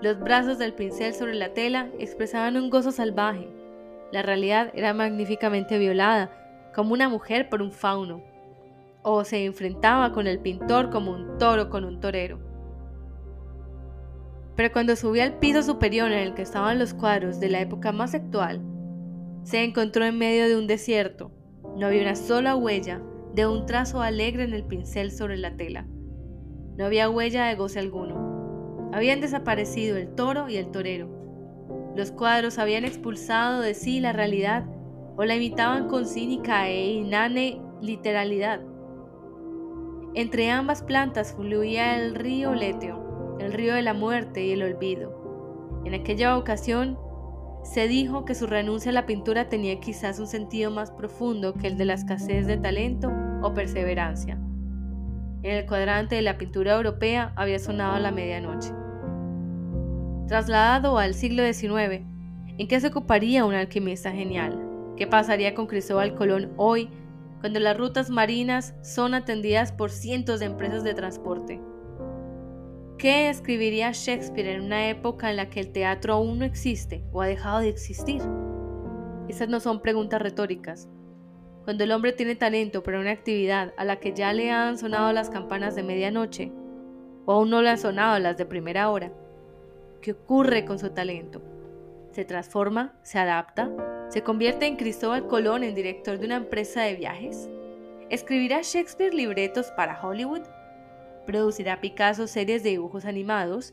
Los 0.00 0.18
brazos 0.18 0.58
del 0.58 0.74
pincel 0.74 1.14
sobre 1.14 1.34
la 1.34 1.54
tela 1.54 1.88
expresaban 2.00 2.56
un 2.56 2.70
gozo 2.70 2.90
salvaje. 2.90 3.48
La 4.10 4.22
realidad 4.22 4.72
era 4.74 4.92
magníficamente 4.92 5.78
violada 5.78 6.41
como 6.74 6.92
una 6.92 7.08
mujer 7.08 7.48
por 7.48 7.62
un 7.62 7.72
fauno, 7.72 8.22
o 9.02 9.24
se 9.24 9.44
enfrentaba 9.44 10.12
con 10.12 10.26
el 10.26 10.38
pintor 10.38 10.90
como 10.90 11.10
un 11.12 11.38
toro 11.38 11.70
con 11.70 11.84
un 11.84 12.00
torero. 12.00 12.38
Pero 14.56 14.72
cuando 14.72 14.96
subió 14.96 15.22
al 15.22 15.38
piso 15.38 15.62
superior 15.62 16.12
en 16.12 16.18
el 16.18 16.34
que 16.34 16.42
estaban 16.42 16.78
los 16.78 16.94
cuadros 16.94 17.40
de 17.40 17.48
la 17.48 17.60
época 17.60 17.92
más 17.92 18.14
actual, 18.14 18.60
se 19.44 19.64
encontró 19.64 20.04
en 20.04 20.18
medio 20.18 20.48
de 20.48 20.56
un 20.56 20.66
desierto. 20.66 21.32
No 21.76 21.86
había 21.86 22.02
una 22.02 22.16
sola 22.16 22.54
huella 22.54 23.00
de 23.34 23.46
un 23.46 23.66
trazo 23.66 24.02
alegre 24.02 24.44
en 24.44 24.52
el 24.52 24.64
pincel 24.64 25.10
sobre 25.10 25.36
la 25.36 25.56
tela. 25.56 25.86
No 26.76 26.84
había 26.84 27.10
huella 27.10 27.46
de 27.46 27.54
goce 27.54 27.78
alguno. 27.78 28.90
Habían 28.92 29.20
desaparecido 29.20 29.96
el 29.96 30.14
toro 30.14 30.48
y 30.48 30.56
el 30.56 30.70
torero. 30.70 31.08
Los 31.96 32.12
cuadros 32.12 32.58
habían 32.58 32.84
expulsado 32.84 33.62
de 33.62 33.74
sí 33.74 34.00
la 34.00 34.12
realidad 34.12 34.66
o 35.16 35.24
la 35.24 35.36
imitaban 35.36 35.88
con 35.88 36.06
cínica 36.06 36.68
e 36.68 36.92
inane 36.92 37.60
literalidad. 37.80 38.60
Entre 40.14 40.50
ambas 40.50 40.82
plantas 40.82 41.34
fluía 41.34 41.96
el 41.96 42.14
río 42.14 42.54
Leteo, 42.54 43.36
el 43.40 43.52
río 43.52 43.74
de 43.74 43.82
la 43.82 43.94
muerte 43.94 44.44
y 44.44 44.52
el 44.52 44.62
olvido. 44.62 45.82
En 45.84 45.94
aquella 45.94 46.36
ocasión 46.36 46.98
se 47.64 47.88
dijo 47.88 48.24
que 48.24 48.34
su 48.34 48.46
renuncia 48.46 48.90
a 48.90 48.94
la 48.94 49.06
pintura 49.06 49.48
tenía 49.48 49.80
quizás 49.80 50.18
un 50.18 50.26
sentido 50.26 50.70
más 50.70 50.90
profundo 50.90 51.54
que 51.54 51.68
el 51.68 51.76
de 51.76 51.84
la 51.84 51.94
escasez 51.94 52.46
de 52.46 52.56
talento 52.56 53.10
o 53.42 53.54
perseverancia. 53.54 54.34
En 55.42 55.56
el 55.56 55.66
cuadrante 55.66 56.16
de 56.16 56.22
la 56.22 56.38
pintura 56.38 56.74
europea 56.74 57.32
había 57.36 57.58
sonado 57.58 57.98
la 57.98 58.12
medianoche. 58.12 58.70
Trasladado 60.28 60.98
al 60.98 61.14
siglo 61.14 61.42
XIX, 61.44 62.04
¿en 62.58 62.68
qué 62.68 62.80
se 62.80 62.88
ocuparía 62.88 63.44
un 63.44 63.54
alquimista 63.54 64.12
genial? 64.12 64.71
¿Qué 65.02 65.08
pasaría 65.08 65.52
con 65.52 65.66
Cristóbal 65.66 66.14
Colón 66.14 66.52
hoy, 66.56 66.88
cuando 67.40 67.58
las 67.58 67.76
rutas 67.76 68.08
marinas 68.08 68.72
son 68.82 69.14
atendidas 69.14 69.72
por 69.72 69.90
cientos 69.90 70.38
de 70.38 70.46
empresas 70.46 70.84
de 70.84 70.94
transporte? 70.94 71.60
¿Qué 72.98 73.28
escribiría 73.28 73.90
Shakespeare 73.90 74.50
en 74.50 74.62
una 74.62 74.90
época 74.90 75.28
en 75.28 75.38
la 75.38 75.50
que 75.50 75.58
el 75.58 75.72
teatro 75.72 76.14
aún 76.14 76.38
no 76.38 76.44
existe 76.44 77.02
o 77.10 77.20
ha 77.20 77.26
dejado 77.26 77.58
de 77.58 77.68
existir? 77.68 78.22
Esas 79.26 79.48
no 79.48 79.58
son 79.58 79.82
preguntas 79.82 80.22
retóricas. 80.22 80.88
Cuando 81.64 81.82
el 81.82 81.90
hombre 81.90 82.12
tiene 82.12 82.36
talento 82.36 82.84
para 82.84 83.00
una 83.00 83.10
actividad 83.10 83.74
a 83.76 83.84
la 83.84 83.96
que 83.96 84.12
ya 84.12 84.32
le 84.32 84.52
han 84.52 84.78
sonado 84.78 85.12
las 85.12 85.30
campanas 85.30 85.74
de 85.74 85.82
medianoche, 85.82 86.52
o 87.26 87.32
aún 87.32 87.50
no 87.50 87.60
le 87.60 87.70
han 87.70 87.78
sonado 87.78 88.20
las 88.20 88.36
de 88.36 88.46
primera 88.46 88.88
hora, 88.88 89.12
¿qué 90.00 90.12
ocurre 90.12 90.64
con 90.64 90.78
su 90.78 90.90
talento? 90.90 91.42
¿Se 92.12 92.24
transforma? 92.24 92.94
¿Se 93.02 93.18
adapta? 93.18 93.68
¿Se 94.12 94.22
convierte 94.22 94.66
en 94.66 94.76
Cristóbal 94.76 95.26
Colón 95.26 95.64
en 95.64 95.74
director 95.74 96.18
de 96.18 96.26
una 96.26 96.36
empresa 96.36 96.82
de 96.82 96.96
viajes? 96.96 97.48
¿Escribirá 98.10 98.60
Shakespeare 98.60 99.14
libretos 99.14 99.70
para 99.74 99.98
Hollywood? 100.02 100.42
producirá 101.24 101.80
Picasso 101.80 102.26
series 102.26 102.62
de 102.62 102.70
dibujos 102.70 103.06
animados, 103.06 103.72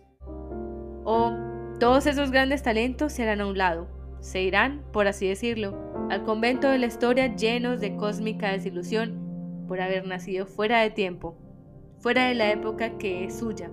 o 1.03 1.33
todos 1.77 2.05
esos 2.05 2.31
grandes 2.31 2.63
talentos 2.63 3.11
se 3.11 3.23
harán 3.23 3.41
a 3.41 3.47
un 3.47 3.57
lado, 3.57 3.89
se 4.21 4.41
irán, 4.41 4.81
por 4.93 5.07
así 5.07 5.27
decirlo, 5.27 5.77
al 6.09 6.23
convento 6.23 6.69
de 6.69 6.77
la 6.77 6.85
historia 6.85 7.35
llenos 7.35 7.81
de 7.81 7.97
cósmica 7.97 8.53
desilusión 8.53 9.65
por 9.67 9.81
haber 9.81 10.07
nacido 10.07 10.45
fuera 10.45 10.79
de 10.79 10.89
tiempo, 10.89 11.37
fuera 11.97 12.29
de 12.29 12.35
la 12.35 12.49
época 12.49 12.97
que 12.97 13.25
es 13.25 13.39
suya, 13.39 13.69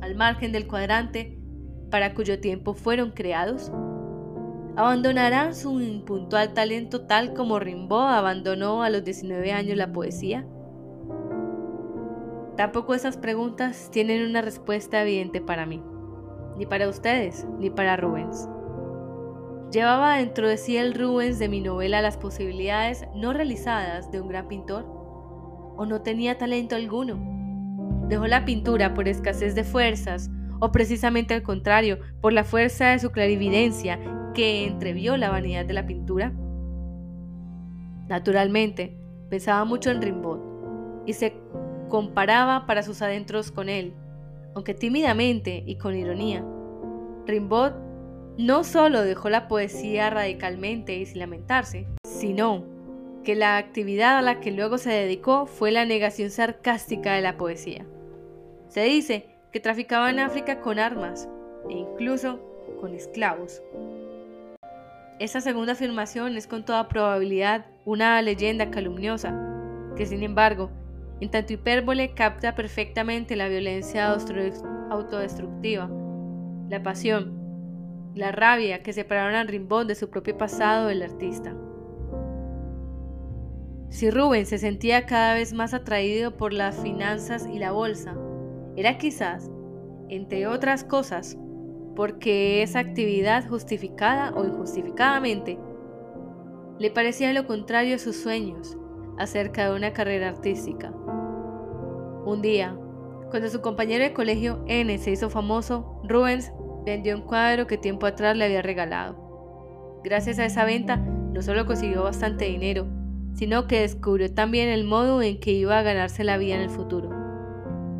al 0.00 0.14
margen 0.14 0.52
del 0.52 0.66
cuadrante 0.66 1.36
para 1.90 2.14
cuyo 2.14 2.40
tiempo 2.40 2.72
fueron 2.72 3.10
creados. 3.10 3.70
¿Abandonarán 4.76 5.54
su 5.54 5.80
impuntual 5.80 6.52
talento 6.52 7.02
tal 7.02 7.32
como 7.32 7.60
Rimbaud 7.60 8.08
abandonó 8.08 8.82
a 8.82 8.90
los 8.90 9.04
19 9.04 9.52
años 9.52 9.76
la 9.76 9.92
poesía? 9.92 10.44
Tampoco 12.56 12.94
esas 12.94 13.16
preguntas 13.16 13.88
tienen 13.92 14.28
una 14.28 14.42
respuesta 14.42 15.00
evidente 15.02 15.40
para 15.40 15.64
mí, 15.64 15.80
ni 16.56 16.66
para 16.66 16.88
ustedes, 16.88 17.46
ni 17.60 17.70
para 17.70 17.96
Rubens. 17.96 18.48
¿Llevaba 19.70 20.16
dentro 20.16 20.48
de 20.48 20.56
sí 20.56 20.76
el 20.76 20.94
Rubens 20.94 21.38
de 21.38 21.48
mi 21.48 21.60
novela 21.60 22.02
las 22.02 22.16
posibilidades 22.16 23.06
no 23.14 23.32
realizadas 23.32 24.10
de 24.10 24.20
un 24.20 24.26
gran 24.26 24.48
pintor? 24.48 24.86
¿O 25.76 25.86
no 25.86 26.02
tenía 26.02 26.36
talento 26.36 26.74
alguno? 26.74 27.20
¿Dejó 28.08 28.26
la 28.26 28.44
pintura 28.44 28.92
por 28.92 29.06
escasez 29.06 29.54
de 29.54 29.62
fuerzas 29.62 30.30
o 30.58 30.72
precisamente 30.72 31.32
al 31.34 31.42
contrario, 31.44 32.00
por 32.20 32.32
la 32.32 32.42
fuerza 32.42 32.88
de 32.90 32.98
su 32.98 33.10
clarividencia 33.10 34.00
que 34.34 34.66
entrevió 34.66 35.16
la 35.16 35.30
vanidad 35.30 35.64
de 35.64 35.74
la 35.74 35.86
pintura? 35.86 36.32
Naturalmente, 38.08 38.96
pensaba 39.30 39.64
mucho 39.64 39.90
en 39.90 40.02
Rimbaud 40.02 40.40
y 41.06 41.14
se 41.14 41.34
comparaba 41.88 42.66
para 42.66 42.82
sus 42.82 43.00
adentros 43.02 43.50
con 43.50 43.68
él, 43.68 43.94
aunque 44.54 44.74
tímidamente 44.74 45.62
y 45.66 45.76
con 45.76 45.96
ironía. 45.96 46.44
Rimbaud 47.26 47.72
no 48.36 48.64
solo 48.64 49.02
dejó 49.02 49.30
la 49.30 49.48
poesía 49.48 50.10
radicalmente 50.10 50.96
y 50.96 51.06
sin 51.06 51.20
lamentarse, 51.20 51.86
sino 52.04 52.64
que 53.22 53.34
la 53.34 53.56
actividad 53.56 54.18
a 54.18 54.22
la 54.22 54.40
que 54.40 54.52
luego 54.52 54.76
se 54.76 54.90
dedicó 54.90 55.46
fue 55.46 55.70
la 55.70 55.84
negación 55.84 56.30
sarcástica 56.30 57.14
de 57.14 57.22
la 57.22 57.36
poesía. 57.36 57.86
Se 58.68 58.82
dice 58.82 59.26
que 59.52 59.60
traficaba 59.60 60.10
en 60.10 60.18
África 60.18 60.60
con 60.60 60.78
armas 60.78 61.28
e 61.70 61.74
incluso 61.74 62.40
con 62.80 62.92
esclavos. 62.94 63.62
Esta 65.20 65.40
segunda 65.40 65.74
afirmación 65.74 66.36
es 66.36 66.48
con 66.48 66.64
toda 66.64 66.88
probabilidad 66.88 67.66
una 67.84 68.20
leyenda 68.20 68.70
calumniosa, 68.70 69.32
que 69.96 70.06
sin 70.06 70.24
embargo 70.24 70.70
en 71.20 71.30
tanto 71.30 71.52
hipérbole 71.52 72.14
capta 72.14 72.56
perfectamente 72.56 73.36
la 73.36 73.48
violencia 73.48 74.08
autodestructiva, 74.10 75.88
la 76.68 76.82
pasión, 76.82 77.32
la 78.14 78.32
rabia 78.32 78.82
que 78.82 78.92
separaron 78.92 79.36
a 79.36 79.44
Rimbaud 79.44 79.86
de 79.86 79.94
su 79.94 80.10
propio 80.10 80.36
pasado 80.36 80.88
del 80.88 81.02
artista. 81.02 81.54
Si 83.88 84.10
Rubens 84.10 84.48
se 84.48 84.58
sentía 84.58 85.06
cada 85.06 85.34
vez 85.34 85.52
más 85.52 85.72
atraído 85.74 86.36
por 86.36 86.52
las 86.52 86.80
finanzas 86.80 87.46
y 87.46 87.60
la 87.60 87.70
bolsa, 87.70 88.16
era 88.76 88.98
quizás, 88.98 89.48
entre 90.08 90.48
otras 90.48 90.82
cosas, 90.82 91.38
porque 91.94 92.62
esa 92.62 92.80
actividad 92.80 93.48
justificada 93.48 94.32
o 94.34 94.44
injustificadamente 94.44 95.58
le 96.78 96.90
parecía 96.90 97.32
lo 97.32 97.46
contrario 97.46 97.96
a 97.96 97.98
sus 97.98 98.16
sueños 98.16 98.76
acerca 99.18 99.68
de 99.68 99.76
una 99.76 99.92
carrera 99.92 100.28
artística. 100.28 100.92
Un 102.26 102.42
día, 102.42 102.76
cuando 103.30 103.48
su 103.48 103.60
compañero 103.60 104.02
de 104.02 104.12
colegio 104.12 104.64
N 104.66 104.96
se 104.98 105.12
hizo 105.12 105.30
famoso, 105.30 106.00
Rubens 106.04 106.52
vendió 106.84 107.16
un 107.16 107.22
cuadro 107.22 107.66
que 107.66 107.78
tiempo 107.78 108.06
atrás 108.06 108.36
le 108.36 108.44
había 108.44 108.62
regalado. 108.62 110.00
Gracias 110.02 110.38
a 110.38 110.46
esa 110.46 110.64
venta, 110.64 110.96
no 110.96 111.42
solo 111.42 111.66
consiguió 111.66 112.02
bastante 112.02 112.46
dinero, 112.46 112.86
sino 113.34 113.66
que 113.66 113.80
descubrió 113.80 114.32
también 114.32 114.68
el 114.68 114.84
modo 114.84 115.22
en 115.22 115.40
que 115.40 115.52
iba 115.52 115.78
a 115.78 115.82
ganarse 115.82 116.24
la 116.24 116.38
vida 116.38 116.56
en 116.56 116.62
el 116.62 116.70
futuro. 116.70 117.10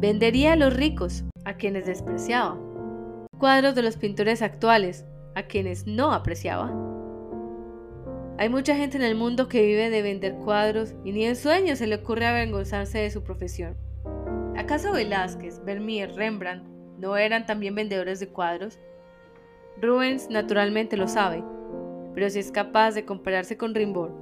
Vendería 0.01 0.53
a 0.53 0.57
los 0.57 0.74
ricos, 0.74 1.24
a 1.45 1.55
quienes 1.55 1.86
despreciaba. 1.86 2.59
Cuadros 3.45 3.74
de 3.74 3.82
los 3.82 3.99
pintores 3.99 4.40
actuales, 4.40 5.05
a 5.34 5.42
quienes 5.42 5.86
no 5.86 6.14
apreciaba. 6.14 6.72
Hay 8.38 8.49
mucha 8.49 8.74
gente 8.74 8.97
en 8.97 9.03
el 9.03 9.16
mundo 9.16 9.49
que 9.49 9.61
vive 9.61 9.90
de 9.90 10.01
vender 10.01 10.36
cuadros 10.36 10.95
y 11.05 11.12
ni 11.12 11.26
en 11.26 11.36
sueños 11.36 11.78
se 11.78 11.86
le 11.86 11.97
ocurre 11.97 12.24
avergonzarse 12.24 13.01
de 13.01 13.11
su 13.11 13.22
profesión. 13.22 13.76
¿Acaso 14.57 14.92
Velázquez, 14.92 15.62
Vermeer, 15.62 16.14
Rembrandt 16.14 16.66
no 16.99 17.18
eran 17.18 17.45
también 17.45 17.74
vendedores 17.74 18.18
de 18.18 18.28
cuadros? 18.28 18.78
Rubens 19.78 20.30
naturalmente 20.30 20.97
lo 20.97 21.07
sabe, 21.07 21.45
pero 22.14 22.30
si 22.30 22.38
es 22.38 22.51
capaz 22.51 22.92
de 22.92 23.05
compararse 23.05 23.59
con 23.59 23.74
Rimbaud, 23.74 24.12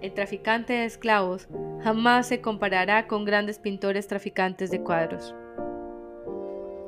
el 0.00 0.14
traficante 0.14 0.72
de 0.72 0.84
esclavos 0.86 1.48
jamás 1.82 2.28
se 2.28 2.40
comparará 2.40 3.08
con 3.08 3.26
grandes 3.26 3.58
pintores 3.58 4.08
traficantes 4.08 4.70
de 4.70 4.80
cuadros. 4.80 5.34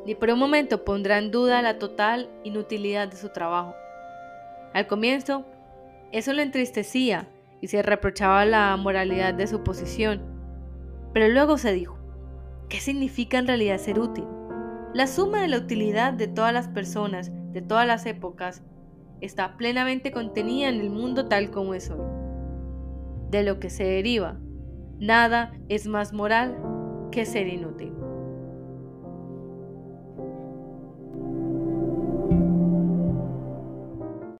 Ni 0.06 0.14
por 0.14 0.30
un 0.30 0.38
momento 0.38 0.84
pondrá 0.84 1.18
en 1.18 1.30
duda 1.30 1.62
la 1.62 1.78
total 1.78 2.30
inutilidad 2.44 3.08
de 3.08 3.16
su 3.16 3.28
trabajo. 3.28 3.74
Al 4.72 4.86
comienzo, 4.86 5.44
eso 6.12 6.32
lo 6.32 6.42
entristecía 6.42 7.28
y 7.60 7.68
se 7.68 7.82
reprochaba 7.82 8.44
la 8.44 8.76
moralidad 8.76 9.34
de 9.34 9.46
su 9.46 9.62
posición. 9.62 10.22
Pero 11.12 11.28
luego 11.28 11.58
se 11.58 11.72
dijo, 11.72 11.98
¿qué 12.68 12.80
significa 12.80 13.38
en 13.38 13.46
realidad 13.46 13.78
ser 13.78 13.98
útil? 13.98 14.26
La 14.94 15.06
suma 15.06 15.42
de 15.42 15.48
la 15.48 15.58
utilidad 15.58 16.12
de 16.12 16.28
todas 16.28 16.52
las 16.52 16.68
personas, 16.68 17.30
de 17.52 17.62
todas 17.62 17.86
las 17.86 18.06
épocas, 18.06 18.62
está 19.20 19.56
plenamente 19.56 20.10
contenida 20.10 20.68
en 20.68 20.80
el 20.80 20.90
mundo 20.90 21.28
tal 21.28 21.50
como 21.50 21.74
es 21.74 21.90
hoy. 21.90 22.00
De 23.30 23.42
lo 23.42 23.60
que 23.60 23.70
se 23.70 23.84
deriva, 23.84 24.38
nada 24.98 25.52
es 25.68 25.86
más 25.86 26.12
moral 26.12 26.56
que 27.12 27.24
ser 27.26 27.46
inútil. 27.48 27.92